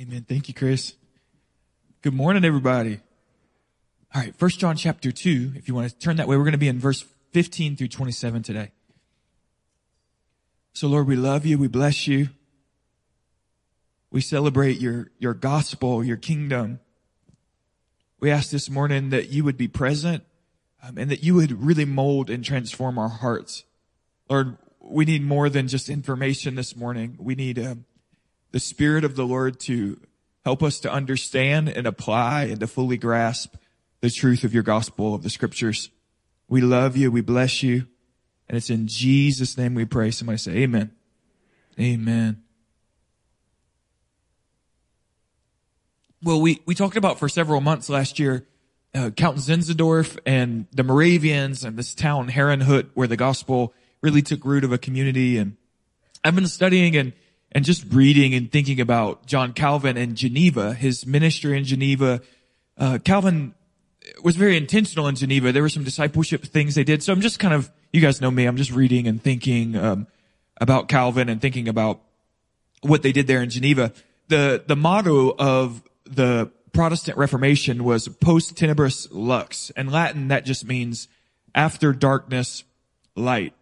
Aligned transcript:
Amen. 0.00 0.24
Thank 0.26 0.48
you, 0.48 0.54
Chris. 0.54 0.94
Good 2.00 2.14
morning, 2.14 2.42
everybody. 2.42 3.00
All 4.14 4.22
right. 4.22 4.34
First 4.34 4.58
John 4.58 4.74
chapter 4.74 5.12
two. 5.12 5.52
If 5.56 5.68
you 5.68 5.74
want 5.74 5.90
to 5.90 5.98
turn 5.98 6.16
that 6.16 6.26
way, 6.26 6.38
we're 6.38 6.44
going 6.44 6.52
to 6.52 6.58
be 6.58 6.68
in 6.68 6.78
verse 6.78 7.04
15 7.32 7.76
through 7.76 7.88
27 7.88 8.42
today. 8.42 8.70
So 10.72 10.88
Lord, 10.88 11.06
we 11.06 11.16
love 11.16 11.44
you. 11.44 11.58
We 11.58 11.68
bless 11.68 12.06
you. 12.06 12.30
We 14.10 14.22
celebrate 14.22 14.80
your, 14.80 15.10
your 15.18 15.34
gospel, 15.34 16.02
your 16.02 16.16
kingdom. 16.16 16.80
We 18.20 18.30
ask 18.30 18.48
this 18.50 18.70
morning 18.70 19.10
that 19.10 19.28
you 19.28 19.44
would 19.44 19.58
be 19.58 19.68
present 19.68 20.24
um, 20.82 20.96
and 20.96 21.10
that 21.10 21.22
you 21.22 21.34
would 21.34 21.62
really 21.62 21.84
mold 21.84 22.30
and 22.30 22.42
transform 22.42 22.98
our 22.98 23.10
hearts. 23.10 23.64
Lord, 24.30 24.56
we 24.80 25.04
need 25.04 25.22
more 25.22 25.50
than 25.50 25.68
just 25.68 25.90
information 25.90 26.54
this 26.54 26.74
morning. 26.74 27.18
We 27.20 27.34
need 27.34 27.58
um, 27.58 27.84
the 28.52 28.60
Spirit 28.60 29.04
of 29.04 29.16
the 29.16 29.26
Lord 29.26 29.60
to 29.60 30.00
help 30.44 30.62
us 30.62 30.80
to 30.80 30.92
understand 30.92 31.68
and 31.68 31.86
apply 31.86 32.44
and 32.44 32.60
to 32.60 32.66
fully 32.66 32.96
grasp 32.96 33.54
the 34.00 34.10
truth 34.10 34.44
of 34.44 34.54
your 34.54 34.62
gospel 34.62 35.14
of 35.14 35.22
the 35.22 35.30
scriptures. 35.30 35.90
We 36.48 36.60
love 36.60 36.96
you. 36.96 37.10
We 37.10 37.20
bless 37.20 37.62
you. 37.62 37.86
And 38.48 38.56
it's 38.56 38.70
in 38.70 38.86
Jesus' 38.88 39.56
name 39.56 39.74
we 39.74 39.84
pray. 39.84 40.10
Somebody 40.10 40.38
say 40.38 40.52
amen. 40.52 40.90
Amen. 41.78 42.42
Well, 46.22 46.40
we, 46.40 46.60
we 46.66 46.74
talked 46.74 46.96
about 46.96 47.18
for 47.18 47.28
several 47.28 47.60
months 47.60 47.88
last 47.88 48.18
year, 48.18 48.46
uh, 48.94 49.10
Count 49.10 49.38
Zinzendorf 49.38 50.18
and 50.26 50.66
the 50.72 50.82
Moravians 50.82 51.64
and 51.64 51.78
this 51.78 51.94
town 51.94 52.28
Herrnhut 52.28 52.90
where 52.94 53.06
the 53.06 53.16
gospel 53.16 53.72
really 54.02 54.20
took 54.20 54.44
root 54.44 54.64
of 54.64 54.72
a 54.72 54.78
community. 54.78 55.38
And 55.38 55.56
I've 56.24 56.34
been 56.34 56.46
studying 56.46 56.96
and, 56.96 57.12
and 57.52 57.64
just 57.64 57.84
reading 57.92 58.34
and 58.34 58.50
thinking 58.50 58.80
about 58.80 59.26
John 59.26 59.52
Calvin 59.52 59.96
and 59.96 60.16
Geneva, 60.16 60.74
his 60.74 61.06
ministry 61.06 61.56
in 61.58 61.64
Geneva. 61.64 62.20
Uh, 62.78 62.98
Calvin 63.04 63.54
was 64.22 64.36
very 64.36 64.56
intentional 64.56 65.08
in 65.08 65.16
Geneva. 65.16 65.52
There 65.52 65.62
were 65.62 65.68
some 65.68 65.84
discipleship 65.84 66.44
things 66.44 66.74
they 66.74 66.84
did. 66.84 67.02
So 67.02 67.12
I'm 67.12 67.20
just 67.20 67.38
kind 67.38 67.54
of, 67.54 67.70
you 67.92 68.00
guys 68.00 68.20
know 68.20 68.30
me, 68.30 68.46
I'm 68.46 68.56
just 68.56 68.70
reading 68.70 69.06
and 69.06 69.22
thinking, 69.22 69.76
um, 69.76 70.06
about 70.60 70.88
Calvin 70.88 71.28
and 71.28 71.40
thinking 71.40 71.68
about 71.68 72.00
what 72.82 73.02
they 73.02 73.12
did 73.12 73.26
there 73.26 73.42
in 73.42 73.50
Geneva. 73.50 73.92
The, 74.28 74.62
the 74.66 74.76
motto 74.76 75.34
of 75.36 75.82
the 76.04 76.50
Protestant 76.72 77.18
Reformation 77.18 77.84
was 77.84 78.08
post 78.08 78.54
tenebris 78.56 79.08
lux. 79.10 79.70
In 79.70 79.90
Latin, 79.90 80.28
that 80.28 80.44
just 80.44 80.64
means 80.64 81.08
after 81.54 81.92
darkness, 81.92 82.64
light. 83.16 83.54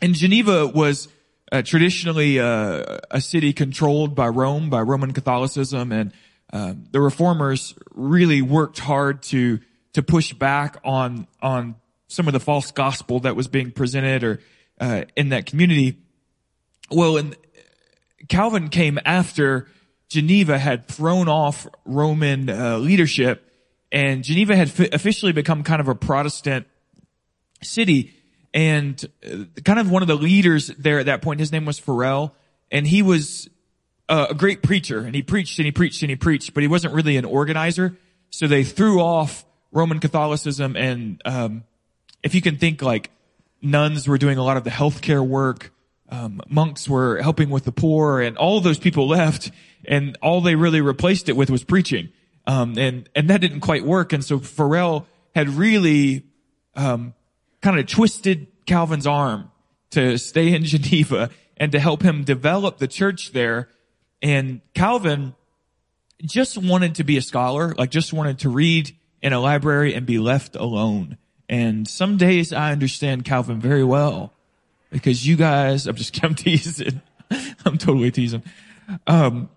And 0.00 0.14
Geneva 0.14 0.66
was 0.66 1.08
uh, 1.52 1.62
traditionally 1.62 2.38
uh, 2.38 2.98
a 3.10 3.20
city 3.20 3.52
controlled 3.52 4.14
by 4.14 4.28
Rome, 4.28 4.70
by 4.70 4.80
Roman 4.80 5.12
Catholicism, 5.12 5.92
and 5.92 6.12
um, 6.52 6.84
the 6.90 7.00
reformers 7.00 7.74
really 7.92 8.42
worked 8.42 8.78
hard 8.78 9.22
to 9.24 9.60
to 9.92 10.02
push 10.02 10.32
back 10.32 10.78
on 10.84 11.26
on 11.42 11.76
some 12.08 12.26
of 12.26 12.32
the 12.32 12.40
false 12.40 12.70
gospel 12.72 13.20
that 13.20 13.36
was 13.36 13.48
being 13.48 13.70
presented 13.70 14.24
or 14.24 14.40
uh, 14.80 15.04
in 15.16 15.30
that 15.30 15.46
community. 15.46 15.98
Well, 16.90 17.16
and 17.16 17.36
Calvin 18.28 18.68
came 18.68 18.98
after 19.04 19.68
Geneva 20.08 20.58
had 20.58 20.88
thrown 20.88 21.28
off 21.28 21.68
Roman 21.84 22.50
uh, 22.50 22.78
leadership, 22.78 23.48
and 23.92 24.24
Geneva 24.24 24.56
had 24.56 24.68
f- 24.68 24.92
officially 24.92 25.32
become 25.32 25.62
kind 25.62 25.80
of 25.80 25.88
a 25.88 25.94
Protestant 25.94 26.66
city. 27.62 28.12
And 28.52 29.04
uh, 29.24 29.60
kind 29.64 29.78
of 29.78 29.90
one 29.90 30.02
of 30.02 30.08
the 30.08 30.16
leaders 30.16 30.68
there 30.78 30.98
at 30.98 31.06
that 31.06 31.22
point, 31.22 31.40
his 31.40 31.52
name 31.52 31.64
was 31.64 31.78
Farel, 31.78 32.34
and 32.70 32.86
he 32.86 33.02
was 33.02 33.48
a 34.10 34.34
great 34.34 34.62
preacher 34.62 34.98
and 34.98 35.14
he 35.14 35.22
preached 35.22 35.58
and 35.58 35.66
he 35.66 35.72
preached 35.72 36.02
and 36.02 36.10
he 36.10 36.16
preached, 36.16 36.52
but 36.52 36.62
he 36.62 36.68
wasn't 36.68 36.92
really 36.92 37.16
an 37.16 37.24
organizer. 37.24 37.96
So 38.30 38.46
they 38.46 38.64
threw 38.64 39.00
off 39.00 39.44
Roman 39.72 40.00
Catholicism 40.00 40.76
and, 40.76 41.22
um, 41.24 41.64
if 42.22 42.34
you 42.34 42.42
can 42.42 42.56
think 42.56 42.82
like 42.82 43.10
nuns 43.62 44.08
were 44.08 44.18
doing 44.18 44.36
a 44.36 44.42
lot 44.42 44.56
of 44.56 44.64
the 44.64 44.70
healthcare 44.70 45.26
work, 45.26 45.72
um, 46.08 46.40
monks 46.48 46.88
were 46.88 47.22
helping 47.22 47.50
with 47.50 47.64
the 47.64 47.72
poor 47.72 48.20
and 48.20 48.36
all 48.36 48.60
those 48.60 48.78
people 48.78 49.06
left 49.16 49.52
and 49.84 50.18
all 50.20 50.40
they 50.40 50.56
really 50.56 50.80
replaced 50.80 51.28
it 51.28 51.36
with 51.36 51.48
was 51.48 51.64
preaching. 51.64 52.10
Um, 52.46 52.76
and, 52.78 53.08
and 53.14 53.30
that 53.30 53.40
didn't 53.40 53.60
quite 53.60 53.84
work. 53.84 54.12
And 54.12 54.24
so 54.24 54.40
Farel 54.40 55.06
had 55.34 55.48
really, 55.48 56.24
um, 56.74 57.14
kind 57.62 57.78
of 57.78 57.86
twisted 57.86 58.46
Calvin's 58.66 59.06
arm 59.06 59.50
to 59.90 60.16
stay 60.18 60.54
in 60.54 60.64
Geneva 60.64 61.30
and 61.56 61.72
to 61.72 61.78
help 61.78 62.02
him 62.02 62.24
develop 62.24 62.78
the 62.78 62.88
church 62.88 63.32
there 63.32 63.68
and 64.22 64.60
Calvin 64.74 65.34
just 66.22 66.58
wanted 66.58 66.96
to 66.96 67.04
be 67.04 67.16
a 67.16 67.22
scholar, 67.22 67.74
like 67.76 67.90
just 67.90 68.12
wanted 68.12 68.40
to 68.40 68.50
read 68.50 68.94
in 69.22 69.32
a 69.32 69.40
library 69.40 69.94
and 69.94 70.06
be 70.06 70.18
left 70.18 70.56
alone. 70.56 71.16
And 71.48 71.88
some 71.88 72.16
days 72.16 72.52
I 72.52 72.72
understand 72.72 73.24
Calvin 73.24 73.60
very 73.60 73.84
well 73.84 74.32
because 74.90 75.26
you 75.26 75.36
guys, 75.36 75.86
I'm 75.86 75.96
just, 75.96 76.22
I'm 76.24 76.34
teasing. 76.34 77.00
I'm 77.64 77.78
totally 77.78 78.10
teasing. 78.10 78.42
Um, 79.06 79.48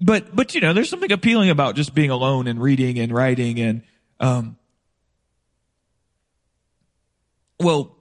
but, 0.00 0.34
but 0.34 0.54
you 0.54 0.60
know, 0.60 0.72
there's 0.72 0.88
something 0.88 1.12
appealing 1.12 1.50
about 1.50 1.74
just 1.74 1.94
being 1.94 2.10
alone 2.10 2.46
and 2.46 2.60
reading 2.60 2.98
and 2.98 3.12
writing 3.12 3.60
and, 3.60 3.82
um, 4.20 4.56
well, 7.60 7.96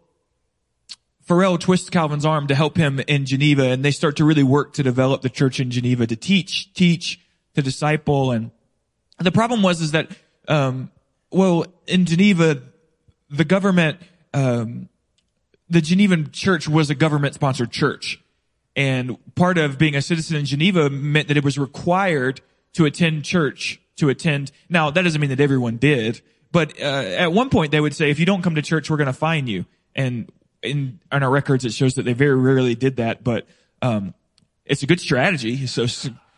Farel 1.28 1.58
twists 1.58 1.90
Calvin's 1.90 2.26
arm 2.26 2.48
to 2.48 2.56
help 2.56 2.78
him 2.78 3.02
in 3.02 3.26
Geneva 3.26 3.64
and 3.64 3.84
they 3.84 3.92
start 3.92 4.16
to 4.18 4.26
really 4.26 4.44
work 4.44 4.74
to 4.74 4.84
develop 4.84 5.22
the 5.22 5.30
church 5.30 5.60
in 5.60 5.70
Geneva 5.72 6.08
to 6.08 6.16
teach, 6.16 6.74
teach, 6.74 7.20
to 7.56 7.62
disciple. 7.62 8.32
And 8.32 8.52
the 9.20 9.32
problem 9.32 9.62
was 9.62 9.82
is 9.82 9.92
that, 9.92 10.10
um, 10.48 10.90
well, 11.30 11.66
in 11.86 12.06
Geneva, 12.06 12.62
the 13.30 13.44
government, 13.44 14.00
um, 14.34 14.88
the 15.70 15.82
Genevan 15.82 16.32
church 16.32 16.68
was 16.70 16.90
a 16.90 16.96
government 16.96 17.34
sponsored 17.34 17.72
church. 17.72 18.24
And 18.78 19.18
part 19.36 19.58
of 19.58 19.78
being 19.78 19.96
a 19.96 20.02
citizen 20.02 20.38
in 20.38 20.46
Geneva 20.46 20.90
meant 20.90 21.28
that 21.28 21.36
it 21.36 21.44
was 21.44 21.58
required 21.58 22.42
to 22.74 22.86
attend 22.86 23.26
church, 23.26 23.82
to 23.98 24.08
attend. 24.08 24.52
Now, 24.70 24.92
that 24.92 25.02
doesn't 25.02 25.20
mean 25.20 25.32
that 25.32 25.42
everyone 25.42 25.78
did, 25.78 26.22
but, 26.52 26.80
uh, 26.80 26.84
at 26.84 27.32
one 27.32 27.50
point 27.50 27.72
they 27.72 27.80
would 27.80 27.96
say, 27.96 28.10
if 28.10 28.20
you 28.20 28.26
don't 28.26 28.42
come 28.42 28.56
to 28.56 28.62
church, 28.62 28.90
we're 28.90 28.98
going 28.98 29.08
to 29.08 29.14
fine 29.14 29.48
you. 29.48 29.66
And 29.96 30.32
in, 30.62 31.00
in 31.12 31.24
our 31.24 31.30
records, 31.30 31.66
it 31.66 31.74
shows 31.74 31.96
that 31.96 32.04
they 32.04 32.14
very 32.14 32.36
rarely 32.36 32.76
did 32.76 32.98
that, 32.98 33.24
but, 33.24 33.48
um, 33.82 34.14
it's 34.66 34.84
a 34.84 34.88
good 34.88 35.00
strategy. 35.00 35.66
So 35.68 35.88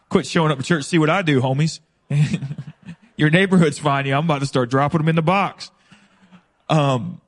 quit 0.09 0.25
showing 0.25 0.51
up 0.51 0.59
at 0.59 0.65
church. 0.65 0.85
See 0.85 0.97
what 0.97 1.09
I 1.09 1.21
do, 1.21 1.41
homies. 1.41 1.79
Your 3.17 3.29
neighborhood's 3.29 3.77
fine. 3.77 4.05
Yeah, 4.05 4.17
I'm 4.17 4.25
about 4.25 4.39
to 4.39 4.47
start 4.47 4.69
dropping 4.69 4.99
them 4.99 5.09
in 5.09 5.15
the 5.15 5.21
box. 5.21 5.71
Um, 6.67 7.21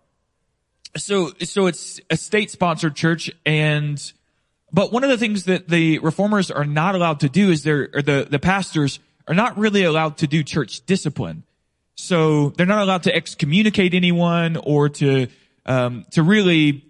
so, 0.97 1.31
so 1.43 1.67
it's 1.67 1.99
a 2.09 2.17
state 2.17 2.51
sponsored 2.51 2.95
church 2.95 3.31
and, 3.45 4.11
but 4.73 4.91
one 4.91 5.03
of 5.03 5.09
the 5.09 5.17
things 5.17 5.45
that 5.45 5.67
the 5.67 5.99
reformers 5.99 6.49
are 6.49 6.65
not 6.65 6.95
allowed 6.95 7.19
to 7.21 7.29
do 7.29 7.49
is 7.49 7.63
they're, 7.63 7.89
or 7.93 8.01
the, 8.01 8.27
the 8.29 8.39
pastors 8.39 8.99
are 9.27 9.33
not 9.33 9.57
really 9.57 9.83
allowed 9.83 10.17
to 10.17 10.27
do 10.27 10.43
church 10.43 10.85
discipline. 10.85 11.43
So 12.01 12.50
they're 12.50 12.66
not 12.66 12.81
allowed 12.81 13.03
to 13.03 13.16
excommunicate 13.16 13.94
anyone 13.94 14.57
or 14.57 14.89
to, 14.89 15.28
um, 15.67 16.06
to 16.12 16.23
really 16.23 16.84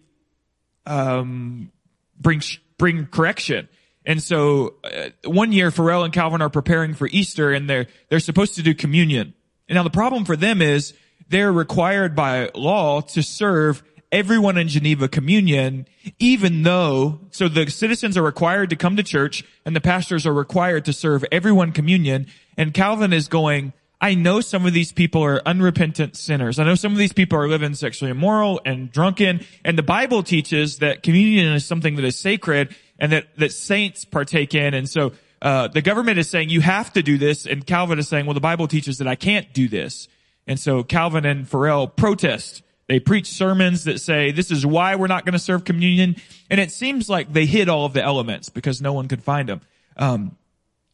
um, 0.86 1.72
bring 2.18 2.42
bring 2.78 3.06
correction. 3.08 3.68
And 4.06 4.24
so 4.24 4.76
uh, 4.84 5.10
one 5.26 5.52
year, 5.52 5.70
Farel 5.70 6.04
and 6.06 6.14
Calvin 6.14 6.42
are 6.42 6.50
preparing 6.50 6.94
for 6.94 7.08
Easter, 7.08 7.52
and 7.52 7.70
they're 7.70 7.88
they're 8.10 8.22
supposed 8.22 8.56
to 8.56 8.64
do 8.64 8.74
communion. 8.74 9.34
And 9.68 9.76
now 9.76 9.84
the 9.84 9.90
problem 9.90 10.24
for 10.24 10.38
them 10.38 10.62
is 10.62 10.94
they're 11.28 11.52
required 11.52 12.16
by 12.16 12.50
law 12.56 13.02
to 13.02 13.22
serve 13.22 13.84
everyone 14.14 14.58
in 14.58 14.70
Geneva 14.70 15.08
communion, 15.10 15.88
even 16.20 16.64
though, 16.64 17.20
so 17.32 17.48
the 17.48 17.70
citizens 17.70 18.18
are 18.18 18.24
required 18.24 18.70
to 18.70 18.76
come 18.76 18.96
to 18.96 19.04
church 19.04 19.44
and 19.66 19.76
the 19.76 19.82
pastors 19.82 20.26
are 20.26 20.34
required 20.34 20.86
to 20.86 20.94
serve 20.94 21.24
everyone 21.32 21.72
communion. 21.72 22.28
And 22.58 22.74
Calvin 22.74 23.14
is 23.14 23.28
going, 23.28 23.74
I 24.04 24.16
know 24.16 24.42
some 24.42 24.66
of 24.66 24.74
these 24.74 24.92
people 24.92 25.24
are 25.24 25.42
unrepentant 25.46 26.18
sinners. 26.18 26.58
I 26.58 26.64
know 26.64 26.74
some 26.74 26.92
of 26.92 26.98
these 26.98 27.14
people 27.14 27.38
are 27.38 27.48
living 27.48 27.76
sexually 27.76 28.10
immoral 28.10 28.60
and 28.66 28.92
drunken. 28.92 29.46
And 29.64 29.78
the 29.78 29.84
Bible 29.84 30.24
teaches 30.24 30.80
that 30.80 31.04
communion 31.04 31.54
is 31.54 31.66
something 31.66 31.96
that 31.98 32.06
is 32.06 32.18
sacred 32.18 32.76
and 32.98 33.12
that, 33.12 33.28
that 33.38 33.52
saints 33.52 34.04
partake 34.04 34.56
in. 34.56 34.74
And 34.74 34.90
so, 34.90 35.14
uh, 35.42 35.68
the 35.68 35.82
government 35.82 36.20
is 36.20 36.30
saying 36.30 36.50
you 36.50 36.62
have 36.62 36.94
to 36.94 37.02
do 37.04 37.18
this. 37.18 37.46
And 37.46 37.66
Calvin 37.66 38.00
is 38.00 38.08
saying, 38.08 38.26
well, 38.26 38.34
the 38.34 38.40
Bible 38.40 38.68
teaches 38.68 38.98
that 39.00 39.08
I 39.08 39.16
can't 39.16 39.52
do 39.54 39.68
this. 39.68 40.08
And 40.48 40.60
so 40.60 40.84
Calvin 40.84 41.26
and 41.26 41.48
Farel 41.48 41.88
protest. 41.88 42.64
They 42.88 43.00
preach 43.00 43.28
sermons 43.28 43.86
that 43.86 44.02
say, 44.02 44.32
this 44.32 44.52
is 44.52 44.66
why 44.66 44.96
we're 44.96 45.08
not 45.08 45.26
going 45.26 45.34
to 45.34 45.40
serve 45.40 45.64
communion. 45.64 46.18
And 46.50 46.60
it 46.60 46.72
seems 46.72 47.10
like 47.10 47.32
they 47.32 47.46
hid 47.46 47.70
all 47.70 47.86
of 47.86 47.94
the 47.94 48.04
elements 48.04 48.50
because 48.50 48.82
no 48.82 48.94
one 48.94 49.08
could 49.08 49.24
find 49.24 49.48
them. 49.48 49.62
Um, 49.96 50.38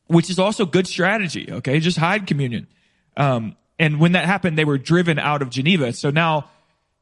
which 0.06 0.30
is 0.30 0.40
also 0.40 0.66
good 0.66 0.88
strategy. 0.88 1.50
Okay. 1.52 1.80
Just 1.80 1.98
hide 1.98 2.28
communion. 2.28 2.68
Um, 3.18 3.58
and 3.80 4.00
when 4.00 4.14
that 4.14 4.26
happened, 4.26 4.58
they 4.58 4.66
were 4.66 4.78
driven 4.78 5.20
out 5.20 5.42
of 5.42 5.50
Geneva. 5.50 5.92
So 5.92 6.10
now 6.10 6.50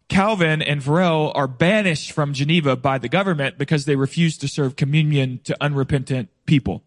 Calvin 0.07 0.61
and 0.61 0.83
Farel 0.83 1.31
are 1.35 1.47
banished 1.47 2.11
from 2.11 2.33
Geneva 2.33 2.75
by 2.75 2.97
the 2.97 3.09
government 3.09 3.57
because 3.57 3.85
they 3.85 3.95
refused 3.95 4.41
to 4.41 4.47
serve 4.47 4.75
communion 4.75 5.39
to 5.43 5.55
unrepentant 5.61 6.29
people. 6.45 6.83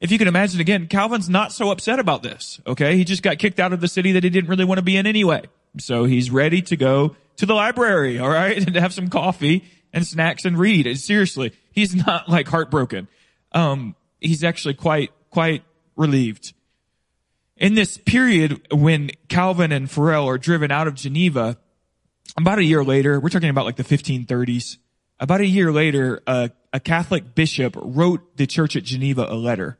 if 0.00 0.10
you 0.10 0.18
can 0.18 0.28
imagine 0.28 0.60
again, 0.60 0.86
Calvin's 0.86 1.30
not 1.30 1.50
so 1.52 1.70
upset 1.70 1.98
about 1.98 2.22
this. 2.22 2.60
Okay. 2.66 2.96
He 2.96 3.04
just 3.04 3.22
got 3.22 3.38
kicked 3.38 3.58
out 3.58 3.72
of 3.72 3.80
the 3.80 3.88
city 3.88 4.12
that 4.12 4.24
he 4.24 4.30
didn't 4.30 4.50
really 4.50 4.64
want 4.64 4.78
to 4.78 4.84
be 4.84 4.96
in 4.96 5.06
anyway. 5.06 5.42
So 5.78 6.04
he's 6.04 6.30
ready 6.30 6.60
to 6.62 6.76
go 6.76 7.16
to 7.36 7.46
the 7.46 7.54
library. 7.54 8.18
All 8.18 8.28
right. 8.28 8.56
And 8.64 8.74
to 8.74 8.80
have 8.80 8.92
some 8.92 9.08
coffee 9.08 9.64
and 9.92 10.06
snacks 10.06 10.44
and 10.44 10.58
read. 10.58 10.86
And 10.86 10.98
seriously, 10.98 11.52
he's 11.72 11.94
not 11.94 12.28
like 12.28 12.48
heartbroken. 12.48 13.08
Um, 13.52 13.94
he's 14.20 14.44
actually 14.44 14.74
quite, 14.74 15.10
quite 15.30 15.62
relieved. 15.96 16.52
In 17.56 17.74
this 17.74 17.98
period 17.98 18.66
when 18.72 19.10
Calvin 19.28 19.70
and 19.70 19.90
Farel 19.90 20.28
are 20.28 20.38
driven 20.38 20.70
out 20.70 20.88
of 20.88 20.94
Geneva, 20.94 21.56
about 22.36 22.58
a 22.58 22.64
year 22.64 22.82
later, 22.82 23.20
we're 23.20 23.28
talking 23.28 23.48
about 23.48 23.64
like 23.64 23.76
the 23.76 23.84
1530s, 23.84 24.78
about 25.20 25.40
a 25.40 25.46
year 25.46 25.70
later, 25.70 26.22
a 26.26 26.80
Catholic 26.80 27.34
bishop 27.34 27.76
wrote 27.76 28.36
the 28.36 28.46
church 28.46 28.74
at 28.74 28.82
Geneva 28.82 29.26
a 29.28 29.36
letter. 29.36 29.78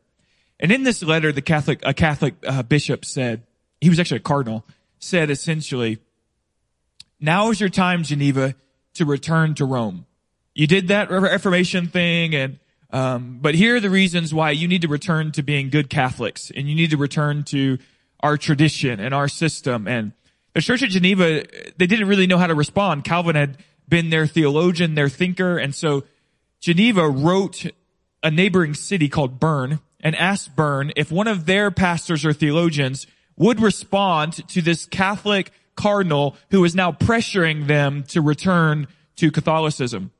And 0.60 0.70
in 0.70 0.84
this 0.84 1.02
letter, 1.02 1.32
the 1.32 1.42
Catholic, 1.42 1.80
a 1.82 1.92
Catholic 1.92 2.36
uh, 2.46 2.62
bishop 2.62 3.04
said, 3.04 3.42
he 3.80 3.90
was 3.90 3.98
actually 3.98 4.18
a 4.18 4.20
cardinal, 4.20 4.64
said 5.00 5.28
essentially, 5.30 5.98
now 7.18 7.50
is 7.50 7.60
your 7.60 7.68
time, 7.68 8.04
Geneva, 8.04 8.54
to 8.94 9.04
return 9.04 9.54
to 9.54 9.64
Rome. 9.64 10.06
You 10.54 10.68
did 10.68 10.88
that 10.88 11.10
Reformation 11.10 11.88
thing 11.88 12.34
and, 12.34 12.60
um, 12.94 13.38
but 13.40 13.56
here 13.56 13.74
are 13.74 13.80
the 13.80 13.90
reasons 13.90 14.32
why 14.32 14.52
you 14.52 14.68
need 14.68 14.82
to 14.82 14.88
return 14.88 15.32
to 15.32 15.42
being 15.42 15.68
good 15.68 15.90
Catholics 15.90 16.52
and 16.54 16.68
you 16.68 16.76
need 16.76 16.90
to 16.90 16.96
return 16.96 17.42
to 17.42 17.78
our 18.20 18.36
tradition 18.36 19.00
and 19.00 19.12
our 19.12 19.26
system. 19.26 19.88
And 19.88 20.12
the 20.52 20.60
church 20.60 20.84
at 20.84 20.90
Geneva, 20.90 21.42
they 21.76 21.88
didn't 21.88 22.06
really 22.06 22.28
know 22.28 22.38
how 22.38 22.46
to 22.46 22.54
respond. 22.54 23.02
Calvin 23.02 23.34
had 23.34 23.58
been 23.88 24.10
their 24.10 24.28
theologian, 24.28 24.94
their 24.94 25.08
thinker. 25.08 25.58
And 25.58 25.74
so 25.74 26.04
Geneva 26.60 27.08
wrote 27.08 27.66
a 28.22 28.30
neighboring 28.30 28.74
city 28.74 29.08
called 29.08 29.40
Bern 29.40 29.80
and 29.98 30.14
asked 30.14 30.54
Bern 30.54 30.92
if 30.94 31.10
one 31.10 31.26
of 31.26 31.46
their 31.46 31.72
pastors 31.72 32.24
or 32.24 32.32
theologians 32.32 33.08
would 33.36 33.60
respond 33.60 34.46
to 34.50 34.62
this 34.62 34.86
Catholic 34.86 35.50
cardinal 35.74 36.36
who 36.52 36.62
is 36.62 36.76
now 36.76 36.92
pressuring 36.92 37.66
them 37.66 38.04
to 38.04 38.22
return 38.22 38.86
to 39.16 39.32
Catholicism. 39.32 40.12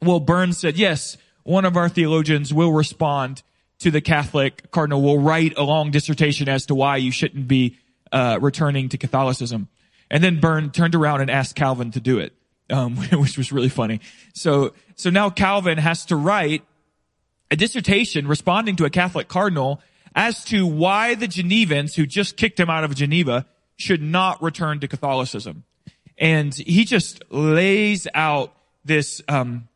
Well, 0.00 0.18
Bern 0.18 0.52
said, 0.52 0.76
yes, 0.76 1.16
one 1.44 1.64
of 1.64 1.76
our 1.76 1.88
theologians 1.88 2.52
will 2.52 2.72
respond 2.72 3.42
to 3.80 3.90
the 3.90 4.00
Catholic 4.00 4.70
cardinal, 4.70 5.02
will 5.02 5.18
write 5.18 5.56
a 5.56 5.62
long 5.62 5.90
dissertation 5.90 6.48
as 6.48 6.66
to 6.66 6.74
why 6.74 6.96
you 6.96 7.10
shouldn't 7.10 7.48
be 7.48 7.76
uh, 8.12 8.38
returning 8.40 8.88
to 8.90 8.98
Catholicism. 8.98 9.68
And 10.10 10.22
then 10.22 10.40
Bern 10.40 10.70
turned 10.70 10.94
around 10.94 11.22
and 11.22 11.30
asked 11.30 11.56
Calvin 11.56 11.90
to 11.92 12.00
do 12.00 12.18
it, 12.18 12.32
um, 12.70 12.96
which 13.12 13.36
was 13.36 13.50
really 13.50 13.68
funny. 13.68 14.00
So, 14.34 14.74
so 14.94 15.10
now 15.10 15.30
Calvin 15.30 15.78
has 15.78 16.04
to 16.06 16.16
write 16.16 16.62
a 17.50 17.56
dissertation 17.56 18.28
responding 18.28 18.76
to 18.76 18.84
a 18.84 18.90
Catholic 18.90 19.28
cardinal 19.28 19.80
as 20.14 20.44
to 20.44 20.66
why 20.66 21.14
the 21.14 21.26
Genevans 21.26 21.94
who 21.94 22.06
just 22.06 22.36
kicked 22.36 22.60
him 22.60 22.70
out 22.70 22.84
of 22.84 22.94
Geneva 22.94 23.46
should 23.76 24.02
not 24.02 24.42
return 24.42 24.80
to 24.80 24.88
Catholicism. 24.88 25.64
And 26.18 26.54
he 26.54 26.84
just 26.84 27.22
lays 27.30 28.06
out 28.14 28.54
this 28.84 29.22
um, 29.28 29.68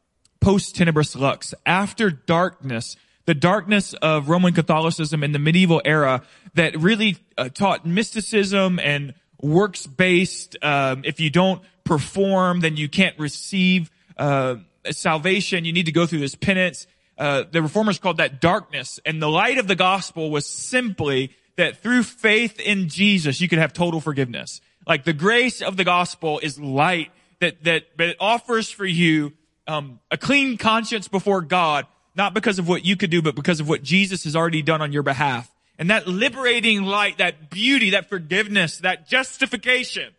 post 0.46 0.76
tenebris 0.76 1.19
lux 1.19 1.54
after 1.66 2.08
darkness, 2.08 2.94
the 3.25 3.34
darkness 3.34 3.94
of 3.94 4.28
Roman 4.28 4.54
Catholicism 4.54 5.25
in 5.25 5.32
the 5.32 5.40
medieval 5.40 5.82
era 5.84 6.22
that 6.54 6.76
really 6.78 7.16
uh, 7.37 7.48
taught 7.48 7.84
mysticism 7.84 8.78
and 8.78 9.14
works 9.43 9.88
based. 9.88 10.56
Um, 10.62 11.02
if 11.04 11.19
you 11.19 11.31
don't 11.31 11.62
perform, 11.82 12.60
then 12.60 12.76
you 12.76 12.88
can't 12.88 13.19
receive 13.19 13.90
uh, 14.19 14.58
salvation. 14.88 15.64
You 15.64 15.72
need 15.72 15.87
to 15.87 15.93
go 15.93 16.06
through 16.06 16.20
this 16.20 16.37
penance. 16.37 16.87
Uh, 17.19 17.42
the 17.50 17.60
reformers 17.60 17.99
called 17.99 18.19
that 18.19 18.40
darkness, 18.40 19.00
and 19.04 19.20
the 19.20 19.28
light 19.28 19.58
of 19.58 19.66
the 19.66 19.75
gospel 19.75 20.31
was 20.31 20.46
simply 20.46 21.32
that 21.56 21.82
through 21.82 22.04
faith 22.04 22.60
in 22.60 22.88
Jesus, 22.88 23.40
you 23.40 23.49
could 23.49 23.58
have 23.58 23.72
total 23.72 24.00
forgiveness. 24.00 24.60
Like 24.87 25.02
the 25.02 25.12
grace 25.12 25.60
of 25.60 25.76
the 25.76 25.82
gospel 25.82 26.38
is 26.38 26.56
light 26.56 27.10
that, 27.40 27.64
that, 27.64 27.87
it 27.99 28.16
offers 28.20 28.70
for 28.70 28.87
you, 28.87 29.32
um, 29.66 30.00
a 30.10 30.16
clean 30.16 30.56
conscience 30.56 31.08
before 31.08 31.40
God, 31.40 31.86
not 32.14 32.34
because 32.34 32.58
of 32.58 32.68
what 32.68 32.84
you 32.84 32.96
could 32.96 33.10
do, 33.10 33.22
but 33.22 33.34
because 33.34 33.60
of 33.60 33.68
what 33.68 33.82
Jesus 33.82 34.24
has 34.24 34.36
already 34.36 34.62
done 34.62 34.80
on 34.80 34.92
your 34.92 35.02
behalf. 35.02 35.50
And 35.78 35.90
that 35.90 36.06
liberating 36.06 36.84
light, 36.84 37.18
that 37.18 37.50
beauty, 37.50 37.90
that 37.90 38.08
forgiveness, 38.08 38.78
that 38.78 39.08
justification, 39.08 40.12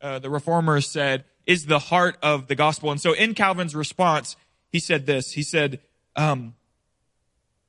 uh, 0.00 0.18
the 0.18 0.30
reformers 0.30 0.88
said 0.88 1.24
is 1.46 1.66
the 1.66 1.78
heart 1.78 2.16
of 2.22 2.46
the 2.46 2.54
gospel. 2.54 2.90
And 2.90 3.00
so 3.00 3.12
in 3.12 3.34
Calvin's 3.34 3.74
response, 3.74 4.36
he 4.70 4.78
said 4.78 5.06
this, 5.06 5.32
he 5.32 5.42
said, 5.42 5.80
um, 6.16 6.54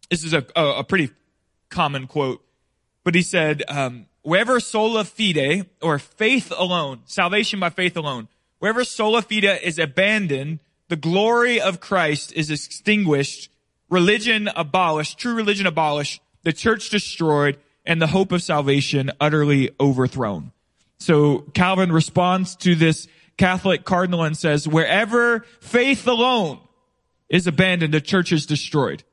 this 0.09 0.23
is 0.23 0.33
a, 0.33 0.45
a, 0.55 0.83
pretty 0.83 1.11
common 1.69 2.07
quote 2.07 2.43
but 3.03 3.15
he 3.15 3.21
said, 3.21 3.63
um, 3.67 4.05
wherever 4.21 4.59
sola 4.59 5.03
fide 5.03 5.65
or 5.81 5.99
faith 5.99 6.53
alone, 6.55 7.01
salvation 7.05 7.59
by 7.59 7.69
faith 7.69 7.97
alone, 7.97 8.27
wherever 8.59 8.83
sola 8.83 9.21
fide 9.21 9.59
is 9.63 9.79
abandoned, 9.79 10.59
the 10.89 10.95
glory 10.95 11.61
of 11.61 11.79
Christ 11.79 12.33
is 12.33 12.51
extinguished, 12.51 13.49
religion 13.89 14.49
abolished, 14.55 15.17
true 15.17 15.33
religion 15.33 15.65
abolished, 15.65 16.21
the 16.43 16.53
church 16.53 16.89
destroyed, 16.89 17.57
and 17.85 18.01
the 18.01 18.07
hope 18.07 18.31
of 18.31 18.43
salvation 18.43 19.11
utterly 19.19 19.71
overthrown. 19.79 20.51
So 20.97 21.39
Calvin 21.53 21.91
responds 21.91 22.55
to 22.57 22.75
this 22.75 23.07
Catholic 23.37 23.85
cardinal 23.85 24.23
and 24.23 24.35
says, 24.37 24.67
wherever 24.67 25.45
faith 25.61 26.05
alone 26.07 26.59
is 27.29 27.47
abandoned, 27.47 27.93
the 27.93 28.01
church 28.01 28.31
is 28.31 28.45
destroyed. 28.45 29.03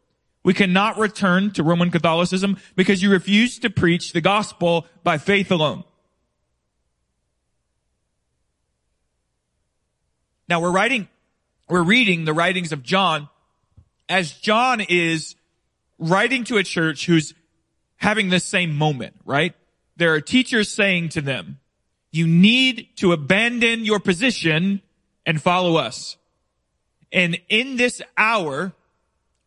We 0.43 0.55
cannot 0.55 0.99
return 0.99 1.53
to 1.53 1.63
Roman 1.63 1.91
Catholicism 1.91 2.57
because 2.75 3.03
you 3.03 3.11
refuse 3.11 3.59
to 3.61 3.71
preach 3.71 4.13
the 4.13 4.21
gospel 4.21 4.87
by 5.05 5.19
faith 5.19 5.51
alone. 5.51 5.85
Now 10.49 10.61
we're 10.61 10.71
writing, 10.71 11.09
we're 11.69 11.83
reading 11.83 12.25
the 12.25 12.35
writings 12.35 12.73
of 12.73 12.83
John 12.83 13.29
as 14.09 14.33
John 14.33 14.81
is 14.81 15.35
writing 15.99 16.45
to 16.45 16.59
a 16.59 16.63
church 16.63 17.07
who's 17.07 17.35
having 17.97 18.29
this 18.29 18.45
same 18.45 18.77
moment, 18.77 19.15
right? 19.25 19.55
There 19.97 20.13
are 20.15 20.21
teachers 20.21 20.71
saying 20.71 21.11
to 21.11 21.21
them, 21.21 21.59
you 22.13 22.27
need 22.27 22.89
to 22.97 23.13
abandon 23.13 23.85
your 23.85 23.99
position 23.99 24.83
and 25.25 25.41
follow 25.41 25.77
us. 25.77 26.17
And 27.13 27.41
in 27.49 27.77
this 27.77 28.01
hour, 28.17 28.73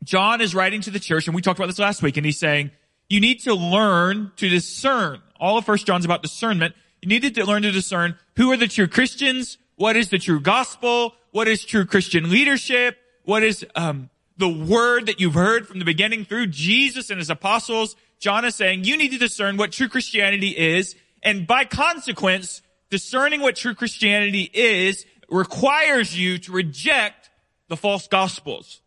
John 0.03 0.41
is 0.41 0.55
writing 0.55 0.81
to 0.81 0.91
the 0.91 0.99
church, 0.99 1.27
and 1.27 1.35
we 1.35 1.41
talked 1.41 1.59
about 1.59 1.67
this 1.67 1.79
last 1.79 2.01
week, 2.01 2.17
and 2.17 2.25
he's 2.25 2.39
saying, 2.39 2.71
you 3.07 3.19
need 3.19 3.41
to 3.41 3.53
learn 3.53 4.31
to 4.37 4.49
discern. 4.49 5.21
All 5.39 5.57
of 5.57 5.65
First 5.65 5.85
John's 5.85 6.05
about 6.05 6.21
discernment. 6.21 6.75
You 7.01 7.09
need 7.09 7.35
to 7.35 7.45
learn 7.45 7.63
to 7.63 7.71
discern 7.71 8.17
who 8.35 8.51
are 8.51 8.57
the 8.57 8.67
true 8.67 8.87
Christians, 8.87 9.57
what 9.75 9.95
is 9.95 10.09
the 10.09 10.19
true 10.19 10.39
gospel, 10.39 11.13
what 11.31 11.47
is 11.47 11.63
true 11.63 11.85
Christian 11.85 12.29
leadership, 12.29 12.97
what 13.23 13.43
is 13.43 13.65
um, 13.75 14.09
the 14.37 14.49
word 14.49 15.07
that 15.07 15.19
you've 15.19 15.33
heard 15.33 15.67
from 15.67 15.79
the 15.79 15.85
beginning 15.85 16.25
through 16.25 16.47
Jesus 16.47 17.09
and 17.09 17.19
his 17.19 17.29
apostles. 17.29 17.95
John 18.19 18.45
is 18.45 18.55
saying 18.55 18.83
you 18.83 18.97
need 18.97 19.11
to 19.11 19.17
discern 19.17 19.57
what 19.57 19.71
true 19.71 19.89
Christianity 19.89 20.49
is, 20.49 20.95
and 21.23 21.45
by 21.47 21.65
consequence, 21.65 22.61
discerning 22.89 23.41
what 23.41 23.55
true 23.55 23.75
Christianity 23.75 24.49
is 24.53 25.05
requires 25.29 26.17
you 26.17 26.37
to 26.39 26.51
reject 26.51 27.29
the 27.67 27.77
false 27.77 28.07
gospels 28.07 28.81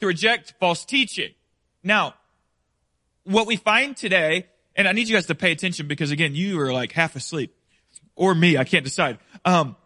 to 0.00 0.06
reject 0.06 0.54
false 0.58 0.84
teaching. 0.84 1.30
Now, 1.82 2.14
what 3.24 3.46
we 3.46 3.56
find 3.56 3.96
today, 3.96 4.46
and 4.74 4.88
I 4.88 4.92
need 4.92 5.08
you 5.08 5.14
guys 5.14 5.26
to 5.26 5.34
pay 5.34 5.52
attention 5.52 5.86
because 5.86 6.10
again, 6.10 6.34
you 6.34 6.60
are 6.60 6.72
like 6.72 6.92
half 6.92 7.16
asleep. 7.16 7.54
Or 8.16 8.34
me, 8.34 8.58
I 8.58 8.64
can't 8.64 8.84
decide. 8.84 9.18
Um, 9.44 9.76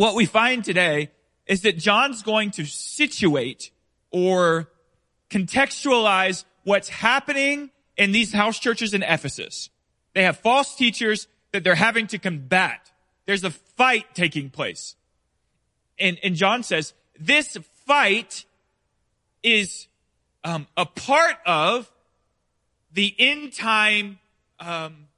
what 0.00 0.14
we 0.14 0.24
find 0.24 0.64
today 0.64 1.10
is 1.46 1.60
that 1.60 1.76
John's 1.76 2.22
going 2.22 2.52
to 2.52 2.64
situate 2.64 3.70
or 4.10 4.70
contextualize 5.28 6.44
what's 6.64 6.88
happening 6.88 7.68
in 7.98 8.10
these 8.10 8.32
house 8.32 8.58
churches 8.58 8.94
in 8.94 9.02
Ephesus. 9.02 9.68
They 10.14 10.22
have 10.22 10.38
false 10.38 10.74
teachers 10.74 11.28
that 11.52 11.64
they're 11.64 11.74
having 11.74 12.06
to 12.06 12.18
combat. 12.18 12.90
There's 13.26 13.44
a 13.44 13.50
fight 13.50 14.06
taking 14.14 14.48
place. 14.48 14.96
And, 15.98 16.18
and 16.24 16.34
John 16.34 16.62
says, 16.62 16.94
this 17.18 17.58
fight 17.84 18.46
is 19.42 19.86
um, 20.44 20.66
a 20.78 20.86
part 20.86 21.36
of 21.44 21.92
the 22.94 23.14
end 23.18 23.52
time 23.52 24.18
um, 24.60 25.08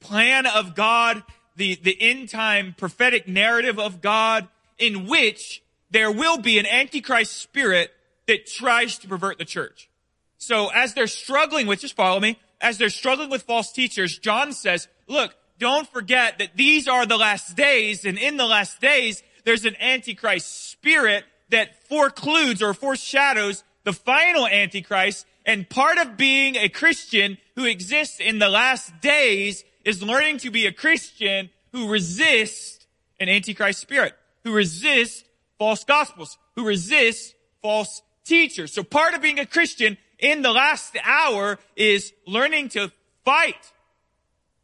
plan 0.00 0.46
of 0.46 0.74
God, 0.74 1.22
the, 1.58 1.74
the 1.82 1.96
end 2.00 2.30
time 2.30 2.74
prophetic 2.76 3.28
narrative 3.28 3.78
of 3.78 4.00
God, 4.00 4.48
in 4.78 5.06
which 5.06 5.62
there 5.90 6.10
will 6.10 6.38
be 6.38 6.58
an 6.58 6.66
antichrist 6.66 7.36
spirit 7.36 7.90
that 8.26 8.46
tries 8.46 8.98
to 8.98 9.08
pervert 9.08 9.38
the 9.38 9.44
church. 9.44 9.90
So 10.38 10.68
as 10.68 10.94
they're 10.94 11.06
struggling 11.06 11.66
with, 11.66 11.80
just 11.80 11.96
follow 11.96 12.20
me, 12.20 12.38
as 12.60 12.78
they're 12.78 12.90
struggling 12.90 13.30
with 13.30 13.42
false 13.42 13.72
teachers, 13.72 14.18
John 14.18 14.52
says, 14.52 14.88
look, 15.06 15.34
don't 15.58 15.88
forget 15.88 16.38
that 16.38 16.56
these 16.56 16.88
are 16.88 17.04
the 17.04 17.16
last 17.16 17.56
days, 17.56 18.04
and 18.04 18.16
in 18.16 18.36
the 18.36 18.46
last 18.46 18.80
days, 18.80 19.22
there's 19.44 19.64
an 19.64 19.76
antichrist 19.80 20.70
spirit 20.70 21.24
that 21.50 21.88
forecludes 21.88 22.62
or 22.62 22.74
foreshadows 22.74 23.64
the 23.84 23.92
final 23.92 24.46
Antichrist. 24.46 25.26
And 25.46 25.68
part 25.68 25.96
of 25.96 26.18
being 26.18 26.56
a 26.56 26.68
Christian 26.68 27.38
who 27.56 27.64
exists 27.64 28.20
in 28.20 28.38
the 28.38 28.50
last 28.50 29.00
days 29.00 29.64
is 29.88 30.02
learning 30.02 30.36
to 30.36 30.50
be 30.50 30.66
a 30.66 30.72
Christian 30.72 31.48
who 31.72 31.88
resists 31.88 32.86
an 33.18 33.30
antichrist 33.30 33.80
spirit, 33.80 34.12
who 34.44 34.52
resists 34.52 35.24
false 35.58 35.82
gospels, 35.82 36.36
who 36.56 36.66
resists 36.66 37.32
false 37.62 38.02
teachers. 38.22 38.70
So 38.70 38.82
part 38.82 39.14
of 39.14 39.22
being 39.22 39.38
a 39.38 39.46
Christian 39.46 39.96
in 40.18 40.42
the 40.42 40.52
last 40.52 40.94
hour 41.02 41.58
is 41.74 42.12
learning 42.26 42.68
to 42.70 42.92
fight, 43.24 43.72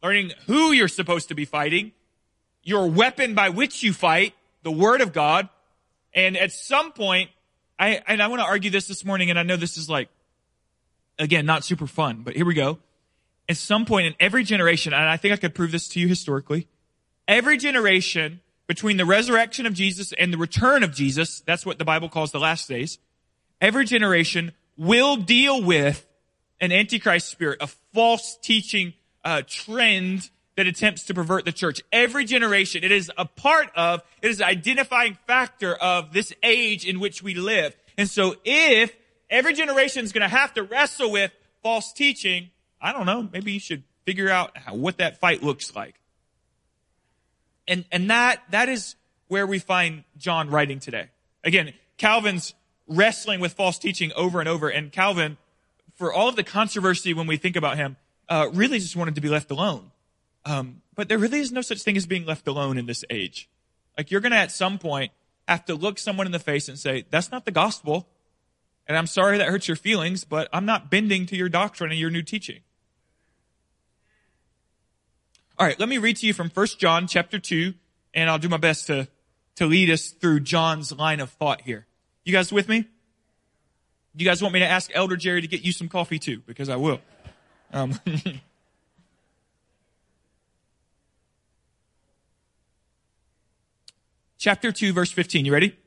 learning 0.03 0.31
who 0.45 0.71
you're 0.73 0.87
supposed 0.87 1.29
to 1.29 1.35
be 1.35 1.45
fighting, 1.45 1.91
your 2.61 2.87
weapon 2.87 3.33
by 3.33 3.49
which 3.49 3.81
you 3.81 3.93
fight, 3.93 4.35
the 4.61 4.71
word 4.71 5.01
of 5.01 5.11
God. 5.11 5.49
And 6.13 6.37
at 6.37 6.51
some 6.51 6.91
point, 6.91 7.31
I, 7.79 7.99
and 8.07 8.21
I 8.21 8.27
want 8.27 8.41
to 8.41 8.45
argue 8.45 8.69
this 8.69 8.87
this 8.87 9.03
morning, 9.03 9.31
and 9.31 9.39
I 9.39 9.43
know 9.43 9.57
this 9.57 9.75
is 9.75 9.89
like, 9.89 10.07
again, 11.17 11.47
not 11.47 11.63
super 11.63 11.87
fun, 11.87 12.21
but 12.23 12.35
here 12.35 12.45
we 12.45 12.53
go. 12.53 12.77
At 13.47 13.57
some 13.57 13.85
point 13.85 14.07
in 14.07 14.15
every 14.19 14.43
generation, 14.43 14.93
and 14.93 15.07
I 15.07 15.17
think 15.17 15.33
I 15.33 15.37
could 15.37 15.53
prove 15.53 15.71
this 15.71 15.87
to 15.89 15.99
you 15.99 16.07
historically, 16.07 16.67
every 17.27 17.57
generation 17.57 18.41
between 18.67 18.97
the 18.97 19.05
resurrection 19.05 19.65
of 19.65 19.73
Jesus 19.73 20.13
and 20.13 20.33
the 20.33 20.37
return 20.37 20.83
of 20.83 20.93
Jesus, 20.93 21.41
that's 21.41 21.65
what 21.65 21.77
the 21.77 21.85
Bible 21.85 22.09
calls 22.09 22.31
the 22.31 22.39
last 22.39 22.67
days, 22.67 22.97
every 23.61 23.85
generation 23.85 24.51
will 24.77 25.15
deal 25.15 25.61
with 25.63 26.05
an 26.59 26.71
antichrist 26.71 27.29
spirit, 27.29 27.59
a 27.61 27.67
false 27.93 28.37
teaching 28.41 28.93
uh, 29.23 29.41
trend 29.47 30.29
that 30.55 30.67
attempts 30.67 31.03
to 31.03 31.13
pervert 31.13 31.45
the 31.45 31.51
church. 31.51 31.81
Every 31.91 32.25
generation, 32.25 32.83
it 32.83 32.91
is 32.91 33.11
a 33.17 33.25
part 33.25 33.69
of, 33.75 34.01
it 34.21 34.31
is 34.31 34.39
an 34.39 34.47
identifying 34.47 35.17
factor 35.27 35.75
of 35.75 36.13
this 36.13 36.33
age 36.41 36.85
in 36.85 36.99
which 36.99 37.21
we 37.21 37.35
live. 37.35 37.75
And 37.97 38.09
so 38.09 38.35
if 38.45 38.95
every 39.29 39.53
generation 39.53 40.03
is 40.03 40.13
going 40.13 40.27
to 40.27 40.35
have 40.35 40.53
to 40.53 40.63
wrestle 40.63 41.11
with 41.11 41.31
false 41.61 41.91
teaching, 41.91 42.49
I 42.85 42.93
don't 42.93 43.07
know, 43.07 43.27
maybe 43.33 43.51
you 43.51 43.59
should 43.59 43.81
figure 44.05 44.29
out 44.29 44.55
how, 44.55 44.75
what 44.75 44.97
that 44.99 45.19
fight 45.19 45.41
looks 45.41 45.75
like. 45.75 45.95
And, 47.67 47.83
and 47.91 48.11
that, 48.11 48.43
that 48.51 48.69
is 48.69 48.95
where 49.27 49.47
we 49.47 49.57
find 49.57 50.03
John 50.19 50.51
writing 50.51 50.79
today. 50.79 51.09
Again, 51.43 51.73
Calvin's 51.97 52.53
wrestling 52.87 53.39
with 53.39 53.53
false 53.53 53.79
teaching 53.79 54.11
over 54.15 54.39
and 54.39 54.47
over, 54.47 54.69
and 54.69 54.91
Calvin, 54.91 55.37
for 55.95 56.13
all 56.13 56.29
of 56.29 56.35
the 56.35 56.43
controversy 56.43 57.11
when 57.11 57.25
we 57.25 57.37
think 57.37 57.55
about 57.55 57.77
him, 57.77 57.97
uh, 58.29 58.49
really 58.53 58.77
just 58.77 58.95
wanted 58.95 59.15
to 59.15 59.21
be 59.21 59.29
left 59.29 59.49
alone. 59.49 59.89
Um, 60.45 60.83
but 60.93 61.09
there 61.09 61.17
really 61.17 61.39
is 61.39 61.51
no 61.51 61.61
such 61.61 61.81
thing 61.81 61.97
as 61.97 62.05
being 62.05 62.25
left 62.25 62.47
alone 62.47 62.77
in 62.77 62.85
this 62.85 63.03
age. 63.09 63.49
Like 63.97 64.11
you're 64.11 64.21
going 64.21 64.31
to 64.31 64.37
at 64.37 64.51
some 64.51 64.77
point 64.77 65.11
have 65.47 65.65
to 65.65 65.73
look 65.73 65.97
someone 65.97 66.27
in 66.27 66.31
the 66.31 66.39
face 66.39 66.69
and 66.69 66.77
say, 66.77 67.05
that's 67.09 67.31
not 67.31 67.45
the 67.45 67.51
gospel. 67.51 68.07
And 68.87 68.95
I'm 68.95 69.07
sorry 69.07 69.39
that 69.39 69.47
hurts 69.47 69.67
your 69.67 69.77
feelings, 69.77 70.23
but 70.23 70.47
I'm 70.53 70.65
not 70.67 70.91
bending 70.91 71.25
to 71.27 71.35
your 71.35 71.49
doctrine 71.49 71.89
and 71.89 71.99
your 71.99 72.11
new 72.11 72.21
teaching. 72.21 72.59
All 75.57 75.65
right, 75.65 75.79
let 75.79 75.87
me 75.87 75.99
read 75.99 76.17
to 76.17 76.27
you 76.27 76.33
from 76.33 76.49
1 76.49 76.67
John 76.77 77.07
chapter 77.07 77.39
2, 77.39 77.73
and 78.13 78.29
I'll 78.29 78.37
do 78.37 78.49
my 78.49 78.57
best 78.57 78.87
to, 78.87 79.07
to 79.55 79.65
lead 79.65 79.89
us 79.89 80.09
through 80.09 80.41
John's 80.41 80.91
line 80.91 81.21
of 81.21 81.29
thought 81.29 81.61
here. 81.61 81.87
You 82.25 82.33
guys 82.33 82.51
with 82.51 82.67
me? 82.67 82.85
You 84.17 84.25
guys 84.25 84.41
want 84.41 84.53
me 84.53 84.59
to 84.59 84.67
ask 84.67 84.91
Elder 84.93 85.15
Jerry 85.15 85.39
to 85.39 85.47
get 85.47 85.61
you 85.61 85.71
some 85.71 85.87
coffee 85.87 86.19
too? 86.19 86.41
Because 86.45 86.67
I 86.67 86.75
will. 86.75 86.99
Um, 87.71 87.97
chapter 94.37 94.73
2, 94.73 94.91
verse 94.91 95.11
15. 95.11 95.45
You 95.45 95.53
ready? 95.53 95.77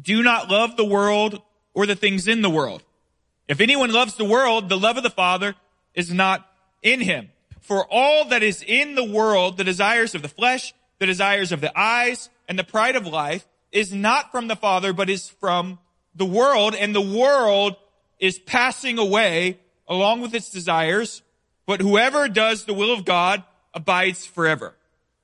Do 0.00 0.22
not 0.22 0.48
love 0.48 0.78
the 0.78 0.84
world 0.86 1.42
or 1.74 1.84
the 1.84 1.94
things 1.94 2.26
in 2.26 2.40
the 2.40 2.48
world. 2.48 2.82
If 3.48 3.60
anyone 3.60 3.92
loves 3.92 4.14
the 4.14 4.24
world, 4.24 4.70
the 4.70 4.78
love 4.78 4.96
of 4.96 5.02
the 5.02 5.10
Father 5.10 5.56
is 5.94 6.10
not 6.10 6.50
in 6.82 7.02
him. 7.02 7.28
For 7.60 7.86
all 7.90 8.26
that 8.26 8.42
is 8.42 8.62
in 8.66 8.94
the 8.94 9.04
world, 9.04 9.56
the 9.56 9.64
desires 9.64 10.14
of 10.14 10.22
the 10.22 10.28
flesh, 10.28 10.74
the 10.98 11.06
desires 11.06 11.52
of 11.52 11.60
the 11.60 11.76
eyes, 11.78 12.30
and 12.48 12.58
the 12.58 12.64
pride 12.64 12.96
of 12.96 13.06
life 13.06 13.46
is 13.72 13.92
not 13.92 14.32
from 14.32 14.48
the 14.48 14.56
Father, 14.56 14.92
but 14.92 15.10
is 15.10 15.28
from 15.28 15.78
the 16.14 16.24
world, 16.24 16.74
and 16.74 16.94
the 16.94 17.00
world 17.00 17.76
is 18.18 18.38
passing 18.38 18.98
away 18.98 19.58
along 19.86 20.20
with 20.20 20.34
its 20.34 20.50
desires, 20.50 21.22
but 21.66 21.80
whoever 21.80 22.28
does 22.28 22.64
the 22.64 22.74
will 22.74 22.92
of 22.92 23.04
God 23.04 23.44
abides 23.74 24.26
forever. 24.26 24.74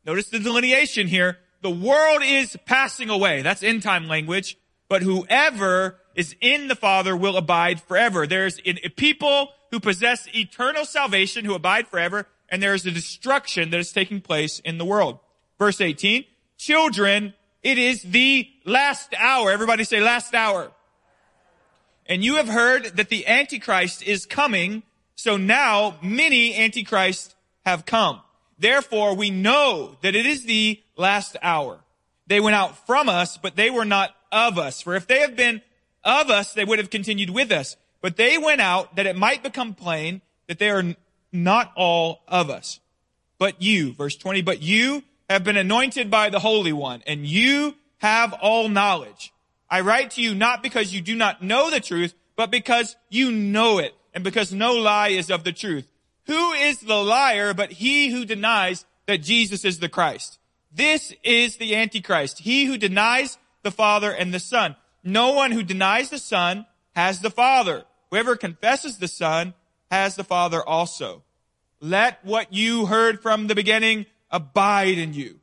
Notice 0.06 0.28
the 0.28 0.38
delineation 0.38 1.08
here. 1.08 1.38
The 1.62 1.70
world 1.70 2.22
is 2.22 2.56
passing 2.66 3.08
away. 3.08 3.42
That's 3.42 3.62
end 3.62 3.82
time 3.82 4.06
language. 4.06 4.58
But 4.88 5.02
whoever 5.02 5.98
is 6.14 6.36
in 6.40 6.68
the 6.68 6.76
Father 6.76 7.16
will 7.16 7.36
abide 7.36 7.80
forever. 7.80 8.26
There's 8.26 8.60
a 8.64 8.90
people 8.90 9.48
who 9.74 9.80
possess 9.80 10.28
eternal 10.32 10.84
salvation 10.84 11.44
who 11.44 11.52
abide 11.52 11.88
forever, 11.88 12.28
and 12.48 12.62
there 12.62 12.74
is 12.74 12.86
a 12.86 12.92
destruction 12.92 13.70
that 13.70 13.80
is 13.80 13.90
taking 13.90 14.20
place 14.20 14.60
in 14.60 14.78
the 14.78 14.84
world. 14.84 15.18
Verse 15.58 15.80
18, 15.80 16.24
children, 16.56 17.34
it 17.60 17.76
is 17.76 18.02
the 18.02 18.48
last 18.64 19.12
hour. 19.18 19.50
Everybody 19.50 19.82
say 19.82 20.00
last 20.00 20.32
hour. 20.32 20.70
And 22.06 22.22
you 22.22 22.36
have 22.36 22.46
heard 22.46 22.96
that 22.96 23.08
the 23.08 23.26
Antichrist 23.26 24.04
is 24.04 24.26
coming, 24.26 24.84
so 25.16 25.36
now 25.36 25.96
many 26.00 26.54
Antichrists 26.54 27.34
have 27.66 27.84
come. 27.84 28.20
Therefore, 28.56 29.16
we 29.16 29.30
know 29.30 29.96
that 30.02 30.14
it 30.14 30.24
is 30.24 30.44
the 30.44 30.80
last 30.96 31.36
hour. 31.42 31.80
They 32.28 32.38
went 32.38 32.54
out 32.54 32.86
from 32.86 33.08
us, 33.08 33.38
but 33.38 33.56
they 33.56 33.70
were 33.70 33.84
not 33.84 34.14
of 34.30 34.56
us. 34.56 34.82
For 34.82 34.94
if 34.94 35.08
they 35.08 35.18
have 35.18 35.34
been 35.34 35.62
of 36.04 36.30
us, 36.30 36.52
they 36.52 36.64
would 36.64 36.78
have 36.78 36.90
continued 36.90 37.30
with 37.30 37.50
us. 37.50 37.76
But 38.04 38.18
they 38.18 38.36
went 38.36 38.60
out 38.60 38.96
that 38.96 39.06
it 39.06 39.16
might 39.16 39.42
become 39.42 39.72
plain 39.72 40.20
that 40.46 40.58
they 40.58 40.68
are 40.68 40.94
not 41.32 41.72
all 41.74 42.20
of 42.28 42.50
us. 42.50 42.78
But 43.38 43.62
you, 43.62 43.94
verse 43.94 44.14
20, 44.14 44.42
but 44.42 44.60
you 44.60 45.02
have 45.30 45.42
been 45.42 45.56
anointed 45.56 46.10
by 46.10 46.28
the 46.28 46.38
Holy 46.38 46.74
One 46.74 47.02
and 47.06 47.24
you 47.24 47.76
have 47.96 48.34
all 48.34 48.68
knowledge. 48.68 49.32
I 49.70 49.80
write 49.80 50.10
to 50.10 50.20
you 50.20 50.34
not 50.34 50.62
because 50.62 50.92
you 50.92 51.00
do 51.00 51.16
not 51.16 51.42
know 51.42 51.70
the 51.70 51.80
truth, 51.80 52.12
but 52.36 52.50
because 52.50 52.94
you 53.08 53.32
know 53.32 53.78
it 53.78 53.94
and 54.12 54.22
because 54.22 54.52
no 54.52 54.74
lie 54.74 55.08
is 55.08 55.30
of 55.30 55.44
the 55.44 55.52
truth. 55.52 55.88
Who 56.26 56.52
is 56.52 56.80
the 56.80 57.02
liar 57.02 57.54
but 57.54 57.72
he 57.72 58.10
who 58.10 58.26
denies 58.26 58.84
that 59.06 59.22
Jesus 59.22 59.64
is 59.64 59.78
the 59.78 59.88
Christ? 59.88 60.38
This 60.70 61.14
is 61.22 61.56
the 61.56 61.74
Antichrist, 61.74 62.40
he 62.40 62.66
who 62.66 62.76
denies 62.76 63.38
the 63.62 63.70
Father 63.70 64.12
and 64.12 64.34
the 64.34 64.40
Son. 64.40 64.76
No 65.02 65.32
one 65.32 65.52
who 65.52 65.62
denies 65.62 66.10
the 66.10 66.18
Son 66.18 66.66
has 66.94 67.20
the 67.20 67.30
Father. 67.30 67.84
Whoever 68.14 68.36
confesses 68.36 68.98
the 68.98 69.08
Son 69.08 69.54
has 69.90 70.14
the 70.14 70.22
Father 70.22 70.62
also. 70.62 71.24
Let 71.80 72.24
what 72.24 72.52
you 72.52 72.86
heard 72.86 73.20
from 73.20 73.48
the 73.48 73.56
beginning 73.56 74.06
abide 74.30 74.98
in 74.98 75.14
you. 75.14 75.40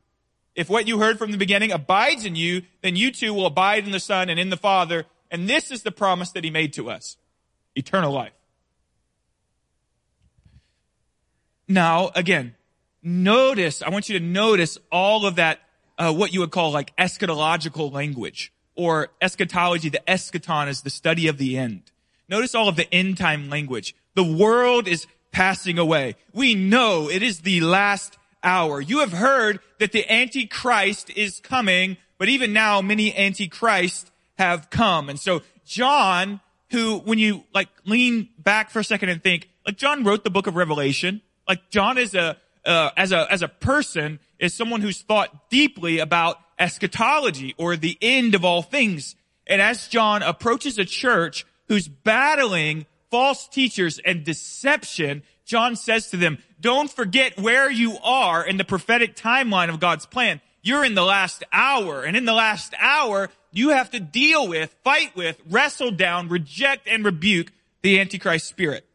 If 0.56 0.70
what 0.70 0.88
you 0.88 0.98
heard 0.98 1.18
from 1.18 1.34
the 1.34 1.38
beginning 1.38 1.74
abides 1.74 2.24
in 2.24 2.38
you, 2.38 2.62
then 2.82 2.96
you 2.96 3.12
too 3.12 3.34
will 3.34 3.46
abide 3.46 3.84
in 3.84 3.92
the 3.92 4.00
Son 4.00 4.30
and 4.30 4.40
in 4.40 4.50
the 4.50 4.56
Father. 4.56 5.06
And 5.30 5.50
this 5.50 5.70
is 5.70 5.84
the 5.84 5.92
promise 5.92 6.32
that 6.32 6.46
he 6.46 6.50
made 6.50 6.72
to 6.76 6.90
us. 6.90 7.18
Eternal 7.76 8.14
life. 8.14 8.32
Now, 11.68 12.12
again, 12.16 12.56
notice, 13.04 13.82
I 13.82 13.90
want 13.90 14.08
you 14.08 14.18
to 14.18 14.24
notice 14.24 14.78
all 14.94 15.26
of 15.26 15.36
that, 15.36 15.60
uh, 15.98 16.14
what 16.14 16.34
you 16.34 16.40
would 16.40 16.52
call 16.52 16.72
like 16.72 16.96
eschatological 16.96 17.92
language 17.92 18.54
or 18.76 19.10
eschatology. 19.22 19.90
The 19.90 20.02
eschaton 20.08 20.70
is 20.70 20.84
the 20.84 20.90
study 20.90 21.28
of 21.28 21.38
the 21.38 21.58
end. 21.58 21.92
Notice 22.32 22.56
all 22.56 22.70
of 22.70 22.78
the 22.78 22.92
end 22.94 23.18
time 23.18 23.50
language. 23.50 23.94
The 24.16 24.24
world 24.24 24.88
is 24.88 25.06
passing 25.34 25.78
away. 25.78 26.16
We 26.34 26.56
know 26.56 27.10
it 27.10 27.22
is 27.22 27.42
the 27.42 27.60
last 27.60 28.18
hour. 28.42 28.80
You 28.80 29.00
have 29.00 29.12
heard 29.12 29.60
that 29.80 29.92
the 29.92 30.10
Antichrist 30.10 31.10
is 31.10 31.42
coming, 31.42 31.98
but 32.18 32.30
even 32.30 32.54
now 32.54 32.82
many 32.82 33.14
Antichrists 33.14 34.10
have 34.38 34.70
come. 34.70 35.10
And 35.10 35.20
so 35.20 35.42
John, 35.66 36.40
who, 36.72 37.00
when 37.00 37.20
you 37.20 37.44
like 37.54 37.68
lean 37.84 38.30
back 38.40 38.70
for 38.70 38.80
a 38.80 38.84
second 38.84 39.10
and 39.10 39.22
think, 39.22 39.50
like 39.66 39.76
John 39.76 40.06
wrote 40.06 40.24
the 40.24 40.30
book 40.30 40.48
of 40.48 40.56
Revelation, 40.56 41.22
like 41.50 41.70
John 41.70 41.98
is 41.98 42.16
a, 42.16 42.38
uh, 42.66 42.92
as 42.96 43.12
a, 43.12 43.30
as 43.30 43.42
a 43.42 43.50
person 43.50 44.20
is 44.40 44.54
someone 44.54 44.80
who's 44.80 45.02
thought 45.02 45.50
deeply 45.50 46.00
about 46.00 46.40
eschatology 46.58 47.56
or 47.58 47.76
the 47.76 47.98
end 48.02 48.36
of 48.36 48.46
all 48.46 48.62
things. 48.62 49.16
And 49.48 49.62
as 49.62 49.90
John 49.90 50.24
approaches 50.24 50.80
a 50.80 50.86
church 50.86 51.46
who's 51.72 51.88
battling 51.88 52.86
false 53.10 53.48
teachers 53.48 53.98
and 54.00 54.26
deception, 54.26 55.24
John 55.46 55.78
says 55.78 56.10
to 56.10 56.18
them, 56.18 56.40
don't 56.60 56.92
forget 56.92 57.40
where 57.40 57.72
you 57.72 57.98
are 58.04 58.46
in 58.46 58.58
the 58.58 58.66
prophetic 58.66 59.16
timeline 59.16 59.70
of 59.70 59.80
God's 59.80 60.06
plan. 60.06 60.42
You're 60.62 60.84
in 60.84 60.96
the 60.96 61.06
last 61.06 61.46
hour, 61.54 62.04
and 62.04 62.18
in 62.18 62.26
the 62.26 62.34
last 62.34 62.74
hour, 62.78 63.30
you 63.54 63.70
have 63.70 63.90
to 63.92 64.02
deal 64.02 64.50
with, 64.50 64.76
fight 64.84 65.16
with, 65.16 65.40
wrestle 65.50 65.92
down, 65.92 66.28
reject, 66.28 66.90
and 66.90 67.06
rebuke 67.06 67.54
the 67.84 68.02
Antichrist 68.02 68.48
spirit. 68.48 68.86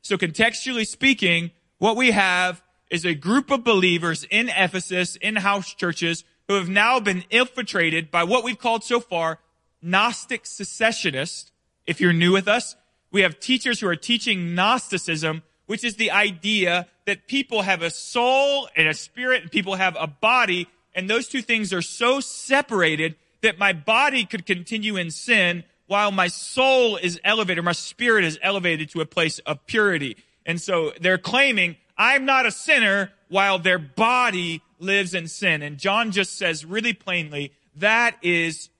So 0.00 0.18
contextually 0.18 0.84
speaking, 0.84 1.52
what 1.78 1.94
we 1.94 2.10
have 2.10 2.60
is 2.90 3.04
a 3.04 3.14
group 3.14 3.52
of 3.52 3.62
believers 3.62 4.26
in 4.32 4.48
Ephesus, 4.48 5.14
in 5.14 5.36
house 5.36 5.74
churches, 5.74 6.24
who 6.48 6.54
have 6.54 6.68
now 6.68 6.98
been 6.98 7.22
infiltrated 7.30 8.10
by 8.10 8.24
what 8.24 8.42
we've 8.42 8.58
called 8.58 8.82
so 8.82 8.98
far 8.98 9.38
Gnostic 9.82 10.46
secessionists 10.46 11.50
If 11.86 12.00
you're 12.00 12.12
new 12.12 12.32
with 12.32 12.46
us, 12.46 12.76
we 13.10 13.22
have 13.22 13.40
teachers 13.40 13.80
who 13.80 13.88
are 13.88 13.96
teaching 13.96 14.54
Gnosticism, 14.54 15.42
which 15.66 15.84
is 15.84 15.96
the 15.96 16.12
idea 16.12 16.86
that 17.06 17.26
people 17.26 17.62
have 17.62 17.82
a 17.82 17.90
soul 17.90 18.68
and 18.76 18.86
a 18.86 18.94
spirit 18.94 19.42
and 19.42 19.50
people 19.50 19.74
have 19.74 19.96
a 19.98 20.06
body 20.06 20.68
and 20.94 21.08
those 21.08 21.28
two 21.28 21.42
things 21.42 21.72
are 21.72 21.82
so 21.82 22.20
separated 22.20 23.16
that 23.40 23.58
my 23.58 23.72
body 23.72 24.24
could 24.24 24.46
continue 24.46 24.96
in 24.96 25.10
sin 25.10 25.64
while 25.86 26.12
my 26.12 26.28
soul 26.28 26.96
is 26.96 27.20
elevated, 27.24 27.58
or 27.58 27.62
my 27.62 27.72
spirit 27.72 28.24
is 28.24 28.38
elevated 28.42 28.90
to 28.90 29.00
a 29.00 29.06
place 29.06 29.38
of 29.40 29.66
purity. 29.66 30.16
And 30.46 30.60
so 30.60 30.92
they're 31.00 31.18
claiming, 31.18 31.76
I'm 31.98 32.24
not 32.24 32.46
a 32.46 32.50
sinner 32.50 33.10
while 33.28 33.58
their 33.58 33.78
body 33.78 34.62
lives 34.78 35.14
in 35.14 35.28
sin. 35.28 35.62
And 35.62 35.78
John 35.78 36.12
just 36.12 36.36
says 36.38 36.64
really 36.64 36.92
plainly, 36.92 37.52
that 37.76 38.16
is 38.22 38.70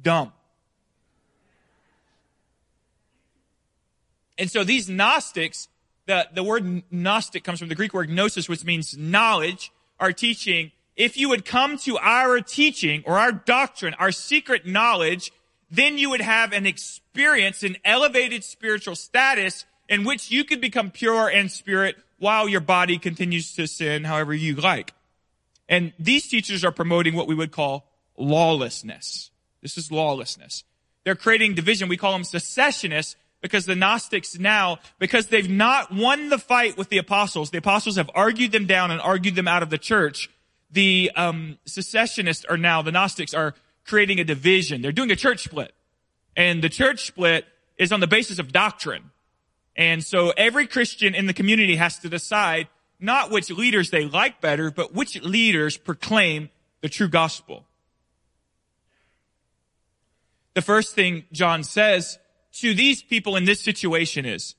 dumb. 0.00 0.32
And 4.40 4.50
so 4.50 4.64
these 4.64 4.88
Gnostics, 4.88 5.68
the, 6.06 6.26
the 6.34 6.42
word 6.42 6.82
Gnostic 6.90 7.44
comes 7.44 7.60
from 7.60 7.68
the 7.68 7.76
Greek 7.76 7.94
word 7.94 8.10
gnosis, 8.10 8.48
which 8.48 8.64
means 8.64 8.96
knowledge, 8.96 9.70
are 10.00 10.12
teaching 10.12 10.72
if 10.96 11.16
you 11.16 11.30
would 11.30 11.46
come 11.46 11.78
to 11.78 11.96
our 11.98 12.40
teaching 12.40 13.02
or 13.06 13.18
our 13.18 13.32
doctrine, 13.32 13.94
our 13.94 14.12
secret 14.12 14.66
knowledge, 14.66 15.32
then 15.70 15.96
you 15.96 16.10
would 16.10 16.20
have 16.20 16.52
an 16.52 16.66
experience, 16.66 17.62
an 17.62 17.78
elevated 17.86 18.44
spiritual 18.44 18.94
status 18.94 19.64
in 19.88 20.04
which 20.04 20.30
you 20.30 20.44
could 20.44 20.60
become 20.60 20.90
pure 20.90 21.30
in 21.30 21.48
spirit 21.48 21.96
while 22.18 22.48
your 22.48 22.60
body 22.60 22.98
continues 22.98 23.54
to 23.54 23.66
sin 23.66 24.04
however 24.04 24.34
you 24.34 24.56
like. 24.56 24.92
And 25.70 25.94
these 25.98 26.28
teachers 26.28 26.66
are 26.66 26.72
promoting 26.72 27.14
what 27.14 27.26
we 27.26 27.34
would 27.34 27.52
call 27.52 27.86
lawlessness. 28.18 29.30
This 29.62 29.78
is 29.78 29.90
lawlessness. 29.90 30.64
They're 31.04 31.14
creating 31.14 31.54
division. 31.54 31.88
We 31.88 31.96
call 31.96 32.12
them 32.12 32.24
secessionists 32.24 33.16
because 33.40 33.66
the 33.66 33.76
Gnostics 33.76 34.38
now, 34.38 34.78
because 34.98 35.28
they've 35.28 35.50
not 35.50 35.92
won 35.92 36.28
the 36.28 36.38
fight 36.38 36.76
with 36.76 36.88
the 36.88 36.98
apostles, 36.98 37.50
the 37.50 37.58
apostles 37.58 37.96
have 37.96 38.10
argued 38.14 38.52
them 38.52 38.66
down 38.66 38.90
and 38.90 39.00
argued 39.00 39.34
them 39.34 39.48
out 39.48 39.62
of 39.62 39.70
the 39.70 39.78
church 39.78 40.28
the 40.72 41.10
um, 41.16 41.58
secessionists 41.64 42.44
are 42.44 42.56
now, 42.56 42.82
the 42.82 42.92
Gnostics 42.92 43.34
are 43.34 43.54
creating 43.84 44.20
a 44.20 44.24
division. 44.24 44.82
They're 44.82 44.92
doing 44.92 45.10
a 45.10 45.16
church 45.16 45.44
split. 45.44 45.72
And 46.36 46.62
the 46.62 46.68
church 46.68 47.06
split 47.06 47.44
is 47.76 47.92
on 47.92 48.00
the 48.00 48.06
basis 48.06 48.38
of 48.38 48.52
doctrine. 48.52 49.10
And 49.76 50.04
so 50.04 50.32
every 50.36 50.66
Christian 50.66 51.14
in 51.14 51.26
the 51.26 51.32
community 51.32 51.76
has 51.76 51.98
to 52.00 52.08
decide 52.08 52.68
not 53.00 53.30
which 53.30 53.50
leaders 53.50 53.90
they 53.90 54.04
like 54.04 54.40
better, 54.40 54.70
but 54.70 54.94
which 54.94 55.20
leaders 55.22 55.76
proclaim 55.76 56.50
the 56.82 56.88
true 56.88 57.08
gospel. 57.08 57.64
The 60.54 60.62
first 60.62 60.94
thing 60.94 61.24
John 61.32 61.64
says 61.64 62.18
to 62.54 62.74
these 62.74 63.02
people 63.02 63.36
in 63.36 63.44
this 63.44 63.60
situation 63.60 64.26
is, 64.26 64.54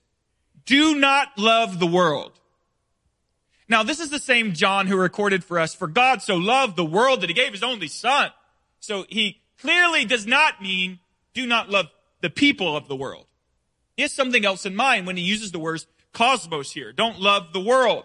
do 0.65 0.95
not 0.95 1.37
love 1.37 1.79
the 1.79 1.87
world 1.87 2.33
now, 3.71 3.83
this 3.83 4.01
is 4.01 4.09
the 4.09 4.19
same 4.19 4.51
John 4.51 4.85
who 4.85 4.97
recorded 4.97 5.45
for 5.45 5.57
us, 5.57 5.73
for 5.73 5.87
God 5.87 6.21
so 6.21 6.35
loved 6.35 6.75
the 6.75 6.83
world 6.83 7.21
that 7.21 7.29
he 7.29 7.33
gave 7.33 7.53
his 7.53 7.63
only 7.63 7.87
son. 7.87 8.29
So 8.81 9.05
he 9.07 9.39
clearly 9.61 10.03
does 10.03 10.27
not 10.27 10.61
mean 10.61 10.99
do 11.33 11.47
not 11.47 11.69
love 11.69 11.85
the 12.19 12.29
people 12.29 12.75
of 12.75 12.89
the 12.89 12.97
world. 12.97 13.27
He 13.95 14.01
has 14.01 14.11
something 14.11 14.43
else 14.43 14.65
in 14.65 14.75
mind 14.75 15.07
when 15.07 15.15
he 15.15 15.23
uses 15.23 15.53
the 15.53 15.59
words 15.59 15.87
cosmos 16.11 16.73
here. 16.73 16.91
Don't 16.91 17.21
love 17.21 17.53
the 17.53 17.61
world. 17.61 18.03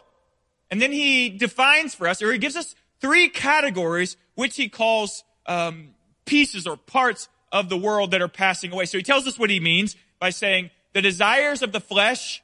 And 0.71 0.81
then 0.81 0.93
he 0.93 1.31
defines 1.31 1.97
for 1.97 2.07
us, 2.07 2.23
or 2.23 2.31
he 2.31 2.39
gives 2.39 2.55
us 2.55 2.77
three 3.01 3.29
categories, 3.29 4.17
which 4.37 4.55
he 4.55 4.69
calls 4.69 5.25
um, 5.47 5.89
pieces 6.27 6.69
or 6.69 6.77
parts 6.77 7.29
of 7.53 7.69
the 7.69 7.77
world 7.77 8.11
that 8.11 8.23
are 8.23 8.29
passing 8.29 8.73
away. 8.73 8.85
So 8.87 8.99
he 8.99 9.05
tells 9.05 9.27
us 9.27 9.39
what 9.39 9.51
he 9.51 9.61
means 9.61 9.97
by 10.19 10.31
saying 10.31 10.71
the 10.93 11.03
desires 11.03 11.63
of 11.63 11.73
the 11.73 11.81
flesh, 11.81 12.43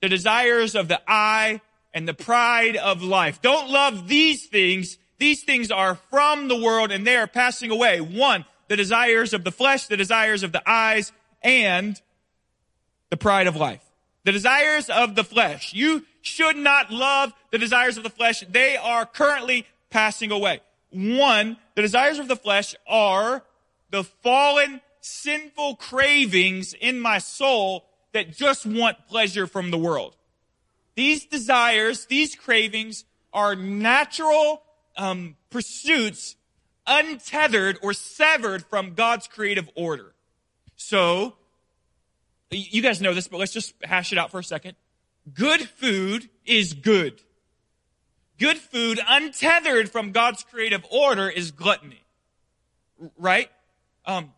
the 0.00 0.08
desires 0.08 0.74
of 0.74 0.88
the 0.88 1.00
eye, 1.06 1.60
and 1.94 2.08
the 2.08 2.14
pride 2.14 2.76
of 2.76 3.02
life. 3.02 3.42
Don't 3.42 3.70
love 3.70 4.08
these 4.08 4.46
things. 4.46 4.98
These 5.18 5.44
things 5.44 5.70
are 5.70 5.96
from 6.10 6.48
the 6.48 6.56
world 6.56 6.90
and 6.90 7.06
they 7.06 7.16
are 7.16 7.26
passing 7.26 7.70
away. 7.70 8.00
One, 8.00 8.44
the 8.68 8.76
desires 8.76 9.32
of 9.32 9.44
the 9.44 9.52
flesh, 9.52 9.86
the 9.86 9.96
desires 9.96 10.42
of 10.42 10.52
the 10.52 10.62
eyes, 10.68 11.12
and 11.42 12.00
the 13.10 13.16
pride 13.16 13.46
of 13.46 13.56
life. 13.56 13.82
The 14.24 14.32
desires 14.32 14.88
of 14.88 15.14
the 15.14 15.24
flesh. 15.24 15.74
You 15.74 16.04
should 16.22 16.56
not 16.56 16.90
love 16.90 17.32
the 17.50 17.58
desires 17.58 17.96
of 17.96 18.04
the 18.04 18.10
flesh. 18.10 18.44
They 18.48 18.76
are 18.76 19.04
currently 19.04 19.66
passing 19.90 20.30
away. 20.30 20.60
One, 20.90 21.56
the 21.74 21.82
desires 21.82 22.18
of 22.18 22.28
the 22.28 22.36
flesh 22.36 22.74
are 22.86 23.42
the 23.92 24.02
fallen, 24.02 24.80
sinful 25.00 25.76
cravings 25.76 26.72
in 26.72 26.98
my 26.98 27.18
soul 27.18 27.84
that 28.12 28.36
just 28.36 28.66
want 28.66 29.06
pleasure 29.06 29.46
from 29.46 29.70
the 29.70 29.78
world. 29.78 30.16
These 30.96 31.26
desires, 31.26 32.06
these 32.06 32.34
cravings 32.34 33.04
are 33.32 33.54
natural 33.54 34.62
um, 34.96 35.36
pursuits 35.50 36.36
untethered 36.86 37.78
or 37.82 37.92
severed 37.92 38.64
from 38.64 38.94
God's 38.94 39.28
creative 39.28 39.68
order. 39.76 40.14
So, 40.76 41.34
you 42.50 42.82
guys 42.82 43.00
know 43.00 43.14
this, 43.14 43.28
but 43.28 43.38
let's 43.38 43.52
just 43.52 43.74
hash 43.82 44.10
it 44.10 44.18
out 44.18 44.30
for 44.30 44.40
a 44.40 44.44
second. 44.44 44.74
Good 45.32 45.68
food 45.68 46.28
is 46.44 46.72
good. 46.74 47.20
Good 48.38 48.58
food 48.58 49.00
untethered 49.06 49.90
from 49.90 50.12
God's 50.12 50.42
creative 50.42 50.84
order 50.90 51.28
is 51.28 51.50
gluttony. 51.50 52.02
Right? 53.16 53.50
Um, 54.04 54.32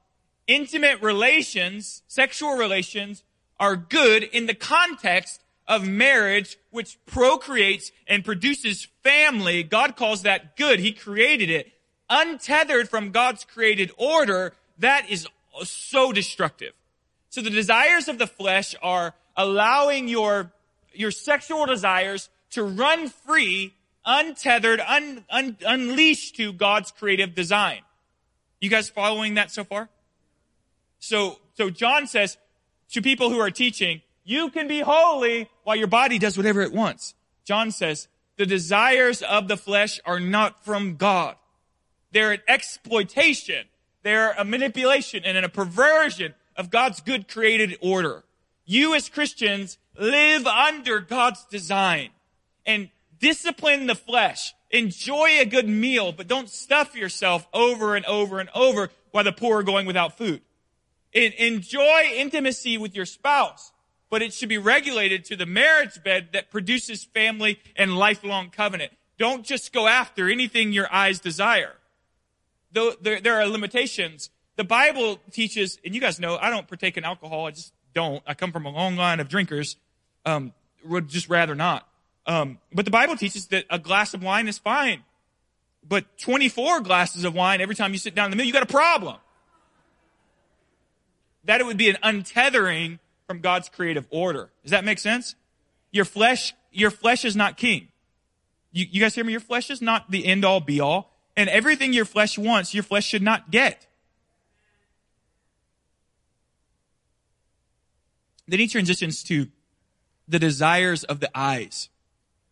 intimate 0.46 1.03
relations, 1.03 2.03
sexual 2.07 2.57
relations 2.57 3.22
are 3.59 3.77
good 3.77 4.22
in 4.22 4.46
the 4.46 4.55
context 4.55 5.40
of 5.66 5.87
marriage, 5.87 6.59
which 6.70 6.98
procreates 7.07 7.90
and 8.07 8.24
produces 8.24 8.88
family, 9.03 9.62
God 9.62 9.96
calls 9.96 10.22
that 10.22 10.57
good. 10.57 10.79
He 10.81 10.92
created 10.92 11.50
it. 11.50 11.72
Untethered 12.11 12.88
from 12.88 13.11
God's 13.11 13.44
created 13.44 13.90
order, 13.96 14.55
that 14.79 15.09
is 15.09 15.27
so 15.62 16.12
destructive. 16.12 16.72
So 17.31 17.40
the 17.40 17.50
desires 17.50 18.09
of 18.09 18.18
the 18.18 18.27
flesh 18.27 18.74
are 18.83 19.14
allowing 19.37 20.09
your, 20.09 20.53
your 20.92 21.11
sexual 21.11 21.66
desires 21.66 22.29
to 22.50 22.62
run 22.62 23.09
free, 23.09 23.74
untethered, 24.05 24.81
un, 24.81 25.24
un, 25.31 25.57
unleashed 25.66 26.37
to 26.37 26.53
God's 26.53 26.92
creative 26.92 27.35
design. 27.35 27.81
You 28.64 28.70
guys 28.70 28.88
following 28.88 29.35
that 29.35 29.50
so 29.50 29.62
far? 29.62 29.90
So, 30.98 31.38
so 31.53 31.68
John 31.68 32.07
says 32.07 32.38
to 32.92 33.03
people 33.03 33.29
who 33.29 33.38
are 33.38 33.50
teaching, 33.50 34.00
you 34.24 34.48
can 34.48 34.68
be 34.68 34.81
holy 34.81 35.50
while 35.64 35.77
your 35.77 35.87
body 35.87 36.18
does 36.18 36.38
whatever 36.38 36.62
it 36.62 36.72
wants. 36.72 37.14
John 37.44 37.70
says, 37.70 38.09
the 38.38 38.46
desires 38.46 39.20
of 39.20 39.48
the 39.48 39.59
flesh 39.59 40.00
are 40.07 40.18
not 40.18 40.64
from 40.64 40.96
God. 40.96 41.37
They're 42.12 42.33
an 42.33 42.40
exploitation. 42.48 43.66
They're 44.03 44.33
a 44.33 44.46
manipulation 44.46 45.24
and 45.27 45.37
a 45.37 45.50
perversion 45.50 46.33
of 46.57 46.70
God's 46.70 47.03
good 47.03 47.29
created 47.29 47.77
order. 47.83 48.24
You 48.64 48.94
as 48.94 49.11
Christians 49.11 49.77
live 49.98 50.46
under 50.46 51.00
God's 51.00 51.44
design 51.50 52.12
and 52.64 52.88
discipline 53.18 53.88
the 53.88 53.94
flesh. 53.94 54.55
Enjoy 54.74 55.40
a 55.40 55.46
good 55.46 55.68
meal, 55.68 56.12
but 56.12 56.28
don't 56.28 56.50
stuff 56.50 56.94
yourself 56.94 57.46
over 57.54 57.96
and 57.96 58.04
over 58.04 58.40
and 58.40 58.50
over 58.54 58.90
while 59.12 59.24
the 59.24 59.32
poor 59.32 59.60
are 59.60 59.62
going 59.62 59.87
without 59.87 60.18
food. 60.18 60.42
enjoy 61.12 62.10
intimacy 62.14 62.76
with 62.76 62.94
your 62.94 63.06
spouse 63.06 63.72
but 64.14 64.22
it 64.22 64.32
should 64.32 64.48
be 64.48 64.58
regulated 64.58 65.24
to 65.24 65.34
the 65.34 65.44
marriage 65.44 66.00
bed 66.04 66.28
that 66.34 66.48
produces 66.48 67.02
family 67.02 67.58
and 67.74 67.98
lifelong 67.98 68.48
covenant. 68.48 68.92
Don't 69.18 69.44
just 69.44 69.72
go 69.72 69.88
after 69.88 70.30
anything 70.30 70.72
your 70.72 70.87
eyes 70.94 71.18
desire. 71.18 71.72
Though 72.70 72.92
there, 73.00 73.40
are 73.40 73.46
limitations. 73.46 74.30
The 74.54 74.62
Bible 74.62 75.18
teaches, 75.32 75.80
and 75.84 75.96
you 75.96 76.00
guys 76.00 76.20
know, 76.20 76.37
I 76.37 76.48
don't 76.50 76.68
partake 76.68 76.96
in 76.96 77.02
alcohol. 77.02 77.46
I 77.46 77.50
just 77.50 77.72
don't. 77.92 78.22
I 78.24 78.34
come 78.34 78.52
from 78.52 78.66
a 78.66 78.70
long 78.70 78.94
line 78.94 79.18
of 79.18 79.28
drinkers. 79.28 79.76
Um, 80.24 80.52
would 80.84 81.08
just 81.08 81.28
rather 81.28 81.56
not. 81.56 81.88
Um, 82.26 82.58
but 82.72 82.84
the 82.84 82.90
Bible 82.90 83.16
teaches 83.16 83.48
that 83.48 83.66
a 83.70 83.78
glass 83.78 84.14
of 84.14 84.22
wine 84.22 84.48
is 84.48 84.58
fine. 84.58 85.02
But 85.87 86.18
24 86.18 86.80
glasses 86.80 87.24
of 87.24 87.34
wine 87.34 87.60
every 87.60 87.74
time 87.74 87.92
you 87.92 87.98
sit 87.98 88.14
down 88.14 88.26
in 88.26 88.30
the 88.30 88.37
meal, 88.37 88.46
you 88.46 88.52
got 88.52 88.62
a 88.62 88.66
problem. 88.66 89.16
That 91.44 91.60
it 91.60 91.66
would 91.66 91.76
be 91.76 91.90
an 91.90 91.96
untethering 92.02 92.98
from 93.26 93.40
God's 93.40 93.68
creative 93.68 94.06
order. 94.10 94.50
Does 94.62 94.70
that 94.70 94.84
make 94.84 94.98
sense? 94.98 95.34
Your 95.92 96.06
flesh, 96.06 96.54
your 96.72 96.90
flesh 96.90 97.24
is 97.24 97.37
not 97.37 97.56
king. 97.56 97.88
You, 98.72 98.87
you 98.90 99.00
guys 99.00 99.14
hear 99.14 99.24
me? 99.24 99.32
Your 99.32 99.40
flesh 99.40 99.70
is 99.70 99.82
not 99.82 100.10
the 100.10 100.26
end 100.26 100.44
all 100.44 100.60
be 100.60 100.80
all. 100.80 101.12
And 101.37 101.50
everything 101.50 101.92
your 101.92 102.04
flesh 102.04 102.38
wants, 102.38 102.74
your 102.74 102.82
flesh 102.82 103.04
should 103.04 103.22
not 103.22 103.50
get. 103.50 103.87
Then 108.46 108.60
he 108.60 108.68
transitions 108.68 109.22
to 109.24 109.48
the 110.28 110.38
desires 110.38 111.04
of 111.04 111.20
the 111.20 111.30
eyes. 111.34 111.88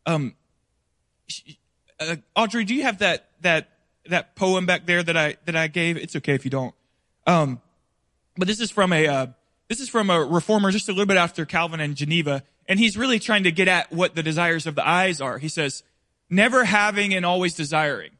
Um, 0.06 0.34
uh, 2.00 2.16
Audrey, 2.34 2.64
do 2.64 2.74
you 2.74 2.82
have 2.82 2.98
that, 2.98 3.28
that, 3.42 3.70
that 4.06 4.34
poem 4.36 4.66
back 4.66 4.86
there 4.86 5.02
that 5.02 5.16
I, 5.16 5.36
that 5.44 5.56
I 5.56 5.68
gave? 5.68 5.96
It's 5.96 6.16
okay 6.16 6.34
if 6.34 6.44
you 6.44 6.50
don't. 6.50 6.74
Um, 7.26 7.60
but 8.36 8.48
this 8.48 8.60
is 8.60 8.70
from 8.70 8.92
a, 8.92 9.06
uh, 9.06 9.26
this 9.68 9.80
is 9.80 9.88
from 9.88 10.10
a 10.10 10.22
reformer 10.24 10.70
just 10.70 10.88
a 10.88 10.92
little 10.92 11.06
bit 11.06 11.16
after 11.16 11.44
Calvin 11.44 11.80
and 11.80 11.96
Geneva, 11.96 12.42
and 12.66 12.78
he's 12.78 12.96
really 12.96 13.18
trying 13.18 13.44
to 13.44 13.52
get 13.52 13.68
at 13.68 13.92
what 13.92 14.14
the 14.14 14.22
desires 14.22 14.66
of 14.66 14.74
the 14.74 14.86
eyes 14.86 15.20
are. 15.20 15.38
He 15.38 15.48
says, 15.48 15.82
never 16.28 16.64
having 16.64 17.14
and 17.14 17.24
always 17.24 17.54
desiring. 17.54 18.10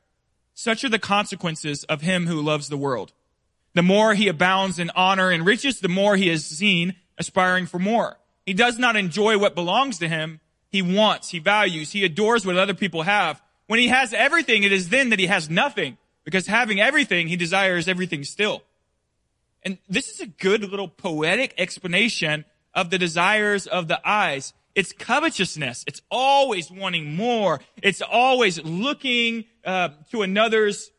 Such 0.55 0.85
are 0.85 0.89
the 0.89 0.99
consequences 0.99 1.85
of 1.85 2.03
him 2.03 2.27
who 2.27 2.41
loves 2.41 2.69
the 2.69 2.77
world. 2.77 3.13
The 3.75 3.83
more 3.83 4.15
he 4.15 4.29
abounds 4.29 4.79
in 4.79 4.91
honor 4.95 5.31
and 5.31 5.47
riches, 5.47 5.81
the 5.81 5.89
more 5.89 6.17
he 6.17 6.29
is 6.29 6.45
seen 6.45 6.95
aspiring 7.19 7.67
for 7.67 7.79
more. 7.79 8.19
He 8.45 8.53
does 8.53 8.79
not 8.79 8.97
enjoy 8.97 9.39
what 9.39 9.55
belongs 9.55 9.99
to 9.99 10.09
him. 10.09 10.41
He 10.73 10.83
wants, 10.83 11.29
he 11.29 11.39
values, 11.39 11.93
he 11.93 12.05
adores 12.05 12.45
what 12.45 12.57
other 12.57 12.75
people 12.75 13.03
have. 13.03 13.41
When 13.67 13.79
he 13.79 13.89
has 13.89 14.13
everything, 14.13 14.65
it 14.65 14.73
is 14.73 14.89
then 14.89 15.11
that 15.11 15.19
he 15.19 15.27
has 15.27 15.49
nothing. 15.49 15.99
Because 16.25 16.47
having 16.47 16.81
everything, 16.81 17.29
he 17.29 17.37
desires 17.37 17.89
everything 17.89 18.25
still. 18.25 18.63
And 19.63 19.79
this 19.89 20.09
is 20.09 20.21
a 20.21 20.27
good 20.27 20.63
little 20.63 20.89
poetic 20.89 21.55
explanation 21.59 22.45
of 22.75 22.91
the 22.91 22.99
desires 22.99 23.67
of 23.67 23.87
the 23.87 24.01
eyes. 24.09 24.55
It's 24.75 24.93
covetousness. 24.93 25.85
It's 25.87 26.01
always 26.11 26.71
wanting 26.71 27.15
more. 27.15 27.61
It's 27.83 28.01
always 28.01 28.63
looking 28.65 29.45
uh, 29.65 29.91
to 30.11 30.23
another's 30.23 30.91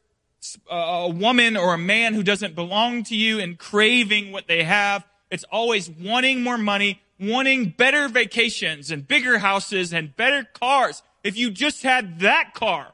uh, 0.69 0.75
a 0.75 1.09
woman 1.09 1.57
or 1.57 1.73
a 1.73 1.77
man 1.77 2.13
who 2.13 2.21
doesn't 2.21 2.53
belong 2.53 3.03
to 3.05 3.15
you 3.15 3.39
and 3.39 3.57
craving 3.57 4.31
what 4.31 4.47
they 4.47 4.63
have. 4.63 5.05
It's 5.31 5.45
always 5.45 5.89
wanting 5.89 6.43
more 6.43 6.57
money, 6.57 7.01
wanting 7.19 7.69
better 7.69 8.07
vacations 8.07 8.91
and 8.91 9.07
bigger 9.07 9.39
houses 9.39 9.93
and 9.93 10.15
better 10.15 10.43
cars. 10.53 11.03
If 11.23 11.37
you 11.37 11.51
just 11.51 11.83
had 11.83 12.19
that 12.19 12.53
car. 12.53 12.87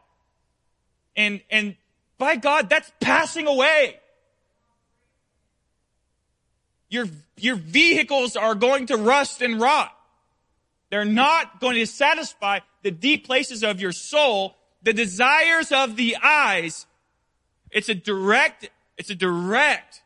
And, 1.16 1.42
and 1.50 1.76
by 2.18 2.36
God, 2.36 2.70
that's 2.70 2.92
passing 3.00 3.48
away. 3.48 4.00
Your, 6.90 7.06
your 7.38 7.56
vehicles 7.56 8.36
are 8.36 8.56
going 8.56 8.88
to 8.88 8.98
rust 8.98 9.42
and 9.42 9.60
rot. 9.60 9.96
They're 10.90 11.06
not 11.06 11.60
going 11.60 11.76
to 11.76 11.86
satisfy 11.86 12.60
the 12.82 12.92
deep 12.92 13.26
places 13.26 13.64
of 13.64 13.80
your 13.80 13.92
soul, 13.92 14.56
the 14.82 14.94
desires 14.94 15.72
of 15.72 15.96
the 15.96 16.18
eyes. 16.18 16.88
It's 17.70 17.90
a 17.90 17.96
direct, 17.96 18.70
it's 18.98 19.10
a 19.10 19.16
direct 19.16 20.02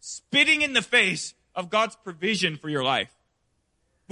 spitting 0.00 0.62
in 0.62 0.72
the 0.72 0.82
face 0.82 1.34
of 1.54 1.68
God's 1.68 1.96
provision 1.96 2.56
for 2.56 2.68
your 2.68 2.82
life. 2.82 3.10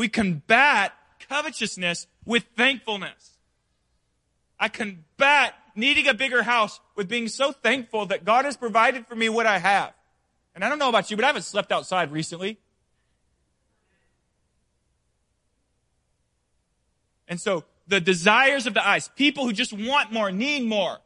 We 0.01 0.09
combat 0.09 0.95
covetousness 1.29 2.07
with 2.25 2.45
thankfulness. 2.57 3.37
I 4.59 4.71
combat 4.71 5.53
needing 5.75 6.09
a 6.09 6.15
bigger 6.15 6.43
house 6.43 6.81
with 6.97 7.07
being 7.07 7.29
so 7.29 7.53
thankful 7.53 8.07
that 8.07 8.25
God 8.25 8.47
has 8.47 8.57
provided 8.57 9.07
for 9.07 9.15
me 9.15 9.29
what 9.29 9.45
I 9.45 9.59
have. 9.59 9.93
And 10.55 10.65
I 10.65 10.71
don't 10.71 10.79
know 10.79 10.89
about 10.89 11.11
you, 11.11 11.19
but 11.19 11.25
I 11.25 11.27
haven't 11.27 11.43
slept 11.43 11.71
outside 11.71 12.13
recently. 12.13 12.59
And 17.29 17.39
so 17.39 17.65
the 17.87 18.01
desires 18.01 18.67
of 18.67 18.73
the 18.73 18.89
eyes, 18.89 19.11
people 19.17 19.45
who 19.45 19.53
just 19.53 19.75
want 19.75 20.11
more, 20.11 20.33
need 20.33 20.67
more, 20.67 20.97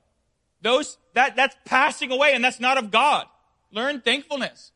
those, 0.62 0.98
that, 1.14 1.34
that's 1.34 1.56
passing 1.64 2.12
away 2.12 2.32
and 2.32 2.44
that's 2.44 2.60
not 2.60 2.78
of 2.78 2.92
God. 2.92 3.26
Learn 3.72 4.02
thankfulness. 4.02 4.70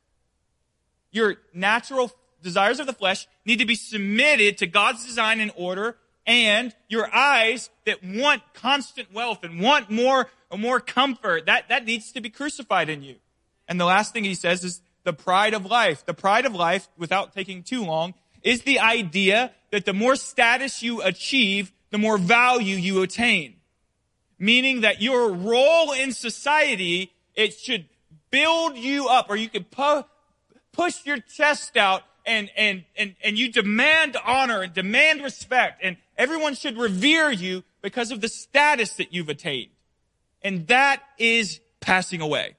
Your 1.13 1.37
natural 1.55 2.11
desires 2.43 2.81
of 2.81 2.87
the 2.87 2.93
flesh 2.93 3.27
need 3.45 3.59
to 3.59 3.67
be 3.67 3.75
submitted 3.75 4.59
to 4.59 4.67
God's 4.67 5.05
design 5.05 5.41
and 5.41 5.53
order 5.57 5.97
and 6.27 6.75
your 6.89 7.13
eyes 7.13 7.71
that 7.87 8.05
want 8.05 8.43
constant 8.53 9.13
wealth 9.13 9.43
and 9.45 9.61
want 9.61 9.91
more, 9.91 10.29
more 10.57 10.79
comfort, 10.79 11.47
that, 11.47 11.71
that 11.71 11.87
needs 11.87 12.13
to 12.13 12.21
be 12.21 12.29
crucified 12.29 12.91
in 12.91 13.03
you. 13.03 13.17
And 13.67 13.81
the 13.81 13.87
last 13.87 14.13
thing 14.13 14.25
he 14.25 14.35
says 14.35 14.63
is 14.63 14.83
the 15.05 15.15
pride 15.15 15.55
of 15.55 15.65
life. 15.65 16.05
The 16.05 16.15
pride 16.15 16.45
of 16.45 16.55
life, 16.55 16.89
without 16.99 17.35
taking 17.35 17.63
too 17.63 17.83
long, 17.83 18.13
is 18.43 18.63
the 18.63 18.79
idea 18.79 19.53
that 19.71 19.87
the 19.87 19.95
more 19.95 20.17
status 20.17 20.83
you 20.83 21.03
achieve, 21.03 21.73
the 21.91 21.99
more 21.99 22.19
value 22.19 22.77
you 22.77 23.03
attain. 23.03 23.57
Meaning 24.39 24.83
that 24.83 25.01
your 25.01 25.33
role 25.33 25.93
in 25.93 26.13
society, 26.13 27.11
it 27.35 27.55
should 27.55 27.87
build 28.31 28.77
you 28.77 29.09
up, 29.09 29.31
or 29.31 29.37
you 29.37 29.49
can 29.49 29.65
pu- 29.65 30.05
push 30.73 31.07
your 31.07 31.19
chest 31.19 31.77
out 31.79 32.03
and, 32.29 32.51
and, 32.57 32.85
and, 32.97 33.17
and 33.25 33.39
you 33.39 33.51
demand 33.51 34.17
honor 34.25 34.63
and 34.63 34.75
demand 34.75 35.23
respect 35.23 35.81
and 35.83 35.97
everyone 36.17 36.55
should 36.55 36.77
revere 36.77 37.31
you 37.31 37.65
because 37.83 38.11
of 38.11 38.21
the 38.21 38.29
status 38.29 38.93
that 38.97 39.13
you've 39.13 39.29
attained. 39.29 39.71
And 40.43 40.67
that 40.69 41.03
is 41.19 41.61
passing 41.81 42.21
away. 42.21 42.57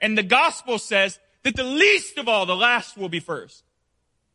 And 0.00 0.18
the 0.18 0.22
gospel 0.22 0.78
says 0.78 1.18
that 1.44 1.56
the 1.56 1.64
least 1.64 2.18
of 2.18 2.28
all, 2.28 2.46
the 2.46 2.56
last 2.56 2.96
will 2.96 3.08
be 3.08 3.20
first. 3.20 3.62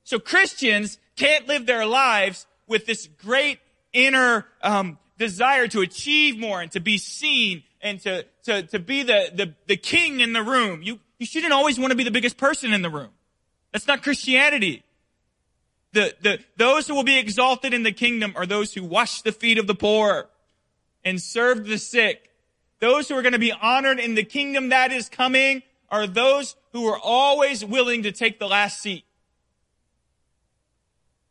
So 0.04 0.17
Christians 0.19 0.97
can't 1.15 1.47
live 1.47 1.65
their 1.65 1.86
lives 1.86 2.47
with 2.65 2.86
this 2.86 3.08
great 3.21 3.60
inner 3.93 4.45
um, 4.63 4.97
desire 5.17 5.67
to 5.67 5.82
achieve 5.82 6.39
more 6.39 6.62
and 6.62 6.71
to 6.71 6.80
be 6.80 6.97
seen 6.97 7.63
and 7.82 7.99
to 8.02 8.25
to 8.43 8.63
to 8.63 8.80
be 8.80 9.04
the, 9.04 9.32
the 9.34 9.54
the 9.67 9.78
king 9.78 10.19
in 10.19 10.34
the 10.34 10.41
room. 10.41 10.82
You 10.82 10.99
you 11.17 11.25
shouldn't 11.25 11.54
always 11.54 11.80
want 11.80 11.91
to 11.91 11.95
be 11.95 12.04
the 12.04 12.12
biggest 12.12 12.38
person 12.38 12.73
in 12.73 12.82
the 12.82 12.89
room. 12.89 13.10
That's 13.71 13.88
not 13.88 14.03
Christianity. 14.03 14.84
The, 15.93 16.13
the, 16.21 16.39
those 16.58 16.88
who 16.88 16.95
will 16.95 17.03
be 17.03 17.17
exalted 17.17 17.73
in 17.73 17.84
the 17.84 17.91
kingdom 17.91 18.34
are 18.36 18.45
those 18.45 18.73
who 18.73 18.84
wash 18.84 19.21
the 19.21 19.32
feet 19.32 19.58
of 19.58 19.67
the 19.67 19.75
poor 19.75 20.29
and 21.03 21.21
serve 21.21 21.65
the 21.65 21.77
sick 21.77 22.29
those 22.79 23.10
who 23.10 23.15
are 23.15 23.21
going 23.21 23.34
to 23.34 23.39
be 23.39 23.51
honored 23.51 23.99
in 23.99 24.15
the 24.15 24.23
kingdom 24.23 24.69
that 24.69 24.91
is 24.91 25.10
coming 25.10 25.63
are 25.89 26.08
those 26.08 26.55
who 26.71 26.86
are 26.88 26.99
always 26.99 27.63
willing 27.63 28.03
to 28.03 28.12
take 28.12 28.39
the 28.39 28.47
last 28.47 28.82
seat. 28.82 29.03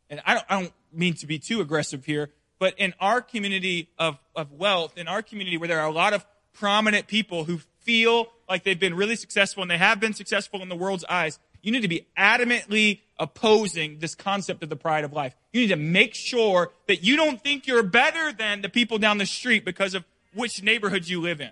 And 0.09 0.21
I 0.25 0.35
don't, 0.35 0.45
I 0.49 0.61
don't 0.61 0.73
mean 0.91 1.13
to 1.15 1.27
be 1.27 1.39
too 1.39 1.61
aggressive 1.61 2.05
here, 2.05 2.29
but 2.59 2.73
in 2.77 2.93
our 2.99 3.21
community 3.21 3.89
of, 3.97 4.17
of 4.35 4.51
wealth, 4.51 4.97
in 4.97 5.07
our 5.07 5.21
community 5.21 5.57
where 5.57 5.67
there 5.67 5.79
are 5.79 5.87
a 5.87 5.93
lot 5.93 6.13
of 6.13 6.25
prominent 6.53 7.07
people 7.07 7.45
who 7.45 7.59
feel 7.81 8.27
like 8.47 8.63
they've 8.63 8.79
been 8.79 8.95
really 8.95 9.15
successful 9.15 9.61
and 9.61 9.71
they 9.71 9.77
have 9.77 9.99
been 9.99 10.13
successful 10.13 10.61
in 10.61 10.69
the 10.69 10.75
world's 10.75 11.05
eyes, 11.05 11.39
you 11.61 11.71
need 11.71 11.81
to 11.81 11.87
be 11.87 12.07
adamantly 12.17 13.01
opposing 13.17 13.99
this 13.99 14.15
concept 14.15 14.63
of 14.63 14.69
the 14.69 14.75
pride 14.75 15.03
of 15.03 15.13
life. 15.13 15.35
You 15.51 15.61
need 15.61 15.67
to 15.67 15.75
make 15.75 16.15
sure 16.15 16.71
that 16.87 17.03
you 17.03 17.15
don't 17.15 17.41
think 17.41 17.67
you're 17.67 17.83
better 17.83 18.31
than 18.31 18.61
the 18.61 18.69
people 18.69 18.97
down 18.97 19.17
the 19.17 19.25
street 19.25 19.65
because 19.65 19.93
of 19.93 20.05
which 20.33 20.63
neighborhood 20.63 21.07
you 21.07 21.19
live 21.21 21.41
in. 21.41 21.51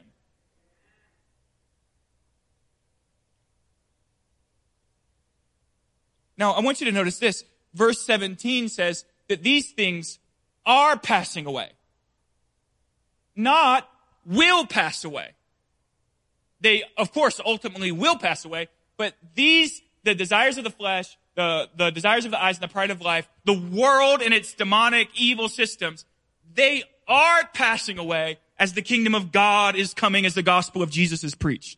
Now, 6.38 6.52
I 6.52 6.62
want 6.62 6.80
you 6.80 6.86
to 6.86 6.92
notice 6.92 7.18
this. 7.18 7.44
Verse 7.74 8.06
17 8.06 8.70
says 8.70 9.06
that 9.28 9.44
these 9.44 9.72
things 9.72 10.20
are 10.66 10.98
passing 10.98 11.46
away. 11.46 11.72
Not 13.36 13.90
will 14.26 14.66
pass 14.66 15.04
away. 15.04 15.32
They, 16.62 16.84
of 16.98 17.14
course, 17.14 17.40
ultimately 17.44 17.92
will 17.92 18.18
pass 18.18 18.46
away, 18.46 18.68
but 18.98 19.14
these, 19.36 19.82
the 20.08 20.16
desires 20.16 20.58
of 20.58 20.64
the 20.64 20.70
flesh, 20.70 21.18
the, 21.36 21.70
the 21.76 21.92
desires 21.92 22.24
of 22.24 22.32
the 22.32 22.42
eyes 22.42 22.58
and 22.58 22.64
the 22.64 22.72
pride 22.72 22.92
of 22.92 23.02
life, 23.02 23.28
the 23.46 23.54
world 23.54 24.22
and 24.22 24.34
its 24.34 24.54
demonic 24.54 25.10
evil 25.16 25.50
systems, 25.50 26.06
they 26.54 26.84
are 27.08 27.46
passing 27.54 28.00
away 28.00 28.40
as 28.58 28.74
the 28.74 28.82
kingdom 28.82 29.14
of 29.14 29.32
God 29.32 29.76
is 29.76 29.94
coming 29.94 30.26
as 30.26 30.34
the 30.34 30.42
gospel 30.42 30.82
of 30.82 30.90
Jesus 30.90 31.24
is 31.24 31.36
preached. 31.36 31.78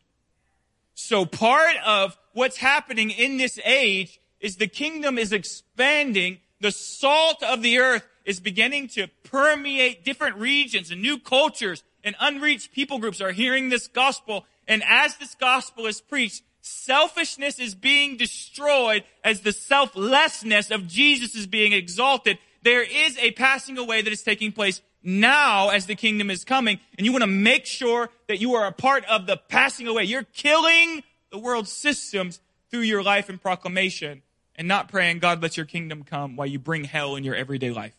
So 0.94 1.26
part 1.26 1.76
of 1.84 2.16
what's 2.32 2.58
happening 2.58 3.10
in 3.10 3.36
this 3.36 3.58
age 3.64 4.20
is 4.38 4.56
the 4.56 4.68
kingdom 4.68 5.18
is 5.18 5.32
expanding. 5.32 6.38
The 6.60 6.70
salt 6.70 7.42
of 7.42 7.62
the 7.62 7.78
earth 7.78 8.06
is 8.24 8.38
beginning 8.38 8.88
to 8.88 9.08
permeate 9.24 10.04
different 10.04 10.36
regions 10.36 10.90
and 10.92 11.02
new 11.02 11.18
cultures 11.18 11.82
and 12.04 12.14
unreached 12.20 12.72
people 12.72 12.98
groups 12.98 13.20
are 13.20 13.32
hearing 13.32 13.68
this 13.68 13.88
gospel. 13.88 14.46
And 14.68 14.84
as 14.86 15.16
this 15.16 15.34
gospel 15.34 15.86
is 15.86 16.00
preached, 16.00 16.42
selfishness 16.60 17.58
is 17.58 17.74
being 17.74 18.16
destroyed 18.16 19.04
as 19.24 19.40
the 19.40 19.52
selflessness 19.52 20.70
of 20.70 20.86
Jesus 20.86 21.34
is 21.34 21.46
being 21.46 21.72
exalted. 21.72 22.38
There 22.62 22.82
is 22.82 23.16
a 23.18 23.30
passing 23.32 23.78
away 23.78 24.02
that 24.02 24.12
is 24.12 24.22
taking 24.22 24.52
place 24.52 24.82
now 25.02 25.70
as 25.70 25.86
the 25.86 25.94
kingdom 25.94 26.30
is 26.30 26.44
coming, 26.44 26.78
and 26.98 27.06
you 27.06 27.12
want 27.12 27.22
to 27.22 27.26
make 27.26 27.64
sure 27.64 28.10
that 28.28 28.40
you 28.40 28.54
are 28.54 28.66
a 28.66 28.72
part 28.72 29.04
of 29.06 29.26
the 29.26 29.36
passing 29.36 29.86
away. 29.86 30.04
You're 30.04 30.24
killing 30.24 31.02
the 31.30 31.38
world's 31.38 31.72
systems 31.72 32.40
through 32.70 32.80
your 32.80 33.02
life 33.02 33.28
and 33.28 33.40
proclamation 33.40 34.22
and 34.56 34.68
not 34.68 34.88
praying, 34.88 35.20
God, 35.20 35.42
let 35.42 35.56
your 35.56 35.66
kingdom 35.66 36.02
come 36.02 36.36
while 36.36 36.46
you 36.46 36.58
bring 36.58 36.84
hell 36.84 37.16
in 37.16 37.24
your 37.24 37.34
everyday 37.34 37.70
life. 37.70 37.94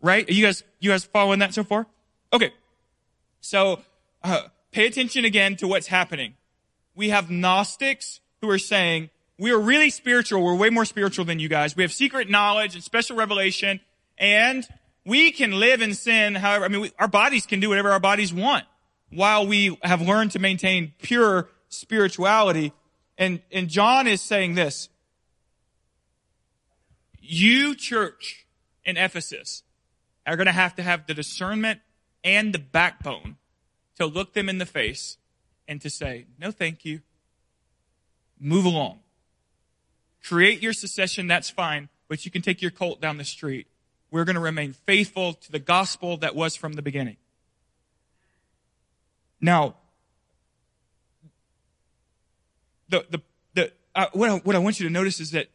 Right? 0.00 0.28
Are 0.28 0.32
you 0.32 0.44
guys, 0.44 0.64
you 0.80 0.90
guys 0.90 1.04
following 1.04 1.38
that 1.38 1.54
so 1.54 1.64
far? 1.64 1.86
Okay. 2.32 2.52
So, 3.40 3.80
uh, 4.22 4.42
pay 4.70 4.86
attention 4.86 5.24
again 5.24 5.56
to 5.56 5.68
what's 5.68 5.86
happening. 5.86 6.34
We 6.94 7.08
have 7.08 7.30
Gnostics 7.30 8.20
who 8.40 8.50
are 8.50 8.58
saying, 8.58 9.10
we 9.38 9.50
are 9.50 9.58
really 9.58 9.90
spiritual. 9.90 10.42
We're 10.42 10.54
way 10.54 10.70
more 10.70 10.84
spiritual 10.84 11.24
than 11.24 11.38
you 11.38 11.48
guys. 11.48 11.74
We 11.74 11.82
have 11.82 11.92
secret 11.92 12.28
knowledge 12.28 12.74
and 12.74 12.84
special 12.84 13.16
revelation 13.16 13.80
and 14.18 14.66
we 15.04 15.32
can 15.32 15.52
live 15.58 15.82
in 15.82 15.94
sin 15.94 16.34
however, 16.34 16.64
I 16.64 16.68
mean, 16.68 16.80
we, 16.82 16.92
our 16.98 17.08
bodies 17.08 17.46
can 17.46 17.60
do 17.60 17.68
whatever 17.68 17.90
our 17.90 18.00
bodies 18.00 18.32
want 18.32 18.64
while 19.10 19.46
we 19.46 19.78
have 19.82 20.00
learned 20.00 20.32
to 20.32 20.38
maintain 20.38 20.92
pure 21.02 21.48
spirituality. 21.68 22.72
And, 23.18 23.40
and 23.50 23.68
John 23.68 24.06
is 24.06 24.20
saying 24.20 24.54
this. 24.54 24.88
You 27.20 27.74
church 27.74 28.46
in 28.84 28.96
Ephesus 28.96 29.62
are 30.26 30.36
going 30.36 30.46
to 30.46 30.52
have 30.52 30.74
to 30.76 30.82
have 30.82 31.06
the 31.06 31.14
discernment 31.14 31.80
and 32.24 32.52
the 32.52 32.58
backbone 32.58 33.36
to 33.96 34.06
look 34.06 34.34
them 34.34 34.48
in 34.48 34.58
the 34.58 34.66
face 34.66 35.18
and 35.68 35.80
to 35.80 35.90
say, 35.90 36.26
no, 36.38 36.50
thank 36.50 36.84
you. 36.84 37.00
Move 38.38 38.64
along. 38.64 39.00
Create 40.22 40.62
your 40.62 40.72
secession, 40.72 41.26
that's 41.26 41.50
fine, 41.50 41.88
but 42.08 42.24
you 42.24 42.30
can 42.30 42.42
take 42.42 42.62
your 42.62 42.70
cult 42.70 43.00
down 43.00 43.16
the 43.18 43.24
street. 43.24 43.66
We're 44.10 44.24
going 44.24 44.34
to 44.34 44.40
remain 44.40 44.72
faithful 44.72 45.34
to 45.34 45.52
the 45.52 45.58
gospel 45.58 46.16
that 46.18 46.34
was 46.34 46.54
from 46.54 46.74
the 46.74 46.82
beginning. 46.82 47.16
Now, 49.40 49.76
the, 52.88 53.04
the, 53.10 53.22
the, 53.54 53.72
uh, 53.94 54.06
what, 54.12 54.30
I, 54.30 54.34
what 54.36 54.54
I 54.54 54.58
want 54.58 54.78
you 54.78 54.86
to 54.86 54.92
notice 54.92 55.18
is 55.18 55.30
that, 55.32 55.48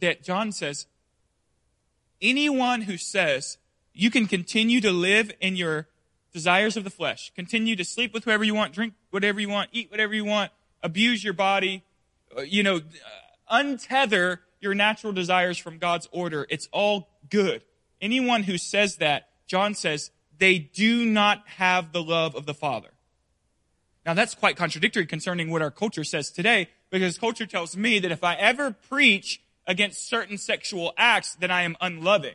that 0.00 0.22
John 0.22 0.52
says, 0.52 0.86
anyone 2.20 2.82
who 2.82 2.96
says 2.96 3.58
you 3.92 4.10
can 4.10 4.26
continue 4.26 4.80
to 4.80 4.90
live 4.90 5.32
in 5.40 5.56
your 5.56 5.88
desires 6.34 6.76
of 6.76 6.84
the 6.84 6.90
flesh, 6.90 7.32
continue 7.34 7.76
to 7.76 7.84
sleep 7.84 8.12
with 8.12 8.24
whoever 8.24 8.44
you 8.44 8.54
want, 8.54 8.74
drink 8.74 8.92
whatever 9.10 9.40
you 9.40 9.48
want, 9.48 9.70
eat 9.72 9.90
whatever 9.90 10.12
you 10.12 10.24
want, 10.26 10.50
abuse 10.82 11.24
your 11.24 11.32
body, 11.32 11.82
uh, 12.36 12.42
you 12.42 12.62
know, 12.62 12.80
untether 13.50 14.40
your 14.60 14.74
natural 14.74 15.12
desires 15.12 15.56
from 15.56 15.78
God's 15.78 16.08
order. 16.10 16.46
It's 16.50 16.68
all 16.72 17.08
good. 17.30 17.62
Anyone 18.02 18.42
who 18.42 18.58
says 18.58 18.96
that, 18.96 19.28
John 19.46 19.74
says, 19.74 20.10
they 20.36 20.58
do 20.58 21.06
not 21.06 21.48
have 21.56 21.92
the 21.92 22.02
love 22.02 22.34
of 22.34 22.44
the 22.44 22.54
Father. 22.54 22.90
Now 24.04 24.14
that's 24.14 24.34
quite 24.34 24.56
contradictory 24.56 25.06
concerning 25.06 25.50
what 25.50 25.62
our 25.62 25.70
culture 25.70 26.04
says 26.04 26.30
today, 26.30 26.68
because 26.90 27.16
culture 27.16 27.46
tells 27.46 27.76
me 27.76 28.00
that 28.00 28.10
if 28.10 28.24
I 28.24 28.34
ever 28.34 28.72
preach 28.72 29.40
against 29.66 30.08
certain 30.08 30.36
sexual 30.36 30.92
acts, 30.98 31.36
then 31.36 31.50
I 31.50 31.62
am 31.62 31.76
unloving. 31.80 32.34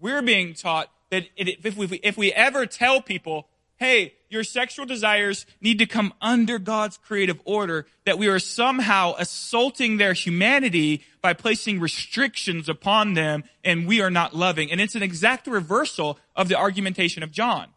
We're 0.00 0.22
being 0.22 0.54
taught 0.54 0.90
that 1.14 1.28
if 1.36 1.76
we, 1.76 1.86
if 2.02 2.16
we 2.16 2.32
ever 2.32 2.66
tell 2.66 3.00
people, 3.00 3.46
hey, 3.76 4.14
your 4.28 4.42
sexual 4.42 4.84
desires 4.84 5.46
need 5.60 5.78
to 5.78 5.86
come 5.86 6.12
under 6.20 6.58
God's 6.58 6.96
creative 6.98 7.40
order, 7.44 7.86
that 8.04 8.18
we 8.18 8.26
are 8.26 8.40
somehow 8.40 9.14
assaulting 9.16 9.96
their 9.96 10.12
humanity 10.12 11.04
by 11.22 11.32
placing 11.32 11.78
restrictions 11.78 12.68
upon 12.68 13.14
them 13.14 13.44
and 13.62 13.86
we 13.86 14.00
are 14.00 14.10
not 14.10 14.34
loving. 14.34 14.72
And 14.72 14.80
it's 14.80 14.96
an 14.96 15.02
exact 15.02 15.46
reversal 15.46 16.18
of 16.34 16.48
the 16.48 16.58
argumentation 16.58 17.22
of 17.22 17.30
John. 17.30 17.68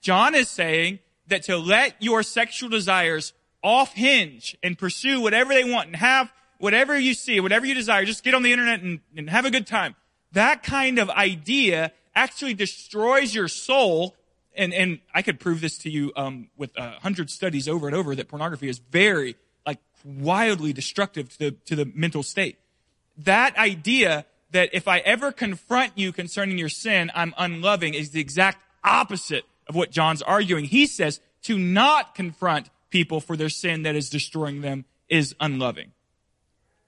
John 0.00 0.34
is 0.34 0.48
saying 0.48 1.00
that 1.26 1.42
to 1.44 1.56
let 1.56 2.00
your 2.00 2.22
sexual 2.22 2.68
desires 2.68 3.32
off 3.62 3.94
hinge 3.94 4.56
and 4.62 4.78
pursue 4.78 5.20
whatever 5.20 5.54
they 5.54 5.64
want 5.64 5.88
and 5.88 5.96
have 5.96 6.32
whatever 6.58 6.96
you 6.96 7.14
see, 7.14 7.40
whatever 7.40 7.66
you 7.66 7.74
desire, 7.74 8.04
just 8.04 8.22
get 8.22 8.34
on 8.34 8.42
the 8.42 8.52
internet 8.52 8.80
and, 8.80 9.00
and 9.16 9.28
have 9.28 9.44
a 9.44 9.50
good 9.50 9.66
time. 9.66 9.96
That 10.32 10.62
kind 10.62 10.98
of 10.98 11.10
idea 11.10 11.92
actually 12.14 12.54
destroys 12.54 13.34
your 13.34 13.48
soul. 13.48 14.14
And, 14.56 14.72
and 14.72 15.00
I 15.14 15.22
could 15.22 15.40
prove 15.40 15.60
this 15.60 15.78
to 15.78 15.90
you, 15.90 16.12
um, 16.16 16.48
with 16.56 16.76
a 16.76 16.82
uh, 16.82 17.00
hundred 17.00 17.30
studies 17.30 17.68
over 17.68 17.86
and 17.86 17.96
over 17.96 18.14
that 18.14 18.28
pornography 18.28 18.68
is 18.68 18.78
very, 18.78 19.36
like, 19.66 19.80
wildly 20.04 20.72
destructive 20.72 21.28
to 21.30 21.38
the, 21.38 21.50
to 21.66 21.76
the 21.76 21.90
mental 21.94 22.22
state. 22.22 22.58
That 23.18 23.56
idea 23.56 24.26
that 24.52 24.70
if 24.72 24.86
I 24.86 24.98
ever 24.98 25.32
confront 25.32 25.98
you 25.98 26.12
concerning 26.12 26.58
your 26.58 26.68
sin, 26.68 27.10
I'm 27.14 27.34
unloving 27.36 27.94
is 27.94 28.10
the 28.10 28.20
exact 28.20 28.64
opposite 28.84 29.44
of 29.68 29.74
what 29.74 29.90
John's 29.90 30.22
arguing. 30.22 30.66
He 30.66 30.86
says 30.86 31.20
to 31.42 31.58
not 31.58 32.14
confront 32.14 32.70
people 32.90 33.20
for 33.20 33.36
their 33.36 33.48
sin 33.48 33.82
that 33.82 33.96
is 33.96 34.08
destroying 34.08 34.60
them 34.60 34.84
is 35.08 35.34
unloving. 35.40 35.90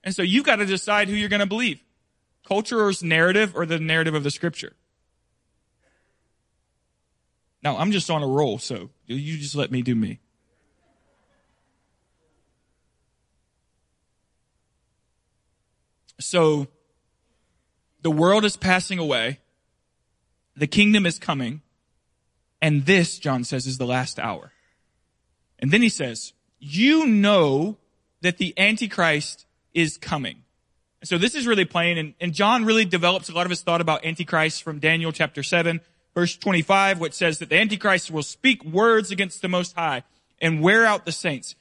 And 0.04 0.14
so 0.14 0.22
you've 0.22 0.46
got 0.46 0.56
to 0.56 0.66
decide 0.66 1.08
who 1.08 1.14
you're 1.14 1.28
going 1.28 1.40
to 1.40 1.46
believe. 1.46 1.82
Culture's 2.46 3.02
narrative 3.02 3.56
or 3.56 3.66
the 3.66 3.80
narrative 3.80 4.14
of 4.14 4.22
the 4.22 4.30
scripture. 4.30 4.74
Now, 7.62 7.78
I'm 7.78 7.90
just 7.90 8.10
on 8.10 8.22
a 8.22 8.26
roll, 8.26 8.58
so 8.58 8.90
you 9.06 9.38
just 9.38 9.54
let 9.54 9.70
me 9.70 9.82
do 9.82 9.94
me. 9.94 10.20
So, 16.18 16.68
the 18.02 18.10
world 18.10 18.44
is 18.44 18.56
passing 18.56 18.98
away. 18.98 19.40
The 20.56 20.66
kingdom 20.66 21.06
is 21.06 21.18
coming. 21.18 21.62
And 22.62 22.86
this, 22.86 23.18
John 23.18 23.44
says, 23.44 23.66
is 23.66 23.78
the 23.78 23.86
last 23.86 24.18
hour. 24.18 24.52
And 25.58 25.70
then 25.70 25.82
he 25.82 25.88
says, 25.88 26.32
you 26.58 27.06
know 27.06 27.76
that 28.22 28.38
the 28.38 28.54
Antichrist 28.58 29.46
is 29.74 29.98
coming. 29.98 30.42
So 31.04 31.18
this 31.18 31.34
is 31.34 31.46
really 31.46 31.64
plain, 31.64 31.98
and, 31.98 32.14
and 32.20 32.32
John 32.32 32.64
really 32.64 32.84
develops 32.84 33.28
a 33.28 33.32
lot 33.32 33.46
of 33.46 33.50
his 33.50 33.60
thought 33.60 33.80
about 33.80 34.04
Antichrist 34.04 34.62
from 34.62 34.78
Daniel 34.78 35.12
chapter 35.12 35.42
7, 35.42 35.80
verse 36.16 36.34
25, 36.34 36.98
which 36.98 37.12
says 37.12 37.38
that 37.38 37.50
the 37.50 37.58
Antichrist 37.58 38.10
will 38.10 38.22
speak 38.22 38.64
words 38.64 39.10
against 39.10 39.42
the 39.42 39.48
Most 39.48 39.76
High 39.76 40.02
and 40.40 40.62
wear 40.62 40.86
out 40.86 41.04
the 41.04 41.12
saints. 41.12 41.54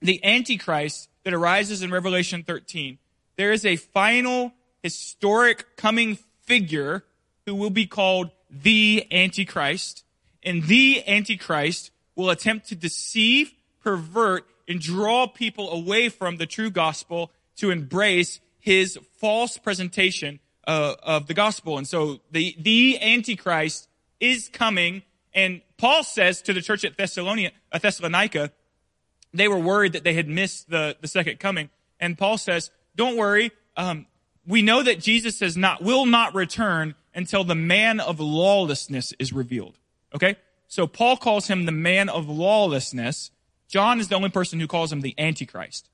The 0.00 0.24
Antichrist 0.24 1.10
that 1.22 1.34
arises 1.34 1.82
in 1.82 1.90
Revelation 1.90 2.42
13, 2.42 2.96
there 3.36 3.52
is 3.52 3.66
a 3.66 3.76
final 3.76 4.54
historic 4.82 5.76
coming 5.76 6.16
figure 6.44 7.04
who 7.44 7.54
will 7.54 7.68
be 7.68 7.84
called 7.84 8.30
the 8.50 9.06
Antichrist, 9.12 10.02
and 10.42 10.62
the 10.62 11.06
Antichrist 11.06 11.90
will 12.16 12.30
attempt 12.30 12.68
to 12.68 12.74
deceive, 12.74 13.52
pervert, 13.82 14.46
and 14.66 14.80
draw 14.80 15.26
people 15.26 15.70
away 15.70 16.08
from 16.08 16.38
the 16.38 16.46
true 16.46 16.70
gospel 16.70 17.30
to 17.56 17.70
embrace 17.70 18.40
his 18.60 18.98
false 19.18 19.58
presentation 19.58 20.40
uh, 20.66 20.94
of 21.02 21.26
the 21.26 21.34
gospel. 21.34 21.78
And 21.78 21.86
so 21.86 22.20
the, 22.30 22.56
the 22.58 23.00
Antichrist 23.00 23.88
is 24.20 24.48
coming. 24.48 25.02
And 25.34 25.62
Paul 25.76 26.04
says 26.04 26.42
to 26.42 26.52
the 26.52 26.62
church 26.62 26.84
at 26.84 26.96
Thessalonica, 26.96 27.54
uh, 27.72 27.78
Thessalonica 27.78 28.50
they 29.34 29.48
were 29.48 29.58
worried 29.58 29.92
that 29.92 30.04
they 30.04 30.14
had 30.14 30.28
missed 30.28 30.70
the, 30.70 30.96
the 31.00 31.08
second 31.08 31.40
coming. 31.40 31.68
And 31.98 32.16
Paul 32.16 32.38
says, 32.38 32.70
don't 32.94 33.16
worry. 33.16 33.50
Um, 33.76 34.06
we 34.46 34.62
know 34.62 34.82
that 34.82 35.00
Jesus 35.00 35.36
says 35.36 35.56
not, 35.56 35.82
will 35.82 36.06
not 36.06 36.34
return 36.34 36.94
until 37.14 37.42
the 37.42 37.56
man 37.56 37.98
of 37.98 38.20
lawlessness 38.20 39.12
is 39.18 39.32
revealed. 39.32 39.76
Okay? 40.14 40.36
So 40.68 40.86
Paul 40.86 41.16
calls 41.16 41.48
him 41.48 41.66
the 41.66 41.72
man 41.72 42.08
of 42.08 42.28
lawlessness. 42.28 43.32
John 43.68 43.98
is 43.98 44.08
the 44.08 44.14
only 44.14 44.30
person 44.30 44.60
who 44.60 44.68
calls 44.68 44.92
him 44.92 45.00
the 45.00 45.14
Antichrist. 45.18 45.90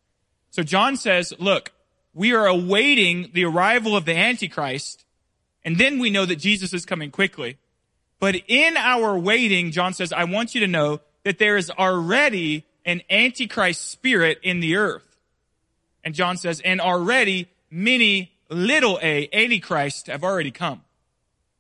So 0.51 0.63
John 0.63 0.97
says, 0.97 1.33
look, 1.39 1.73
we 2.15 2.35
are 2.35 2.47
awaiting 2.47 3.31
the 3.33 3.45
arrival 3.45 3.97
of 3.97 4.05
the 4.05 4.17
Antichrist, 4.17 5.05
and 5.65 5.79
then 5.79 5.99
we 5.99 6.11
know 6.11 6.27
that 6.27 6.37
Jesus 6.37 6.73
is 6.73 6.87
coming 6.87 7.11
quickly. 7.11 7.59
But 8.19 8.37
in 8.49 8.77
our 8.77 9.19
waiting, 9.19 9.71
John 9.71 9.95
says, 9.95 10.13
I 10.13 10.25
want 10.25 10.55
you 10.55 10.61
to 10.63 10.67
know 10.67 11.01
that 11.25 11.39
there 11.39 11.57
is 11.57 11.71
already 11.71 12.65
an 12.85 13.03
Antichrist 13.11 13.91
spirit 13.91 14.39
in 14.43 14.61
the 14.61 14.77
earth. 14.77 15.05
And 16.05 16.15
John 16.15 16.37
says, 16.37 16.61
and 16.61 16.81
already 16.81 17.49
many 17.71 18.33
little 18.49 18.99
a 19.03 19.29
Antichrist 19.33 20.09
have 20.09 20.25
already 20.25 20.51
come. 20.51 20.83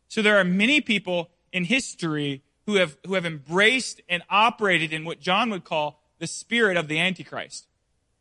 So 0.08 0.22
there 0.22 0.38
are 0.38 0.44
many 0.44 0.80
people 0.80 1.30
in 1.52 1.64
history 1.64 2.42
who 2.66 2.76
have, 2.76 2.96
who 3.06 3.14
have 3.14 3.26
embraced 3.26 4.00
and 4.08 4.22
operated 4.28 4.92
in 4.92 5.04
what 5.04 5.20
John 5.20 5.50
would 5.50 5.64
call 5.64 6.00
the 6.18 6.26
spirit 6.26 6.76
of 6.76 6.88
the 6.88 6.98
Antichrist. 6.98 7.66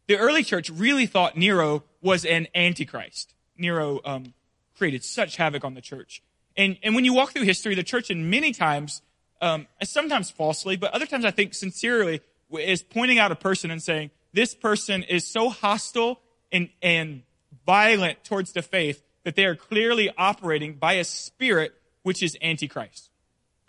The 0.07 0.17
early 0.17 0.43
church 0.43 0.69
really 0.69 1.05
thought 1.05 1.37
Nero 1.37 1.83
was 2.01 2.25
an 2.25 2.47
Antichrist. 2.55 3.33
Nero 3.57 3.99
um, 4.05 4.33
created 4.77 5.03
such 5.03 5.35
havoc 5.35 5.63
on 5.63 5.73
the 5.73 5.81
church. 5.81 6.23
And, 6.55 6.77
and 6.83 6.95
when 6.95 7.05
you 7.05 7.13
walk 7.13 7.31
through 7.31 7.43
history, 7.43 7.75
the 7.75 7.83
church, 7.83 8.09
in 8.09 8.29
many 8.29 8.51
times, 8.51 9.01
um, 9.41 9.67
sometimes 9.83 10.31
falsely, 10.31 10.75
but 10.75 10.91
other 10.93 11.05
times 11.05 11.25
I 11.25 11.31
think 11.31 11.53
sincerely, 11.53 12.21
is 12.51 12.81
pointing 12.81 13.19
out 13.19 13.31
a 13.31 13.35
person 13.35 13.71
and 13.71 13.81
saying, 13.81 14.11
this 14.33 14.55
person 14.55 15.03
is 15.03 15.27
so 15.27 15.49
hostile 15.49 16.19
and, 16.51 16.69
and 16.81 17.23
violent 17.65 18.23
towards 18.23 18.53
the 18.53 18.61
faith 18.61 19.03
that 19.23 19.35
they 19.35 19.45
are 19.45 19.55
clearly 19.55 20.09
operating 20.17 20.73
by 20.73 20.93
a 20.93 21.03
spirit 21.03 21.73
which 22.03 22.23
is 22.23 22.37
Antichrist. 22.41 23.09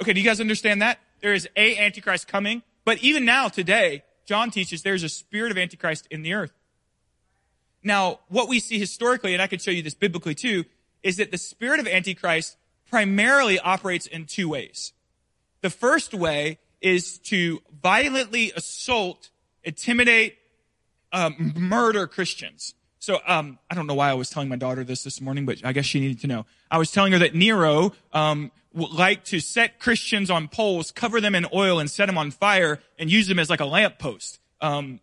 Okay, 0.01 0.13
do 0.13 0.21
you 0.21 0.27
guys 0.27 0.41
understand 0.41 0.81
that? 0.83 0.99
There 1.21 1.35
is 1.35 1.49
a 1.57 1.77
Antichrist 1.77 2.27
coming, 2.27 2.63
but 2.85 2.99
even 2.99 3.25
now, 3.25 3.49
today, 3.49 4.05
John 4.27 4.51
teaches 4.51 4.83
there's 4.83 5.03
a 5.03 5.09
spirit 5.09 5.51
of 5.51 5.59
Antichrist 5.59 6.07
in 6.11 6.23
the 6.23 6.35
earth. 6.35 6.53
Now, 7.83 8.21
what 8.29 8.49
we 8.49 8.61
see 8.61 8.79
historically, 8.79 9.33
and 9.33 9.43
I 9.43 9.47
could 9.47 9.63
show 9.63 9.71
you 9.71 9.83
this 9.83 9.95
biblically 9.95 10.35
too, 10.35 10.65
is 11.03 11.17
that 11.17 11.31
the 11.31 11.39
spirit 11.39 11.81
of 11.81 11.89
Antichrist 11.89 12.57
primarily 12.89 13.59
operates 13.59 14.07
in 14.07 14.27
two 14.27 14.49
ways. 14.49 14.93
The 15.63 15.71
first 15.71 16.13
way 16.13 16.59
is 16.81 17.19
to 17.19 17.63
violently 17.83 18.53
assault, 18.57 19.31
intimidate, 19.63 20.37
um, 21.13 21.53
murder 21.57 22.07
Christians. 22.07 22.75
So 22.99 23.19
um, 23.27 23.59
I 23.71 23.75
don't 23.75 23.87
know 23.87 23.95
why 23.95 24.11
I 24.11 24.15
was 24.15 24.29
telling 24.29 24.49
my 24.49 24.57
daughter 24.57 24.85
this 24.85 25.05
this 25.05 25.21
morning, 25.21 25.47
but 25.47 25.65
I 25.65 25.73
guess 25.73 25.87
she 25.87 26.01
needed 26.01 26.21
to 26.21 26.27
know. 26.27 26.47
I 26.71 26.79
was 26.79 26.93
telling 26.93 27.13
her 27.13 27.19
that 27.21 27.35
Nero 27.35 27.93
um, 28.13 28.53
would 28.75 28.93
like 28.93 29.25
to 29.27 29.41
set 29.41 29.79
Christians 29.79 30.31
on 30.31 30.49
poles, 30.49 30.93
cover 30.93 31.21
them 31.21 31.35
in 31.35 31.47
oil, 31.53 31.79
and 31.79 31.91
set 31.91 32.07
them 32.07 32.19
on 32.19 32.31
fire, 32.31 32.81
and 32.99 33.11
use 33.11 33.27
them 33.27 33.39
as 33.39 33.49
like 33.49 33.61
a 33.61 33.65
lamppost. 33.65 34.39
Um, 34.61 35.01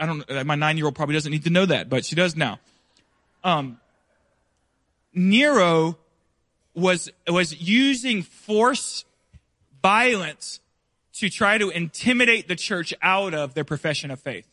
I 0.00 0.06
don't, 0.06 0.46
my 0.46 0.54
nine 0.54 0.76
year 0.76 0.86
old 0.86 0.94
probably 0.94 1.14
doesn't 1.14 1.30
need 1.32 1.44
to 1.44 1.50
know 1.50 1.66
that, 1.66 1.88
but 1.88 2.04
she 2.04 2.14
does 2.14 2.36
now. 2.36 2.58
Um, 3.42 3.80
Nero 5.12 5.98
was, 6.74 7.10
was 7.26 7.60
using 7.60 8.22
force, 8.22 9.04
violence 9.82 10.60
to 11.14 11.30
try 11.30 11.56
to 11.56 11.70
intimidate 11.70 12.48
the 12.48 12.56
church 12.56 12.92
out 13.00 13.32
of 13.32 13.54
their 13.54 13.64
profession 13.64 14.10
of 14.10 14.20
faith. 14.20 14.46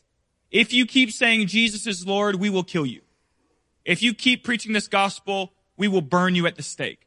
If 0.50 0.72
you 0.72 0.86
keep 0.86 1.10
saying 1.10 1.48
Jesus 1.48 1.86
is 1.86 2.06
Lord, 2.06 2.36
we 2.36 2.48
will 2.48 2.62
kill 2.62 2.86
you. 2.86 3.02
If 3.84 4.02
you 4.02 4.14
keep 4.14 4.44
preaching 4.44 4.72
this 4.72 4.88
gospel, 4.88 5.52
we 5.76 5.88
will 5.88 6.00
burn 6.00 6.34
you 6.34 6.46
at 6.46 6.56
the 6.56 6.62
stake. 6.62 7.06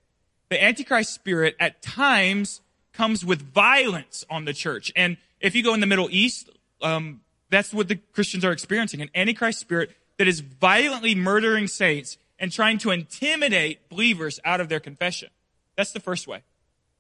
The 0.49 0.63
Antichrist 0.63 1.13
spirit 1.13 1.55
at 1.59 1.81
times 1.81 2.61
comes 2.93 3.25
with 3.25 3.41
violence 3.41 4.25
on 4.29 4.45
the 4.45 4.53
church. 4.53 4.91
And 4.95 5.17
if 5.39 5.55
you 5.55 5.63
go 5.63 5.73
in 5.73 5.79
the 5.79 5.87
Middle 5.87 6.07
East, 6.11 6.49
um, 6.81 7.21
that's 7.49 7.73
what 7.73 7.87
the 7.87 7.95
Christians 7.95 8.43
are 8.43 8.51
experiencing. 8.51 9.01
An 9.01 9.09
Antichrist 9.15 9.59
spirit 9.59 9.91
that 10.17 10.27
is 10.27 10.41
violently 10.41 11.15
murdering 11.15 11.67
saints 11.67 12.17
and 12.39 12.51
trying 12.51 12.77
to 12.79 12.91
intimidate 12.91 13.89
believers 13.89 14.39
out 14.45 14.61
of 14.61 14.69
their 14.69 14.79
confession. 14.79 15.29
That's 15.75 15.91
the 15.91 15.99
first 15.99 16.27
way. 16.27 16.43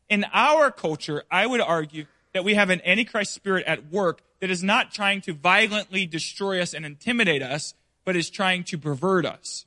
In 0.09 0.25
our 0.33 0.71
culture, 0.71 1.23
I 1.29 1.45
would 1.45 1.61
argue 1.61 2.05
that 2.33 2.43
we 2.43 2.53
have 2.53 2.69
an 2.69 2.81
Antichrist 2.85 3.33
spirit 3.33 3.65
at 3.65 3.91
work 3.91 4.21
that 4.39 4.49
is 4.49 4.63
not 4.63 4.93
trying 4.93 5.21
to 5.21 5.33
violently 5.33 6.05
destroy 6.05 6.61
us 6.61 6.73
and 6.73 6.85
intimidate 6.85 7.41
us, 7.41 7.73
but 8.05 8.15
is 8.15 8.29
trying 8.29 8.63
to 8.65 8.77
pervert 8.77 9.25
us. 9.25 9.65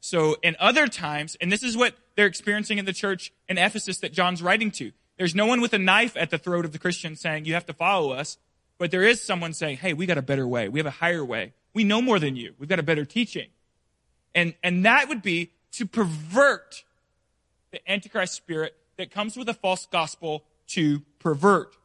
So 0.00 0.36
in 0.42 0.56
other 0.58 0.88
times, 0.88 1.36
and 1.40 1.52
this 1.52 1.62
is 1.62 1.76
what 1.76 1.94
they're 2.16 2.26
experiencing 2.26 2.78
in 2.78 2.86
the 2.86 2.92
church 2.92 3.32
in 3.48 3.58
Ephesus 3.58 3.98
that 3.98 4.12
John's 4.12 4.42
writing 4.42 4.70
to. 4.72 4.92
There's 5.18 5.34
no 5.34 5.44
one 5.44 5.60
with 5.60 5.74
a 5.74 5.78
knife 5.78 6.16
at 6.16 6.30
the 6.30 6.38
throat 6.38 6.64
of 6.64 6.72
the 6.72 6.78
Christian 6.78 7.14
saying, 7.14 7.44
you 7.44 7.52
have 7.52 7.66
to 7.66 7.74
follow 7.74 8.12
us. 8.12 8.38
But 8.80 8.90
there 8.90 9.02
is 9.02 9.22
someone 9.22 9.52
saying, 9.52 9.76
hey, 9.76 9.92
we 9.92 10.06
got 10.06 10.16
a 10.16 10.22
better 10.22 10.48
way. 10.48 10.70
We 10.70 10.78
have 10.78 10.86
a 10.86 10.90
higher 10.90 11.22
way. 11.22 11.52
We 11.74 11.84
know 11.84 12.00
more 12.00 12.18
than 12.18 12.34
you. 12.34 12.54
We've 12.58 12.68
got 12.68 12.78
a 12.78 12.82
better 12.82 13.04
teaching. 13.04 13.48
And, 14.34 14.54
and 14.64 14.86
that 14.86 15.10
would 15.10 15.20
be 15.20 15.50
to 15.72 15.84
pervert 15.84 16.82
the 17.72 17.90
Antichrist 17.90 18.32
spirit 18.32 18.74
that 18.96 19.10
comes 19.10 19.36
with 19.36 19.50
a 19.50 19.54
false 19.54 19.84
gospel 19.84 20.44
to 20.68 21.00
pervert. 21.18 21.76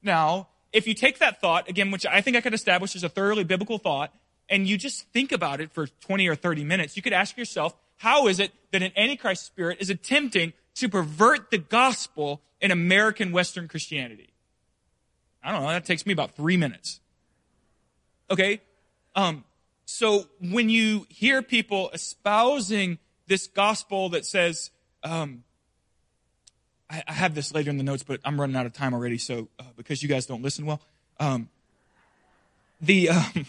Now, 0.00 0.46
if 0.72 0.86
you 0.86 0.94
take 0.94 1.18
that 1.18 1.40
thought, 1.40 1.68
again, 1.68 1.90
which 1.90 2.06
I 2.06 2.20
think 2.20 2.36
I 2.36 2.42
could 2.42 2.54
establish 2.54 2.94
as 2.94 3.02
a 3.02 3.08
thoroughly 3.08 3.42
biblical 3.42 3.78
thought, 3.78 4.14
and 4.48 4.68
you 4.68 4.78
just 4.78 5.04
think 5.08 5.32
about 5.32 5.60
it 5.60 5.72
for 5.72 5.88
20 5.88 6.28
or 6.28 6.36
30 6.36 6.62
minutes, 6.62 6.96
you 6.96 7.02
could 7.02 7.12
ask 7.12 7.36
yourself, 7.36 7.74
how 7.96 8.28
is 8.28 8.38
it 8.38 8.52
that 8.70 8.84
an 8.84 8.92
Antichrist 8.96 9.46
spirit 9.46 9.78
is 9.80 9.90
attempting 9.90 10.52
to 10.76 10.88
pervert 10.88 11.50
the 11.50 11.58
gospel 11.58 12.40
in 12.60 12.70
American 12.70 13.32
Western 13.32 13.66
Christianity? 13.66 14.32
I 15.42 15.52
don't 15.52 15.62
know, 15.62 15.68
that 15.68 15.84
takes 15.84 16.06
me 16.06 16.12
about 16.12 16.36
three 16.36 16.56
minutes. 16.56 17.00
Okay? 18.30 18.60
Um, 19.14 19.44
so 19.84 20.26
when 20.40 20.68
you 20.68 21.06
hear 21.08 21.42
people 21.42 21.90
espousing 21.90 22.98
this 23.26 23.46
gospel 23.46 24.10
that 24.10 24.26
says, 24.26 24.70
um, 25.02 25.44
I, 26.90 27.02
I, 27.06 27.12
have 27.12 27.34
this 27.34 27.54
later 27.54 27.70
in 27.70 27.76
the 27.76 27.84
notes, 27.84 28.02
but 28.02 28.20
I'm 28.24 28.40
running 28.40 28.56
out 28.56 28.66
of 28.66 28.72
time 28.72 28.94
already. 28.94 29.18
So 29.18 29.48
uh, 29.58 29.64
because 29.76 30.02
you 30.02 30.08
guys 30.08 30.26
don't 30.26 30.42
listen 30.42 30.66
well, 30.66 30.80
um, 31.20 31.48
the 32.80 33.10
um, 33.10 33.46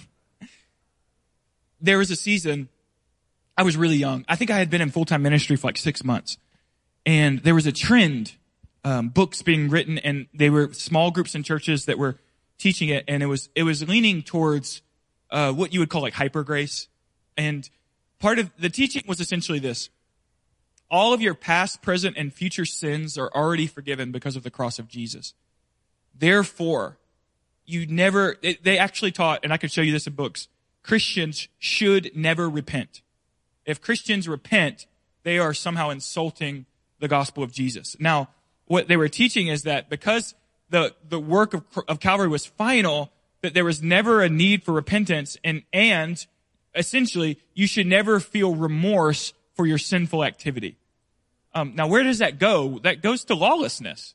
there 1.81 1.97
was 1.97 2.11
a 2.11 2.15
season. 2.15 2.69
I 3.57 3.63
was 3.63 3.75
really 3.75 3.97
young. 3.97 4.25
I 4.27 4.35
think 4.35 4.51
I 4.51 4.57
had 4.57 4.69
been 4.69 4.81
in 4.81 4.91
full 4.91 5.05
time 5.05 5.21
ministry 5.21 5.55
for 5.55 5.67
like 5.67 5.77
six 5.77 6.03
months, 6.03 6.37
and 7.05 7.39
there 7.39 7.55
was 7.55 7.65
a 7.65 7.71
trend, 7.71 8.35
um, 8.83 9.09
books 9.09 9.41
being 9.41 9.69
written, 9.69 9.97
and 9.97 10.27
they 10.33 10.49
were 10.49 10.73
small 10.73 11.11
groups 11.11 11.35
in 11.35 11.43
churches 11.43 11.85
that 11.85 11.97
were 11.97 12.17
teaching 12.57 12.89
it, 12.89 13.03
and 13.07 13.21
it 13.23 13.27
was 13.27 13.49
it 13.55 13.63
was 13.63 13.87
leaning 13.87 14.21
towards 14.21 14.81
uh, 15.31 15.51
what 15.51 15.73
you 15.73 15.79
would 15.79 15.89
call 15.89 16.01
like 16.01 16.13
hyper 16.13 16.43
grace. 16.43 16.87
And 17.37 17.69
part 18.19 18.39
of 18.39 18.51
the 18.57 18.69
teaching 18.69 19.03
was 19.07 19.19
essentially 19.19 19.59
this. 19.59 19.89
All 20.91 21.13
of 21.13 21.21
your 21.21 21.35
past, 21.35 21.81
present, 21.81 22.17
and 22.17 22.33
future 22.33 22.65
sins 22.65 23.17
are 23.17 23.29
already 23.33 23.67
forgiven 23.67 24.11
because 24.11 24.35
of 24.35 24.43
the 24.43 24.49
cross 24.49 24.79
of 24.79 24.87
Jesus. 24.87 25.33
Therefore, 26.17 26.97
you 27.65 27.85
never, 27.85 28.37
they 28.41 28.79
actually 28.79 29.11
taught, 29.11 29.41
and 29.43 29.53
I 29.53 29.57
could 29.57 29.71
show 29.71 29.81
you 29.81 29.91
this 29.91 30.07
in 30.07 30.13
books, 30.13 30.47
Christians 30.81 31.47
should 31.59 32.11
never 32.15 32.49
repent. 32.49 33.01
If 33.65 33.79
Christians 33.79 34.27
repent, 34.27 34.87
they 35.21 35.37
are 35.37 35.53
somehow 35.53 35.91
insulting 35.91 36.65
the 36.99 37.07
gospel 37.07 37.43
of 37.43 37.51
Jesus. 37.51 37.95
Now, 37.99 38.29
what 38.69 38.87
they 38.87 38.95
were 38.95 39.09
teaching 39.09 39.47
is 39.47 39.63
that 39.63 39.89
because 39.89 40.35
the, 40.69 40.93
the 41.09 41.19
work 41.19 41.55
of, 41.55 41.63
of 41.87 41.99
Calvary 41.99 42.27
was 42.27 42.45
final, 42.45 43.11
that 43.41 43.55
there 43.55 43.65
was 43.65 43.81
never 43.81 44.21
a 44.21 44.29
need 44.29 44.63
for 44.63 44.73
repentance 44.73 45.37
and, 45.43 45.63
and 45.73 46.25
essentially 46.75 47.39
you 47.55 47.65
should 47.65 47.87
never 47.87 48.19
feel 48.19 48.53
remorse 48.53 49.33
for 49.55 49.65
your 49.65 49.79
sinful 49.79 50.23
activity. 50.23 50.77
Um, 51.55 51.73
now 51.75 51.87
where 51.87 52.03
does 52.03 52.19
that 52.19 52.37
go? 52.37 52.77
That 52.83 53.01
goes 53.01 53.23
to 53.25 53.35
lawlessness, 53.35 54.13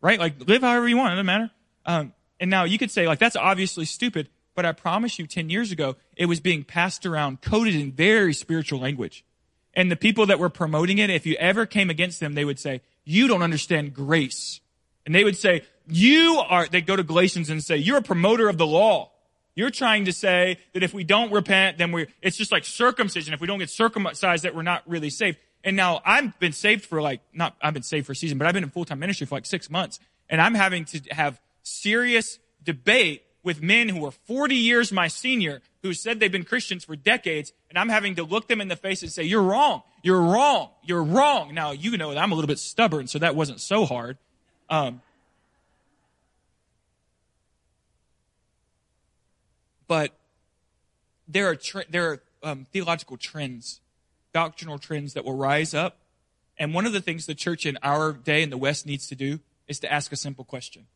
right? 0.00 0.18
Like 0.18 0.48
live 0.48 0.62
however 0.62 0.88
you 0.88 0.96
want. 0.96 1.12
It 1.12 1.16
doesn't 1.16 1.26
matter. 1.26 1.50
Um, 1.84 2.14
and 2.40 2.48
now 2.48 2.64
you 2.64 2.78
could 2.78 2.90
say 2.90 3.06
like, 3.06 3.18
that's 3.18 3.36
obviously 3.36 3.84
stupid, 3.84 4.30
but 4.54 4.64
I 4.64 4.72
promise 4.72 5.18
you 5.18 5.26
10 5.26 5.50
years 5.50 5.72
ago, 5.72 5.96
it 6.16 6.24
was 6.24 6.40
being 6.40 6.64
passed 6.64 7.04
around, 7.04 7.42
coded 7.42 7.74
in 7.74 7.92
very 7.92 8.32
spiritual 8.32 8.80
language. 8.80 9.26
And 9.74 9.90
the 9.90 9.96
people 9.96 10.24
that 10.26 10.38
were 10.38 10.48
promoting 10.48 10.96
it, 10.96 11.10
if 11.10 11.26
you 11.26 11.36
ever 11.36 11.66
came 11.66 11.90
against 11.90 12.18
them, 12.18 12.32
they 12.32 12.46
would 12.46 12.58
say, 12.58 12.80
you 13.10 13.26
don't 13.26 13.42
understand 13.42 13.92
grace. 13.92 14.60
And 15.04 15.14
they 15.14 15.24
would 15.24 15.36
say, 15.36 15.62
you 15.88 16.40
are, 16.48 16.66
they 16.68 16.80
go 16.80 16.94
to 16.94 17.02
Galatians 17.02 17.50
and 17.50 17.62
say, 17.62 17.76
you're 17.76 17.98
a 17.98 18.02
promoter 18.02 18.48
of 18.48 18.56
the 18.56 18.66
law. 18.66 19.10
You're 19.56 19.70
trying 19.70 20.04
to 20.04 20.12
say 20.12 20.58
that 20.74 20.84
if 20.84 20.94
we 20.94 21.02
don't 21.02 21.32
repent, 21.32 21.76
then 21.76 21.90
we're, 21.90 22.06
it's 22.22 22.36
just 22.36 22.52
like 22.52 22.64
circumcision. 22.64 23.34
If 23.34 23.40
we 23.40 23.48
don't 23.48 23.58
get 23.58 23.68
circumcised, 23.68 24.44
that 24.44 24.54
we're 24.54 24.62
not 24.62 24.88
really 24.88 25.10
saved. 25.10 25.38
And 25.64 25.76
now 25.76 26.00
I've 26.04 26.38
been 26.38 26.52
saved 26.52 26.84
for 26.84 27.02
like, 27.02 27.20
not, 27.32 27.56
I've 27.60 27.74
been 27.74 27.82
saved 27.82 28.06
for 28.06 28.12
a 28.12 28.16
season, 28.16 28.38
but 28.38 28.46
I've 28.46 28.54
been 28.54 28.62
in 28.62 28.70
full-time 28.70 29.00
ministry 29.00 29.26
for 29.26 29.34
like 29.34 29.46
six 29.46 29.68
months. 29.68 29.98
And 30.28 30.40
I'm 30.40 30.54
having 30.54 30.84
to 30.86 31.00
have 31.10 31.40
serious 31.64 32.38
debate 32.62 33.24
with 33.42 33.60
men 33.60 33.88
who 33.88 34.04
are 34.06 34.12
40 34.12 34.54
years 34.54 34.92
my 34.92 35.08
senior, 35.08 35.62
who 35.82 35.94
said 35.94 36.20
they've 36.20 36.30
been 36.30 36.44
Christians 36.44 36.84
for 36.84 36.94
decades, 36.94 37.52
and 37.68 37.78
I'm 37.78 37.88
having 37.88 38.14
to 38.16 38.22
look 38.22 38.46
them 38.46 38.60
in 38.60 38.68
the 38.68 38.76
face 38.76 39.02
and 39.02 39.10
say, 39.10 39.24
you're 39.24 39.42
wrong, 39.42 39.82
you're 40.02 40.20
wrong, 40.20 40.70
you're 40.82 41.02
wrong. 41.02 41.54
Now, 41.54 41.72
you 41.72 41.96
know 41.96 42.10
that 42.14 42.18
I'm 42.18 42.32
a 42.32 42.34
little 42.34 42.48
bit 42.48 42.58
stubborn, 42.58 43.06
so 43.06 43.18
that 43.18 43.36
wasn't 43.36 43.60
so 43.60 43.84
hard. 43.84 44.16
Um, 44.68 45.02
but 49.86 50.12
there 51.28 51.48
are 51.48 51.56
tre- 51.56 51.84
there 51.90 52.10
are 52.10 52.22
um, 52.42 52.66
theological 52.72 53.16
trends, 53.16 53.80
doctrinal 54.32 54.78
trends 54.78 55.14
that 55.14 55.24
will 55.24 55.36
rise 55.36 55.74
up, 55.74 55.98
and 56.58 56.72
one 56.72 56.86
of 56.86 56.92
the 56.92 57.00
things 57.00 57.26
the 57.26 57.34
church 57.34 57.66
in 57.66 57.76
our 57.82 58.12
day 58.12 58.42
in 58.42 58.50
the 58.50 58.58
West 58.58 58.86
needs 58.86 59.06
to 59.08 59.14
do 59.14 59.40
is 59.68 59.80
to 59.80 59.92
ask 59.92 60.12
a 60.12 60.16
simple 60.16 60.44
question: 60.44 60.86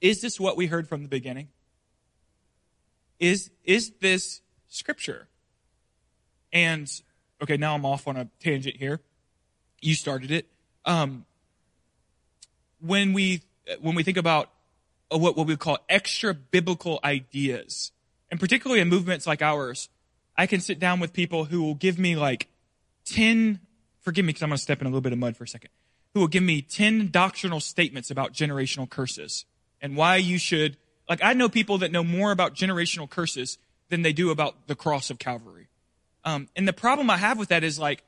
Is 0.00 0.20
this 0.20 0.38
what 0.38 0.56
we 0.56 0.66
heard 0.66 0.88
from 0.88 1.02
the 1.02 1.08
beginning? 1.08 1.48
Is 3.18 3.50
is 3.64 3.92
this 4.00 4.42
scripture? 4.68 5.28
And 6.52 6.90
okay, 7.42 7.56
now 7.56 7.74
I'm 7.74 7.84
off 7.84 8.08
on 8.08 8.16
a 8.16 8.28
tangent 8.40 8.76
here. 8.76 9.00
You 9.80 9.94
started 9.94 10.30
it. 10.30 10.46
Um, 10.84 11.24
when 12.80 13.12
we 13.12 13.42
when 13.80 13.94
we 13.94 14.02
think 14.02 14.16
about 14.16 14.50
what, 15.10 15.36
what 15.36 15.46
we 15.46 15.56
call 15.56 15.78
extra 15.88 16.34
biblical 16.34 17.00
ideas. 17.02 17.92
And 18.30 18.38
particularly 18.38 18.80
in 18.80 18.88
movements 18.88 19.26
like 19.26 19.42
ours, 19.42 19.88
I 20.36 20.46
can 20.46 20.60
sit 20.60 20.78
down 20.78 21.00
with 21.00 21.12
people 21.12 21.46
who 21.46 21.62
will 21.62 21.74
give 21.74 21.98
me 21.98 22.16
like 22.16 22.48
10, 23.06 23.60
forgive 24.00 24.24
me 24.24 24.30
because 24.30 24.42
I'm 24.42 24.50
going 24.50 24.58
to 24.58 24.62
step 24.62 24.80
in 24.80 24.86
a 24.86 24.90
little 24.90 25.00
bit 25.00 25.12
of 25.12 25.18
mud 25.18 25.36
for 25.36 25.44
a 25.44 25.48
second, 25.48 25.70
who 26.14 26.20
will 26.20 26.28
give 26.28 26.42
me 26.42 26.62
10 26.62 27.10
doctrinal 27.10 27.60
statements 27.60 28.10
about 28.10 28.32
generational 28.32 28.88
curses 28.88 29.46
and 29.80 29.96
why 29.96 30.16
you 30.16 30.38
should, 30.38 30.76
like 31.08 31.20
I 31.22 31.32
know 31.32 31.48
people 31.48 31.78
that 31.78 31.90
know 31.90 32.04
more 32.04 32.32
about 32.32 32.54
generational 32.54 33.08
curses 33.08 33.58
than 33.88 34.02
they 34.02 34.12
do 34.12 34.30
about 34.30 34.66
the 34.66 34.74
cross 34.74 35.08
of 35.08 35.18
Calvary. 35.18 35.67
Um, 36.28 36.48
and 36.54 36.68
the 36.68 36.74
problem 36.74 37.08
I 37.08 37.16
have 37.16 37.38
with 37.38 37.48
that 37.48 37.64
is 37.64 37.78
like, 37.78 38.02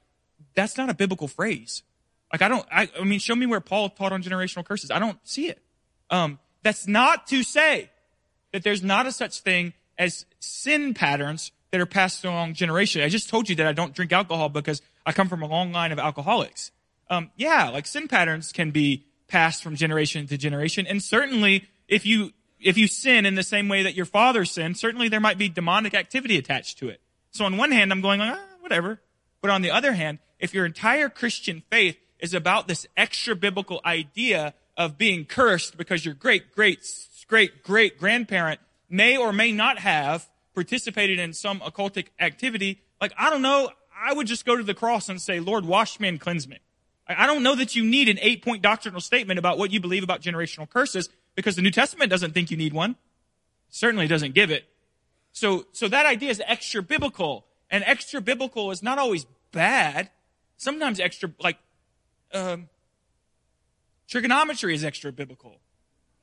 that's 0.54 0.76
not 0.76 0.90
a 0.90 0.94
biblical 0.94 1.26
phrase. 1.26 1.82
Like 2.30 2.42
I 2.42 2.48
don't, 2.48 2.66
I, 2.70 2.90
I 3.00 3.04
mean, 3.04 3.18
show 3.18 3.34
me 3.34 3.46
where 3.46 3.60
Paul 3.60 3.88
taught 3.88 4.12
on 4.12 4.22
generational 4.22 4.64
curses. 4.64 4.90
I 4.90 4.98
don't 4.98 5.18
see 5.26 5.48
it. 5.48 5.62
Um, 6.10 6.38
that's 6.62 6.86
not 6.86 7.26
to 7.28 7.42
say 7.42 7.90
that 8.52 8.62
there's 8.62 8.82
not 8.82 9.06
a 9.06 9.12
such 9.12 9.40
thing 9.40 9.72
as 9.96 10.26
sin 10.38 10.92
patterns 10.92 11.50
that 11.70 11.80
are 11.80 11.86
passed 11.86 12.22
along 12.24 12.54
generation. 12.54 13.00
I 13.00 13.08
just 13.08 13.30
told 13.30 13.48
you 13.48 13.56
that 13.56 13.66
I 13.66 13.72
don't 13.72 13.94
drink 13.94 14.12
alcohol 14.12 14.50
because 14.50 14.82
I 15.06 15.12
come 15.12 15.30
from 15.30 15.42
a 15.42 15.46
long 15.46 15.72
line 15.72 15.90
of 15.90 15.98
alcoholics. 15.98 16.72
Um, 17.08 17.30
yeah, 17.36 17.70
like 17.70 17.86
sin 17.86 18.06
patterns 18.06 18.52
can 18.52 18.70
be 18.70 19.06
passed 19.28 19.62
from 19.62 19.76
generation 19.76 20.26
to 20.26 20.36
generation, 20.36 20.86
and 20.86 21.02
certainly 21.02 21.68
if 21.88 22.04
you 22.04 22.32
if 22.60 22.76
you 22.76 22.86
sin 22.86 23.24
in 23.24 23.34
the 23.34 23.42
same 23.42 23.68
way 23.68 23.84
that 23.84 23.94
your 23.94 24.04
father 24.04 24.44
sinned, 24.44 24.76
certainly 24.76 25.08
there 25.08 25.20
might 25.20 25.38
be 25.38 25.48
demonic 25.48 25.94
activity 25.94 26.36
attached 26.36 26.78
to 26.78 26.88
it. 26.90 27.00
So 27.30 27.44
on 27.44 27.56
one 27.56 27.72
hand, 27.72 27.92
I'm 27.92 28.00
going, 28.00 28.20
ah, 28.20 28.38
whatever. 28.60 29.00
But 29.40 29.50
on 29.50 29.62
the 29.62 29.70
other 29.70 29.92
hand, 29.92 30.18
if 30.38 30.54
your 30.54 30.66
entire 30.66 31.08
Christian 31.08 31.62
faith 31.70 31.98
is 32.18 32.34
about 32.34 32.68
this 32.68 32.86
extra 32.96 33.34
biblical 33.34 33.80
idea 33.84 34.54
of 34.76 34.98
being 34.98 35.24
cursed 35.24 35.76
because 35.76 36.04
your 36.04 36.14
great, 36.14 36.52
great, 36.54 36.86
great, 37.26 37.62
great 37.62 37.98
grandparent 37.98 38.60
may 38.88 39.16
or 39.16 39.32
may 39.32 39.52
not 39.52 39.78
have 39.78 40.28
participated 40.54 41.18
in 41.18 41.32
some 41.32 41.60
occultic 41.60 42.06
activity, 42.18 42.82
like, 43.00 43.12
I 43.16 43.30
don't 43.30 43.42
know, 43.42 43.70
I 43.94 44.12
would 44.12 44.26
just 44.26 44.44
go 44.44 44.56
to 44.56 44.62
the 44.62 44.74
cross 44.74 45.08
and 45.08 45.20
say, 45.20 45.40
Lord, 45.40 45.64
wash 45.64 46.00
me 46.00 46.08
and 46.08 46.20
cleanse 46.20 46.48
me. 46.48 46.58
I 47.06 47.26
don't 47.26 47.42
know 47.42 47.56
that 47.56 47.74
you 47.74 47.84
need 47.84 48.08
an 48.08 48.18
eight 48.20 48.44
point 48.44 48.62
doctrinal 48.62 49.00
statement 49.00 49.38
about 49.38 49.58
what 49.58 49.72
you 49.72 49.80
believe 49.80 50.04
about 50.04 50.22
generational 50.22 50.68
curses 50.68 51.08
because 51.34 51.56
the 51.56 51.62
New 51.62 51.70
Testament 51.70 52.10
doesn't 52.10 52.32
think 52.32 52.50
you 52.50 52.56
need 52.56 52.72
one. 52.72 52.96
Certainly 53.68 54.06
doesn't 54.06 54.34
give 54.34 54.50
it. 54.50 54.64
So, 55.40 55.64
so 55.72 55.88
that 55.88 56.04
idea 56.04 56.28
is 56.28 56.42
extra 56.46 56.82
biblical 56.82 57.46
and 57.70 57.82
extra 57.86 58.20
biblical 58.20 58.70
is 58.72 58.82
not 58.82 58.98
always 58.98 59.24
bad. 59.52 60.10
Sometimes 60.58 61.00
extra, 61.00 61.32
like, 61.40 61.56
um, 62.34 62.68
trigonometry 64.06 64.74
is 64.74 64.84
extra 64.84 65.10
biblical. 65.12 65.56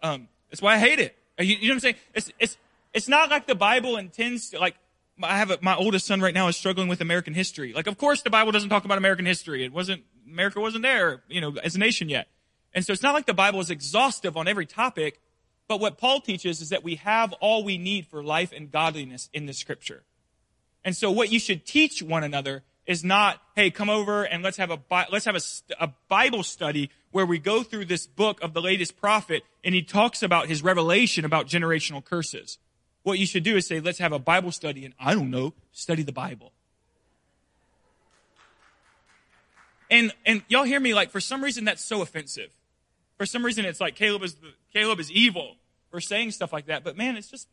Um, 0.03 0.27
that's 0.51 0.61
why 0.61 0.75
I 0.75 0.77
hate 0.77 0.99
it. 0.99 1.17
You, 1.39 1.45
you 1.45 1.55
know 1.55 1.69
what 1.69 1.73
I'm 1.73 1.79
saying? 1.79 1.95
It's, 2.13 2.31
it's, 2.37 2.57
it's 2.93 3.07
not 3.07 3.31
like 3.31 3.47
the 3.47 3.55
Bible 3.55 3.97
intends 3.97 4.51
to, 4.51 4.59
like, 4.59 4.75
I 5.23 5.39
have 5.39 5.49
a, 5.49 5.57
my 5.63 5.75
oldest 5.75 6.05
son 6.05 6.21
right 6.21 6.35
now 6.35 6.47
is 6.47 6.55
struggling 6.55 6.87
with 6.87 7.01
American 7.01 7.33
history. 7.33 7.73
Like, 7.73 7.87
of 7.87 7.97
course 7.97 8.21
the 8.21 8.29
Bible 8.29 8.51
doesn't 8.51 8.69
talk 8.69 8.85
about 8.85 8.99
American 8.99 9.25
history. 9.25 9.65
It 9.65 9.73
wasn't, 9.73 10.03
America 10.31 10.59
wasn't 10.59 10.83
there, 10.83 11.23
you 11.27 11.41
know, 11.41 11.55
as 11.63 11.75
a 11.75 11.79
nation 11.79 12.07
yet. 12.07 12.27
And 12.71 12.85
so 12.85 12.93
it's 12.93 13.01
not 13.01 13.15
like 13.15 13.25
the 13.25 13.33
Bible 13.33 13.61
is 13.61 13.71
exhaustive 13.71 14.37
on 14.37 14.47
every 14.47 14.67
topic, 14.67 15.19
but 15.67 15.79
what 15.79 15.97
Paul 15.97 16.21
teaches 16.21 16.61
is 16.61 16.69
that 16.69 16.83
we 16.83 16.95
have 16.95 17.33
all 17.33 17.63
we 17.63 17.77
need 17.77 18.07
for 18.07 18.23
life 18.23 18.51
and 18.55 18.71
godliness 18.71 19.29
in 19.33 19.45
the 19.45 19.53
scripture. 19.53 20.03
And 20.83 20.95
so 20.95 21.11
what 21.11 21.31
you 21.31 21.39
should 21.39 21.65
teach 21.65 22.01
one 22.01 22.23
another 22.23 22.63
is 22.85 23.03
not, 23.03 23.41
hey, 23.55 23.69
come 23.69 23.89
over 23.89 24.23
and 24.23 24.41
let's 24.41 24.55
have 24.57 24.71
a, 24.71 24.79
let's 25.11 25.25
have 25.25 25.35
a, 25.35 25.41
a 25.79 25.89
Bible 26.07 26.43
study 26.43 26.89
where 27.11 27.25
we 27.25 27.37
go 27.37 27.63
through 27.63 27.85
this 27.85 28.07
book 28.07 28.41
of 28.41 28.53
the 28.53 28.61
latest 28.61 28.95
prophet 28.95 29.43
and 29.63 29.75
he 29.75 29.81
talks 29.81 30.23
about 30.23 30.47
his 30.47 30.63
revelation 30.63 31.25
about 31.25 31.47
generational 31.47 32.03
curses. 32.03 32.57
What 33.03 33.19
you 33.19 33.25
should 33.25 33.43
do 33.43 33.57
is 33.57 33.67
say, 33.67 33.81
let's 33.81 33.99
have 33.99 34.13
a 34.13 34.19
Bible 34.19 34.53
study 34.53 34.85
and 34.85 34.93
I 34.97 35.13
don't 35.13 35.29
know, 35.29 35.53
study 35.73 36.03
the 36.03 36.13
Bible. 36.13 36.53
And, 39.89 40.13
and 40.25 40.43
y'all 40.47 40.63
hear 40.63 40.79
me 40.79 40.93
like, 40.93 41.11
for 41.11 41.19
some 41.19 41.43
reason 41.43 41.65
that's 41.65 41.83
so 41.83 42.01
offensive. 42.01 42.51
For 43.17 43.25
some 43.25 43.43
reason 43.43 43.65
it's 43.65 43.81
like 43.81 43.95
Caleb 43.95 44.23
is, 44.23 44.35
the, 44.35 44.53
Caleb 44.73 44.99
is 44.99 45.11
evil 45.11 45.55
for 45.89 45.99
saying 45.99 46.31
stuff 46.31 46.53
like 46.53 46.67
that. 46.67 46.83
But 46.83 46.97
man, 46.97 47.17
it's 47.17 47.29
just, 47.29 47.47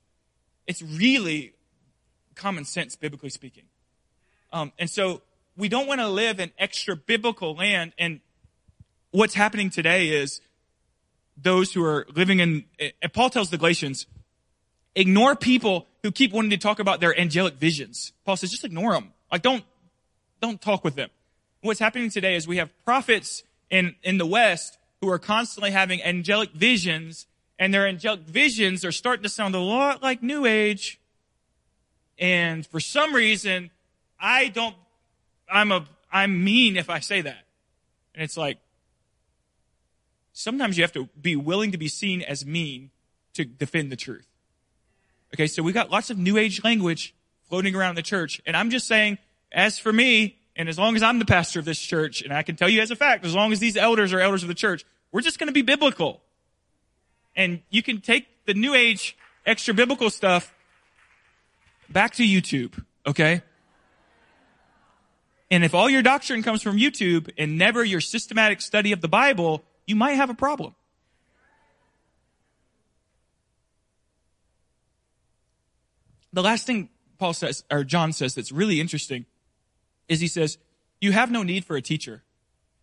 it's 0.67 0.83
really 0.83 1.55
common 2.35 2.65
sense, 2.65 2.97
biblically 2.97 3.31
speaking. 3.31 3.65
Um, 4.53 4.73
and 4.79 4.89
so 4.89 5.23
we 5.57 5.69
don't 5.69 5.87
want 5.87 6.01
to 6.01 6.09
live 6.09 6.41
in 6.41 6.51
extra 6.59 6.97
biblical 6.97 7.55
land. 7.55 7.93
And 7.99 8.21
what's 9.11 9.35
happening 9.35 9.71
today 9.71 10.09
is 10.09 10.41
those 11.37 11.73
who 11.73 11.85
are 11.85 12.07
living 12.15 12.41
in, 12.41 12.65
and 12.79 13.13
Paul 13.13 13.31
tells 13.31 13.51
the 13.51 13.59
Galatians, 13.59 14.07
ignore 14.95 15.35
people 15.35 15.87
who 16.03 16.13
keep 16.13 16.33
wanting 16.33 16.51
to 16.51 16.57
talk 16.57 16.79
about 16.79 17.01
their 17.01 17.19
angelic 17.19 17.55
visions. 17.55 18.13
Paul 18.25 18.37
says, 18.37 18.51
just 18.51 18.65
ignore 18.65 18.93
them. 18.93 19.13
Like 19.33 19.43
don't, 19.43 19.65
don't 20.41 20.61
talk 20.61 20.85
with 20.85 20.95
them. 20.95 21.11
What's 21.63 21.81
happening 21.81 22.11
today 22.11 22.37
is 22.37 22.47
we 22.47 22.59
have 22.59 22.71
prophets 22.85 23.43
in, 23.71 23.97
in 24.03 24.19
the 24.19 24.27
West 24.27 24.79
who 25.05 25.11
are 25.11 25.19
constantly 25.19 25.71
having 25.71 26.03
angelic 26.03 26.51
visions 26.53 27.27
and 27.59 27.73
their 27.73 27.87
angelic 27.87 28.21
visions 28.21 28.85
are 28.85 28.93
starting 28.93 29.23
to 29.23 29.29
sound 29.29 29.55
a 29.55 29.61
lot 29.61 30.03
like 30.03 30.23
New 30.23 30.47
Age. 30.47 30.99
And 32.19 32.67
for 32.67 32.81
some 32.81 33.15
reason, 33.15 33.71
I 34.19 34.49
don't, 34.49 34.75
I'm 35.51 35.71
a, 35.73 35.87
I'm 36.11 36.43
mean 36.43 36.77
if 36.77 36.89
I 36.89 37.01
say 37.01 37.21
that. 37.21 37.45
And 38.15 38.25
it's 38.25 38.37
like, 38.37 38.59
sometimes 40.33 40.79
you 40.79 40.85
have 40.85 40.93
to 40.93 41.09
be 41.21 41.37
willing 41.37 41.73
to 41.73 41.79
be 41.79 41.89
seen 41.89 42.23
as 42.23 42.47
mean 42.47 42.91
to 43.35 43.45
defend 43.45 43.93
the 43.93 43.97
truth. 43.97 44.27
Okay, 45.35 45.47
so 45.47 45.63
we 45.63 45.73
got 45.73 45.91
lots 45.91 46.11
of 46.11 46.19
new 46.19 46.39
age 46.39 46.65
language 46.65 47.15
floating 47.49 47.75
around 47.75 47.97
the 47.97 48.03
church. 48.03 48.41
And 48.47 48.57
I'm 48.57 48.71
just 48.71 48.87
saying, 48.87 49.19
as 49.53 49.79
for 49.79 49.93
me, 49.93 50.39
and 50.57 50.69
as 50.69 50.79
long 50.79 50.97
as 50.97 51.03
I'm 51.03 51.19
the 51.19 51.25
pastor 51.25 51.59
of 51.59 51.65
this 51.65 51.79
church, 51.79 52.23
and 52.23 52.33
I 52.33 52.43
can 52.43 52.57
tell 52.57 52.69
you 52.69 52.81
as 52.81 52.91
a 52.91 52.97
fact, 52.97 53.25
as 53.25 53.35
long 53.35 53.53
as 53.53 53.59
these 53.59 53.77
elders 53.77 54.13
are 54.13 54.21
elders 54.21 54.43
of 54.43 54.49
the 54.49 54.55
church, 54.55 54.85
we're 55.15 55.21
just 55.21 55.39
going 55.39 55.47
to 55.47 55.53
be 55.53 55.63
biblical. 55.63 56.21
And 57.37 57.63
you 57.71 57.85
can 57.85 58.01
take 58.01 58.27
the 58.47 58.53
new 58.53 58.75
age 58.75 59.17
extra 59.47 59.73
biblical 59.73 60.11
stuff 60.11 60.53
back 61.89 62.15
to 62.15 62.25
YouTube, 62.25 62.83
okay? 63.07 63.43
And 65.53 65.63
if 65.65 65.73
all 65.73 65.89
your 65.89 66.03
doctrine 66.03 66.43
comes 66.43 66.63
from 66.63 66.79
YouTube 66.79 67.31
and 67.39 67.57
never 67.57 67.85
your 67.85 68.01
systematic 68.01 68.61
study 68.61 68.91
of 68.91 69.01
the 69.03 69.07
Bible, 69.09 69.63
you 69.87 69.95
might 69.95 70.15
have 70.15 70.31
a 70.31 70.35
problem. 70.35 70.75
the 76.33 76.43
last 76.43 76.67
thing 76.67 76.89
Paul 77.19 77.33
says, 77.33 77.63
or 77.71 77.85
John 77.85 78.13
says 78.13 78.35
that's 78.35 78.51
really 78.51 78.81
interesting 78.81 79.25
is 80.09 80.19
he 80.19 80.27
says, 80.27 80.59
you 81.01 81.13
have 81.13 81.31
no 81.31 81.45
need 81.45 81.65
for 81.65 81.77
a 81.77 81.81
teacher. 81.81 82.25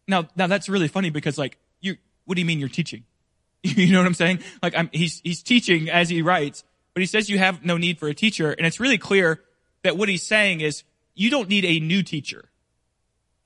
Now, 0.08 0.30
now 0.38 0.48
that's 0.48 0.70
really 0.70 0.88
funny 0.88 1.10
because 1.10 1.38
like, 1.38 1.58
you, 1.82 1.98
what 2.26 2.36
do 2.36 2.42
you 2.42 2.46
mean 2.46 2.60
you're 2.60 2.70
teaching? 2.70 3.04
you 3.64 3.92
know 3.92 4.00
what 4.00 4.08
I'm 4.08 4.14
saying? 4.14 4.40
Like 4.62 4.76
I'm, 4.76 4.90
he's, 4.92 5.22
he's 5.24 5.44
teaching 5.44 5.90
as 5.90 6.10
he 6.10 6.22
writes, 6.22 6.64
but 6.94 7.02
he 7.02 7.08
says 7.08 7.30
you 7.30 7.38
have 7.38 7.64
no 7.64 7.78
need 7.78 8.00
for 8.00 8.08
a 8.08 8.14
teacher. 8.14 8.52
And 8.52 8.66
it's 8.66 8.80
really 8.80 8.98
clear 8.98 9.42
that 9.84 9.98
what 9.98 10.10
he's 10.10 10.24
saying 10.24 10.62
is 10.62 10.84
you 11.14 11.30
don't 11.30 11.50
need 11.50 11.66
a 11.66 11.80
new 11.80 12.04
teacher. 12.04 12.50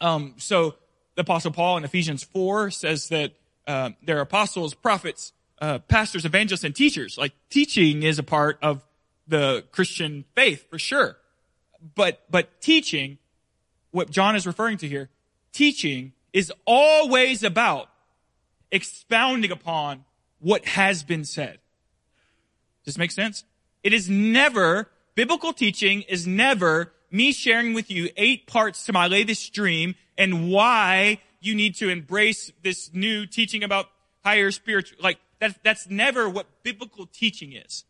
Um, 0.01 0.35
so 0.37 0.75
the 1.15 1.21
apostle 1.21 1.51
Paul 1.51 1.77
in 1.77 1.83
Ephesians 1.83 2.23
4 2.23 2.71
says 2.71 3.09
that, 3.09 3.33
uh, 3.67 3.91
there 4.03 4.17
are 4.17 4.21
apostles, 4.21 4.73
prophets, 4.73 5.33
uh, 5.59 5.79
pastors, 5.79 6.25
evangelists, 6.25 6.63
and 6.63 6.75
teachers. 6.75 7.17
Like 7.17 7.33
teaching 7.49 8.03
is 8.03 8.19
a 8.19 8.23
part 8.23 8.59
of 8.61 8.85
the 9.27 9.63
Christian 9.71 10.25
faith 10.35 10.69
for 10.69 10.77
sure. 10.77 11.17
But, 11.95 12.23
but 12.29 12.61
teaching, 12.61 13.17
what 13.91 14.11
John 14.11 14.35
is 14.35 14.45
referring 14.45 14.77
to 14.79 14.87
here, 14.87 15.09
teaching 15.51 16.13
is 16.33 16.51
always 16.65 17.43
about 17.43 17.89
expounding 18.75 19.51
upon 19.51 20.05
what 20.39 20.65
has 20.65 21.03
been 21.03 21.25
said. 21.25 21.59
Does 22.83 22.93
this 22.93 22.97
make 22.97 23.11
sense? 23.11 23.43
It 23.83 23.93
is 23.93 24.09
never, 24.09 24.89
biblical 25.15 25.53
teaching 25.53 26.03
is 26.03 26.27
never 26.27 26.91
me 27.09 27.31
sharing 27.31 27.73
with 27.73 27.89
you 27.89 28.09
eight 28.17 28.45
parts 28.45 28.85
to 28.85 28.93
my 28.93 29.07
latest 29.07 29.53
dream 29.53 29.95
and 30.17 30.49
why 30.51 31.19
you 31.39 31.55
need 31.55 31.75
to 31.75 31.89
embrace 31.89 32.51
this 32.63 32.91
new 32.93 33.25
teaching 33.25 33.63
about 33.63 33.87
higher 34.23 34.51
spiritual, 34.51 34.97
like 35.01 35.19
that, 35.39 35.57
that's 35.63 35.87
never 35.89 36.29
what 36.29 36.47
biblical 36.63 37.05
teaching 37.05 37.53
is. 37.53 37.85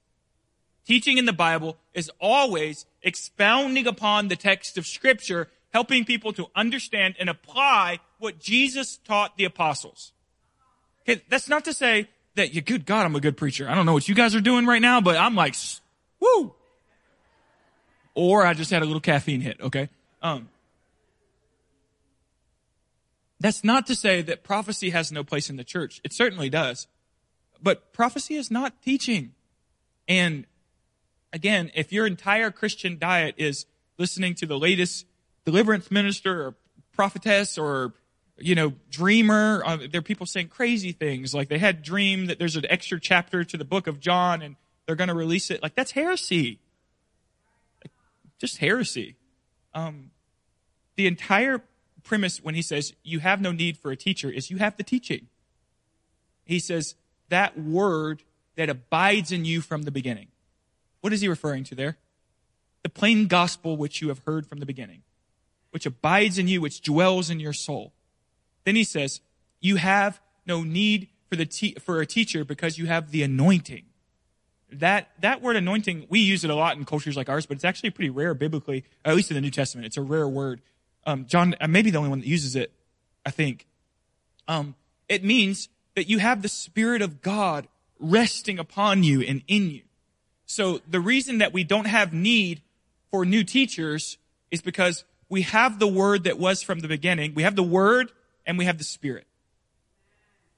Teaching 0.86 1.18
in 1.18 1.26
the 1.26 1.34
Bible 1.34 1.78
is 1.94 2.12
always 2.20 2.86
expounding 3.02 3.88
upon 3.88 4.28
the 4.28 4.36
text 4.36 4.78
of 4.78 4.86
scripture, 4.86 5.50
helping 5.74 6.06
people 6.06 6.32
to 6.34 6.48
understand 6.56 7.16
and 7.20 7.30
apply 7.30 8.00
what 8.20 8.40
Jesus 8.40 8.98
taught 8.98 9.36
the 9.38 9.46
apostles. 9.46 10.12
Okay, 11.08 11.22
that's 11.30 11.48
not 11.48 11.66
to 11.66 11.74
say 11.74 12.08
that 12.36 12.54
you, 12.54 12.62
good 12.62 12.86
God, 12.86 13.06
I'm 13.06 13.16
a 13.16 13.20
good 13.20 13.38
preacher. 13.38 13.70
I 13.70 13.76
don't 13.76 13.86
know 13.86 13.94
what 13.94 14.08
you 14.08 14.16
guys 14.16 14.36
are 14.36 14.42
doing 14.42 14.66
right 14.66 14.82
now, 14.82 15.02
but 15.02 15.18
I'm 15.18 15.36
like, 15.36 15.56
woo. 16.20 16.54
Or 18.14 18.46
I 18.46 18.54
just 18.54 18.72
had 18.72 18.82
a 18.82 18.86
little 18.86 19.02
caffeine 19.02 19.42
hit, 19.42 19.60
okay? 19.62 19.90
Um, 20.22 20.50
that's 23.40 23.64
not 23.64 23.86
to 23.88 23.96
say 23.96 24.22
that 24.24 24.44
prophecy 24.44 24.90
has 24.92 25.12
no 25.12 25.24
place 25.24 25.50
in 25.50 25.58
the 25.58 25.64
church. 25.64 26.02
It 26.04 26.14
certainly 26.14 26.50
does. 26.50 26.88
But 27.62 27.94
prophecy 27.94 28.36
is 28.36 28.50
not 28.50 28.82
teaching. 28.82 29.34
And 30.08 30.46
again, 31.32 31.72
if 31.76 31.92
your 31.92 32.08
entire 32.08 32.52
Christian 32.52 32.98
diet 32.98 33.36
is 33.38 33.66
listening 33.98 34.36
to 34.36 34.46
the 34.46 34.58
latest 34.58 35.06
deliverance 35.46 35.92
minister 35.92 36.48
or 36.48 36.56
prophetess 36.94 37.58
or 37.58 37.94
you 38.38 38.56
know, 38.56 38.74
dreamer. 38.90 39.64
Uh, 39.66 39.78
there 39.90 40.00
are 40.00 40.04
people 40.04 40.26
saying 40.26 40.50
crazy 40.50 40.92
things 40.92 41.34
like 41.34 41.48
they 41.48 41.58
had 41.58 41.82
dream 41.82 42.28
that 42.28 42.40
there's 42.40 42.56
an 42.56 42.66
extra 42.70 43.00
chapter 43.00 43.44
to 43.44 43.58
the 43.58 43.66
book 43.66 43.88
of 43.88 44.00
John 44.00 44.42
and 44.42 44.56
they're 44.86 44.96
going 44.96 45.08
to 45.08 45.14
release 45.16 45.50
it. 45.52 45.64
Like 45.64 45.76
that's 45.76 45.92
heresy. 45.92 46.60
Just 48.40 48.58
heresy. 48.58 49.16
Um, 49.74 50.12
the 50.96 51.08
entire 51.08 51.62
premise 52.04 52.44
when 52.44 52.56
he 52.56 52.62
says 52.62 52.94
you 53.04 53.20
have 53.20 53.42
no 53.42 53.52
need 53.52 53.78
for 53.78 53.92
a 53.92 53.96
teacher 53.96 54.30
is 54.30 54.52
you 54.52 54.58
have 54.58 54.78
the 54.78 54.84
teaching. 54.84 55.28
He 56.46 56.60
says 56.60 56.96
that 57.30 57.58
word 57.58 58.24
that 58.56 58.70
abides 58.70 59.32
in 59.32 59.46
you 59.46 59.62
from 59.62 59.84
the 59.84 59.92
beginning. 59.92 60.28
What 61.02 61.14
is 61.14 61.22
he 61.22 61.28
referring 61.28 61.64
to 61.66 61.76
there? 61.76 61.98
The 62.84 62.90
plain 62.90 63.28
gospel 63.28 63.78
which 63.78 64.02
you 64.02 64.10
have 64.10 64.20
heard 64.20 64.46
from 64.46 64.60
the 64.60 64.66
beginning, 64.66 65.02
which 65.72 65.86
abides 65.86 66.38
in 66.38 66.48
you, 66.48 66.62
which 66.62 66.82
dwells 66.82 67.30
in 67.30 67.40
your 67.40 67.54
soul. 67.54 67.94
Then 68.66 68.76
he 68.76 68.84
says, 68.84 69.22
you 69.62 69.78
have 69.78 70.20
no 70.46 70.64
need 70.64 71.08
for 71.30 71.36
the 71.36 71.46
te- 71.46 71.76
for 71.76 72.02
a 72.02 72.06
teacher 72.06 72.44
because 72.44 72.78
you 72.78 72.88
have 72.88 73.12
the 73.12 73.24
anointing. 73.24 73.86
That 74.72 75.10
that 75.20 75.42
word 75.42 75.56
anointing, 75.56 76.08
we 76.10 76.20
use 76.20 76.44
it 76.44 76.50
a 76.50 76.56
lot 76.56 76.78
in 76.78 76.86
cultures 76.86 77.16
like 77.16 77.30
ours, 77.30 77.46
but 77.46 77.56
it's 77.56 77.66
actually 77.66 77.92
pretty 77.92 78.10
rare 78.10 78.34
biblically, 78.34 78.84
at 79.04 79.16
least 79.16 79.32
in 79.32 79.36
the 79.36 79.42
New 79.42 79.52
Testament. 79.52 79.86
It's 79.86 79.98
a 79.98 80.02
rare 80.02 80.28
word. 80.28 80.62
Um, 81.06 81.26
John, 81.26 81.56
I 81.62 81.68
may 81.68 81.82
be 81.82 81.92
the 81.92 81.98
only 81.98 82.10
one 82.10 82.20
that 82.20 82.28
uses 82.28 82.56
it. 82.56 82.72
I 83.26 83.32
think. 83.32 83.66
Um, 84.48 84.76
it 85.08 85.24
means 85.24 85.70
that 85.96 86.10
you 86.10 86.20
have 86.20 86.42
the 86.42 86.50
Spirit 86.50 87.02
of 87.02 87.22
God 87.22 87.68
resting 88.00 88.60
upon 88.60 89.04
you 89.04 89.22
and 89.22 89.42
in 89.48 89.70
you. 89.70 89.82
So 90.46 90.82
the 90.88 91.00
reason 91.00 91.40
that 91.40 91.54
we 91.54 91.64
don't 91.64 91.88
have 91.88 92.14
need 92.14 92.62
for 93.10 93.26
new 93.26 93.44
teachers 93.44 94.18
is 94.52 94.62
because 94.62 95.06
we 95.30 95.42
have 95.44 95.80
the 95.80 95.88
word 95.88 96.26
that 96.26 96.38
was 96.38 96.62
from 96.62 96.80
the 96.80 96.88
beginning. 96.88 97.34
We 97.34 97.44
have 97.44 97.56
the 97.56 97.64
word 97.64 98.12
and 98.46 98.58
we 98.58 98.66
have 98.66 98.78
the 98.78 98.84
spirit. 98.84 99.26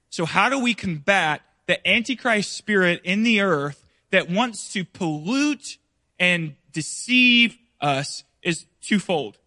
So 0.10 0.26
how 0.26 0.50
do 0.50 0.60
we 0.60 0.74
combat 0.74 1.42
the 1.68 1.86
antichrist 1.88 2.54
spirit 2.54 3.02
in 3.04 3.24
the 3.24 3.42
earth 3.42 3.84
that 4.12 4.30
wants 4.30 4.72
to 4.74 4.86
pollute 4.86 5.78
and 6.20 6.56
deceive 6.72 7.58
us 7.82 8.24
is 8.42 8.66
twofold. 8.82 9.38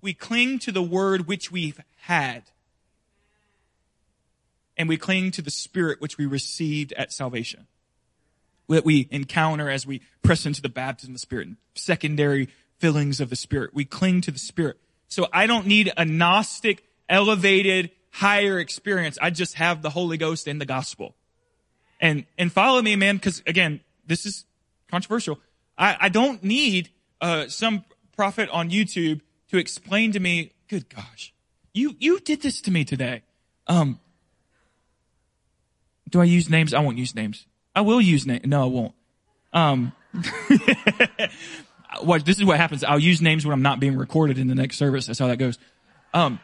We 0.00 0.14
cling 0.14 0.60
to 0.60 0.72
the 0.72 0.82
word 0.82 1.26
which 1.26 1.50
we've 1.50 1.80
had. 2.02 2.44
And 4.76 4.88
we 4.88 4.96
cling 4.96 5.30
to 5.32 5.42
the 5.42 5.50
spirit 5.50 6.00
which 6.00 6.18
we 6.18 6.26
received 6.26 6.92
at 6.92 7.12
salvation. 7.12 7.66
That 8.68 8.84
we 8.84 9.08
encounter 9.10 9.68
as 9.68 9.86
we 9.86 10.00
press 10.22 10.46
into 10.46 10.62
the 10.62 10.68
baptism 10.68 11.12
of 11.12 11.16
the 11.16 11.20
spirit 11.20 11.48
and 11.48 11.56
secondary 11.74 12.48
fillings 12.78 13.20
of 13.20 13.30
the 13.30 13.36
spirit. 13.36 13.74
We 13.74 13.84
cling 13.84 14.20
to 14.22 14.30
the 14.30 14.38
spirit. 14.38 14.78
So 15.08 15.26
I 15.32 15.46
don't 15.46 15.66
need 15.66 15.92
a 15.96 16.04
Gnostic, 16.04 16.84
elevated, 17.08 17.90
higher 18.10 18.58
experience. 18.58 19.18
I 19.20 19.30
just 19.30 19.54
have 19.54 19.82
the 19.82 19.90
Holy 19.90 20.16
Ghost 20.16 20.46
and 20.46 20.60
the 20.60 20.66
gospel. 20.66 21.14
And, 22.00 22.26
and 22.38 22.52
follow 22.52 22.82
me, 22.82 22.96
man, 22.96 23.16
because 23.16 23.42
again, 23.46 23.80
this 24.06 24.26
is 24.26 24.44
controversial. 24.90 25.38
I, 25.76 25.96
I 26.00 26.08
don't 26.08 26.42
need 26.42 26.90
uh, 27.20 27.48
some 27.48 27.84
prophet 28.16 28.48
on 28.50 28.70
YouTube 28.70 29.20
to 29.50 29.58
explain 29.58 30.12
to 30.12 30.20
me, 30.20 30.52
good 30.68 30.88
gosh, 30.88 31.32
you, 31.72 31.96
you 31.98 32.20
did 32.20 32.42
this 32.42 32.60
to 32.62 32.70
me 32.70 32.84
today. 32.84 33.22
Um, 33.66 33.98
do 36.10 36.20
I 36.20 36.24
use 36.24 36.48
names? 36.48 36.74
I 36.74 36.80
won't 36.80 36.98
use 36.98 37.14
names. 37.14 37.46
I 37.74 37.80
will 37.80 38.00
use 38.00 38.26
names. 38.26 38.46
No, 38.46 38.62
I 38.62 38.66
won't. 38.66 38.94
Um, 39.52 39.92
what, 42.02 42.24
this 42.24 42.38
is 42.38 42.44
what 42.44 42.56
happens. 42.56 42.84
I'll 42.84 42.98
use 42.98 43.20
names 43.20 43.44
when 43.44 43.52
I'm 43.52 43.62
not 43.62 43.80
being 43.80 43.96
recorded 43.96 44.38
in 44.38 44.46
the 44.46 44.54
next 44.54 44.76
service. 44.76 45.06
That's 45.06 45.18
how 45.18 45.26
that 45.28 45.38
goes. 45.38 45.58
Um, 46.12 46.38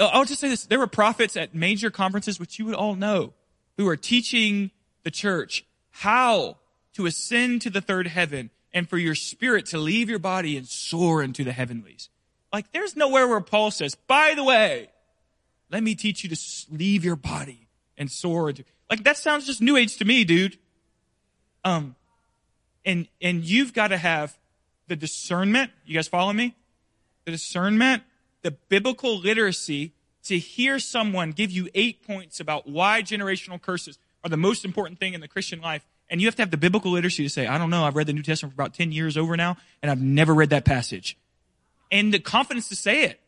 I'll 0.00 0.24
just 0.24 0.40
say 0.40 0.48
this. 0.48 0.64
There 0.64 0.78
were 0.78 0.86
prophets 0.86 1.36
at 1.36 1.54
major 1.54 1.90
conferences, 1.90 2.40
which 2.40 2.58
you 2.58 2.64
would 2.66 2.74
all 2.74 2.94
know, 2.94 3.34
who 3.76 3.88
are 3.88 3.96
teaching 3.96 4.70
the 5.02 5.10
church 5.10 5.64
how 5.90 6.56
to 6.94 7.06
ascend 7.06 7.62
to 7.62 7.70
the 7.70 7.80
third 7.80 8.06
heaven 8.06 8.50
and 8.72 8.88
for 8.88 8.98
your 8.98 9.14
spirit 9.14 9.66
to 9.66 9.78
leave 9.78 10.08
your 10.08 10.18
body 10.18 10.56
and 10.56 10.66
soar 10.66 11.22
into 11.22 11.44
the 11.44 11.52
heavenlies. 11.52 12.08
Like 12.52 12.72
there's 12.72 12.96
nowhere 12.96 13.28
where 13.28 13.40
Paul 13.40 13.70
says, 13.70 13.94
by 13.94 14.34
the 14.34 14.44
way, 14.44 14.90
let 15.70 15.82
me 15.82 15.94
teach 15.94 16.24
you 16.24 16.30
to 16.30 16.40
leave 16.70 17.04
your 17.04 17.16
body 17.16 17.68
and 17.96 18.10
soar 18.10 18.50
into, 18.50 18.64
like 18.88 19.04
that 19.04 19.16
sounds 19.16 19.46
just 19.46 19.60
new 19.60 19.76
age 19.76 19.96
to 19.98 20.04
me, 20.04 20.24
dude. 20.24 20.58
Um, 21.64 21.94
and, 22.84 23.06
and 23.20 23.44
you've 23.44 23.72
got 23.72 23.88
to 23.88 23.96
have 23.96 24.36
the 24.88 24.96
discernment. 24.96 25.70
You 25.84 25.94
guys 25.94 26.08
follow 26.08 26.32
me? 26.32 26.56
The 27.24 27.32
discernment, 27.32 28.02
the 28.42 28.50
biblical 28.50 29.18
literacy 29.18 29.92
to 30.24 30.38
hear 30.38 30.78
someone 30.78 31.32
give 31.32 31.50
you 31.50 31.68
eight 31.74 32.06
points 32.06 32.40
about 32.40 32.68
why 32.68 33.02
generational 33.02 33.60
curses 33.60 33.98
are 34.22 34.30
the 34.30 34.36
most 34.36 34.64
important 34.64 34.98
thing 34.98 35.14
in 35.14 35.20
the 35.20 35.28
Christian 35.28 35.60
life 35.60 35.86
and 36.10 36.20
you 36.20 36.26
have 36.26 36.34
to 36.36 36.42
have 36.42 36.50
the 36.50 36.56
biblical 36.56 36.90
literacy 36.90 37.22
to 37.22 37.30
say, 37.30 37.46
I 37.46 37.56
don't 37.56 37.70
know, 37.70 37.84
I've 37.84 37.94
read 37.94 38.08
the 38.08 38.12
New 38.12 38.22
Testament 38.22 38.54
for 38.54 38.60
about 38.60 38.74
10 38.74 38.90
years 38.90 39.16
over 39.16 39.36
now, 39.36 39.56
and 39.80 39.90
I've 39.90 40.02
never 40.02 40.34
read 40.34 40.50
that 40.50 40.64
passage. 40.64 41.16
And 41.92 42.12
the 42.12 42.18
confidence 42.18 42.68
to 42.68 42.76
say 42.76 43.04
it. 43.04 43.20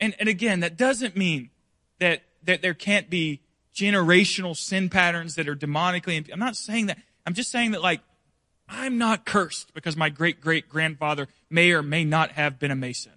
And, 0.00 0.14
and 0.18 0.28
again, 0.28 0.60
that 0.60 0.76
doesn't 0.76 1.14
mean 1.14 1.50
that, 2.00 2.22
that 2.44 2.62
there 2.62 2.74
can't 2.74 3.10
be 3.10 3.42
generational 3.74 4.56
sin 4.56 4.88
patterns 4.88 5.34
that 5.34 5.46
are 5.46 5.54
demonically, 5.54 6.32
I'm 6.32 6.38
not 6.38 6.56
saying 6.56 6.86
that. 6.86 6.98
I'm 7.26 7.34
just 7.34 7.50
saying 7.50 7.72
that 7.72 7.82
like, 7.82 8.00
I'm 8.66 8.96
not 8.96 9.26
cursed 9.26 9.74
because 9.74 9.94
my 9.94 10.08
great 10.08 10.40
great 10.40 10.70
grandfather 10.70 11.28
may 11.50 11.72
or 11.72 11.82
may 11.82 12.02
not 12.02 12.32
have 12.32 12.58
been 12.58 12.70
a 12.70 12.76
Mason. 12.76 13.12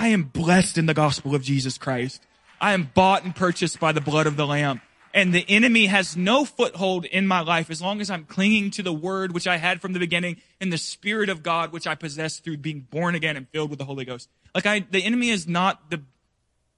I 0.00 0.08
am 0.08 0.22
blessed 0.24 0.78
in 0.78 0.86
the 0.86 0.94
gospel 0.94 1.34
of 1.34 1.42
Jesus 1.42 1.76
Christ. 1.76 2.26
I 2.60 2.72
am 2.72 2.90
bought 2.94 3.24
and 3.24 3.36
purchased 3.36 3.78
by 3.78 3.92
the 3.92 4.00
blood 4.00 4.26
of 4.26 4.36
the 4.36 4.46
Lamb 4.46 4.80
and 5.12 5.34
the 5.34 5.44
enemy 5.48 5.86
has 5.86 6.16
no 6.16 6.44
foothold 6.44 7.04
in 7.04 7.26
my 7.26 7.40
life 7.40 7.70
as 7.70 7.82
long 7.82 8.00
as 8.00 8.10
I'm 8.10 8.24
clinging 8.24 8.70
to 8.72 8.82
the 8.82 8.92
word 8.92 9.32
which 9.32 9.46
I 9.46 9.56
had 9.56 9.80
from 9.80 9.92
the 9.92 9.98
beginning 9.98 10.40
and 10.60 10.72
the 10.72 10.78
spirit 10.78 11.28
of 11.28 11.42
God 11.42 11.72
which 11.72 11.86
I 11.86 11.94
possess 11.94 12.38
through 12.38 12.58
being 12.58 12.80
born 12.90 13.14
again 13.14 13.36
and 13.36 13.48
filled 13.48 13.70
with 13.70 13.78
the 13.78 13.84
Holy 13.84 14.04
Ghost. 14.04 14.28
Like 14.54 14.66
I, 14.66 14.80
the 14.90 15.04
enemy 15.04 15.30
is 15.30 15.48
not 15.48 15.90
the, 15.90 16.00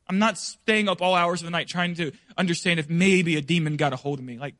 I'm 0.09 0.18
not 0.18 0.39
staying 0.39 0.89
up 0.89 1.03
all 1.03 1.14
hours 1.14 1.43
of 1.43 1.45
the 1.45 1.51
night 1.51 1.68
trying 1.68 1.95
to 1.97 2.12
understand 2.37 2.81
if 2.81 2.89
maybe 2.89 3.37
a 3.37 3.43
demon 3.43 3.77
got 3.77 3.93
a 3.93 3.97
hold 3.97 4.18
of 4.18 4.25
me. 4.25 4.39
Like, 4.39 4.55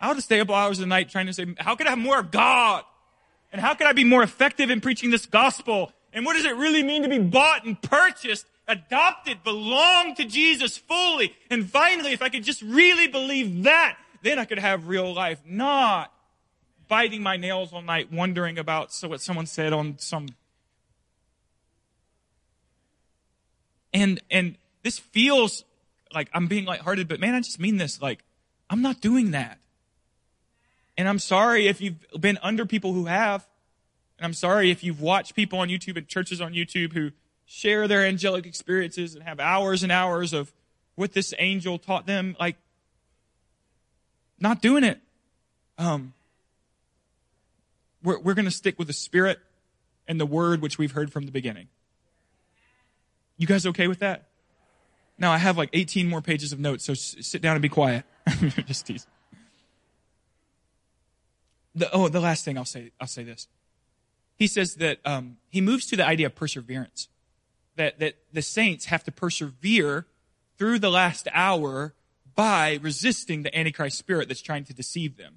I'll 0.00 0.14
just 0.14 0.26
stay 0.26 0.40
up 0.40 0.48
all 0.48 0.56
hours 0.56 0.78
of 0.78 0.82
the 0.82 0.88
night 0.88 1.10
trying 1.10 1.26
to 1.26 1.32
say, 1.32 1.46
how 1.58 1.76
can 1.76 1.86
I 1.86 1.90
have 1.90 1.98
more 1.98 2.18
of 2.18 2.30
God? 2.30 2.84
And 3.52 3.60
how 3.60 3.74
can 3.74 3.86
I 3.86 3.92
be 3.92 4.04
more 4.04 4.22
effective 4.22 4.70
in 4.70 4.80
preaching 4.80 5.10
this 5.10 5.26
gospel? 5.26 5.92
And 6.12 6.24
what 6.24 6.34
does 6.34 6.44
it 6.44 6.56
really 6.56 6.82
mean 6.82 7.02
to 7.02 7.08
be 7.08 7.18
bought 7.18 7.64
and 7.64 7.80
purchased 7.80 8.46
adopted, 8.70 9.42
belong 9.44 10.14
to 10.14 10.24
Jesus 10.24 10.78
fully. 10.78 11.34
And 11.50 11.68
finally, 11.68 12.12
if 12.12 12.22
I 12.22 12.28
could 12.28 12.44
just 12.44 12.62
really 12.62 13.08
believe 13.08 13.64
that, 13.64 13.98
then 14.22 14.38
I 14.38 14.44
could 14.44 14.58
have 14.58 14.88
real 14.88 15.12
life, 15.12 15.40
not 15.44 16.12
biting 16.88 17.22
my 17.22 17.36
nails 17.36 17.72
all 17.72 17.82
night, 17.82 18.12
wondering 18.12 18.58
about 18.58 18.92
so 18.92 19.08
what 19.08 19.20
someone 19.20 19.46
said 19.46 19.72
on 19.72 19.98
some. 19.98 20.28
And, 23.92 24.20
and 24.30 24.56
this 24.82 24.98
feels 24.98 25.64
like 26.14 26.28
I'm 26.32 26.46
being 26.46 26.64
lighthearted, 26.64 27.08
but 27.08 27.20
man, 27.20 27.34
I 27.34 27.40
just 27.40 27.60
mean 27.60 27.76
this. 27.76 28.00
Like, 28.00 28.24
I'm 28.68 28.82
not 28.82 29.00
doing 29.00 29.32
that. 29.32 29.58
And 30.96 31.08
I'm 31.08 31.18
sorry 31.18 31.66
if 31.66 31.80
you've 31.80 31.96
been 32.20 32.38
under 32.42 32.66
people 32.66 32.92
who 32.92 33.06
have. 33.06 33.46
And 34.20 34.26
I'm 34.26 34.34
sorry 34.34 34.70
if 34.70 34.84
you've 34.84 35.00
watched 35.00 35.34
people 35.34 35.60
on 35.60 35.68
YouTube 35.68 35.96
and 35.96 36.06
churches 36.06 36.42
on 36.42 36.52
YouTube 36.52 36.92
who 36.92 37.12
share 37.46 37.88
their 37.88 38.04
angelic 38.04 38.44
experiences 38.44 39.14
and 39.14 39.24
have 39.24 39.40
hours 39.40 39.82
and 39.82 39.90
hours 39.90 40.34
of 40.34 40.52
what 40.94 41.14
this 41.14 41.32
angel 41.38 41.78
taught 41.78 42.06
them. 42.06 42.36
Like, 42.38 42.56
not 44.38 44.60
doing 44.60 44.84
it. 44.84 45.00
Um, 45.78 46.12
we're, 48.02 48.18
we're 48.18 48.34
going 48.34 48.44
to 48.44 48.50
stick 48.50 48.78
with 48.78 48.88
the 48.88 48.94
Spirit 48.94 49.38
and 50.06 50.20
the 50.20 50.26
Word 50.26 50.60
which 50.60 50.76
we've 50.76 50.92
heard 50.92 51.10
from 51.10 51.24
the 51.24 51.32
beginning. 51.32 51.68
You 53.38 53.46
guys 53.46 53.64
okay 53.64 53.88
with 53.88 54.00
that? 54.00 54.28
Now 55.16 55.32
I 55.32 55.38
have 55.38 55.56
like 55.56 55.70
18 55.72 56.06
more 56.06 56.20
pages 56.20 56.52
of 56.52 56.60
notes, 56.60 56.84
so 56.84 56.92
s- 56.92 57.16
sit 57.20 57.40
down 57.40 57.56
and 57.56 57.62
be 57.62 57.70
quiet. 57.70 58.04
Just 58.66 58.86
tease. 58.86 59.06
The, 61.74 61.90
oh, 61.90 62.08
the 62.08 62.20
last 62.20 62.44
thing 62.44 62.58
I'll 62.58 62.66
say, 62.66 62.90
I'll 63.00 63.06
say 63.06 63.22
this. 63.24 63.48
He 64.40 64.46
says 64.46 64.76
that 64.76 65.00
um, 65.04 65.36
he 65.50 65.60
moves 65.60 65.84
to 65.88 65.96
the 65.96 66.06
idea 66.06 66.24
of 66.24 66.34
perseverance 66.34 67.08
that, 67.76 67.98
that 67.98 68.14
the 68.32 68.40
saints 68.40 68.86
have 68.86 69.04
to 69.04 69.12
persevere 69.12 70.06
through 70.56 70.78
the 70.78 70.90
last 70.90 71.28
hour 71.34 71.92
by 72.34 72.78
resisting 72.80 73.42
the 73.42 73.54
Antichrist 73.54 73.98
spirit 73.98 74.28
that's 74.28 74.40
trying 74.40 74.64
to 74.64 74.72
deceive 74.72 75.18
them. 75.18 75.36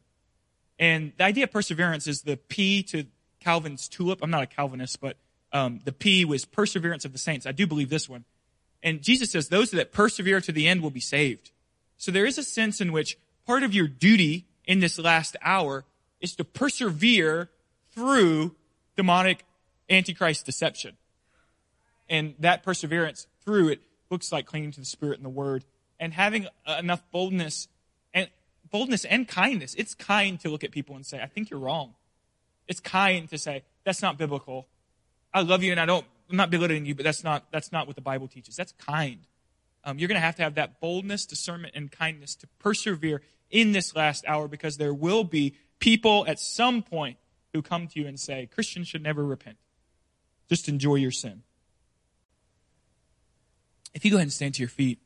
And 0.80 1.12
the 1.18 1.26
idea 1.26 1.44
of 1.44 1.52
perseverance 1.52 2.08
is 2.08 2.22
the 2.22 2.38
P 2.38 2.82
to 2.84 3.04
Calvin's 3.42 3.90
tulip. 3.90 4.20
I'm 4.24 4.32
not 4.32 4.44
a 4.44 4.48
Calvinist, 4.48 5.02
but 5.02 5.18
um, 5.52 5.82
the 5.84 5.92
P 5.92 6.24
was 6.24 6.46
perseverance 6.46 7.04
of 7.04 7.12
the 7.12 7.20
saints. 7.20 7.46
I 7.46 7.52
do 7.52 7.68
believe 7.68 7.90
this 7.90 8.08
one. 8.08 8.24
And 8.82 9.02
Jesus 9.02 9.32
says 9.32 9.50
those 9.50 9.72
that 9.72 9.92
persevere 9.92 10.40
to 10.40 10.54
the 10.54 10.66
end 10.66 10.82
will 10.82 10.92
be 10.92 11.02
saved. 11.02 11.52
So 11.98 12.10
there 12.10 12.26
is 12.26 12.38
a 12.38 12.44
sense 12.44 12.80
in 12.80 12.94
which 12.94 13.18
part 13.46 13.64
of 13.64 13.74
your 13.74 13.90
duty 13.90 14.46
in 14.64 14.80
this 14.80 14.98
last 14.98 15.36
hour 15.42 15.84
is 16.22 16.38
to 16.38 16.46
persevere 16.46 17.50
through 17.92 18.56
demonic 18.96 19.46
antichrist 19.90 20.46
deception. 20.46 20.98
And 22.10 22.36
that 22.40 22.64
perseverance 22.64 23.28
through 23.44 23.70
it 23.70 23.82
looks 24.10 24.32
like 24.32 24.46
clinging 24.46 24.72
to 24.72 24.80
the 24.80 24.86
Spirit 24.86 25.18
and 25.18 25.26
the 25.26 25.30
Word 25.30 25.66
and 26.00 26.14
having 26.14 26.48
enough 26.68 27.04
boldness 27.12 27.68
and 28.14 28.30
boldness 28.72 29.06
and 29.06 29.28
kindness. 29.28 29.74
It's 29.76 29.94
kind 29.94 30.40
to 30.42 30.50
look 30.50 30.64
at 30.64 30.72
people 30.72 30.96
and 30.96 31.06
say, 31.06 31.22
I 31.22 31.28
think 31.28 31.50
you're 31.50 31.60
wrong. 31.60 31.96
It's 32.68 32.80
kind 32.80 33.30
to 33.30 33.38
say, 33.38 33.64
that's 33.84 34.02
not 34.02 34.18
biblical. 34.18 34.68
I 35.34 35.42
love 35.42 35.64
you 35.64 35.72
and 35.72 35.80
I 35.80 35.86
don't, 35.86 36.06
I'm 36.30 36.38
not 36.38 36.50
belittling 36.50 36.86
you, 36.86 36.96
but 36.96 37.04
that's 37.04 37.24
not, 37.24 37.46
that's 37.52 37.72
not 37.72 37.88
what 37.88 37.96
the 37.96 38.02
Bible 38.02 38.28
teaches. 38.28 38.56
That's 38.56 38.74
kind. 38.74 39.20
Um, 39.84 40.00
you're 40.00 40.08
going 40.08 40.20
to 40.20 40.26
have 40.26 40.36
to 40.38 40.44
have 40.44 40.56
that 40.56 40.80
boldness, 40.80 41.26
discernment, 41.26 41.74
and 41.76 41.92
kindness 41.92 42.36
to 42.36 42.48
persevere 42.60 43.22
in 43.50 43.72
this 43.72 43.96
last 43.96 44.24
hour 44.28 44.48
because 44.48 44.78
there 44.78 44.94
will 44.94 45.24
be 45.24 45.56
people 45.80 46.26
at 46.28 46.40
some 46.40 46.82
point 46.82 47.18
who 47.54 47.62
come 47.62 47.88
to 47.88 48.00
you 48.00 48.08
and 48.08 48.20
say, 48.20 48.48
Christians 48.52 48.88
should 48.88 49.04
never 49.04 49.24
repent. 49.24 49.58
Just 50.50 50.68
enjoy 50.68 50.96
your 50.96 51.12
sin. 51.12 51.44
If 53.94 54.04
you 54.04 54.12
go 54.12 54.18
ahead 54.18 54.26
and 54.26 54.34
stand 54.34 54.56
to 54.56 54.62
your 54.62 54.70
feet. 54.70 55.00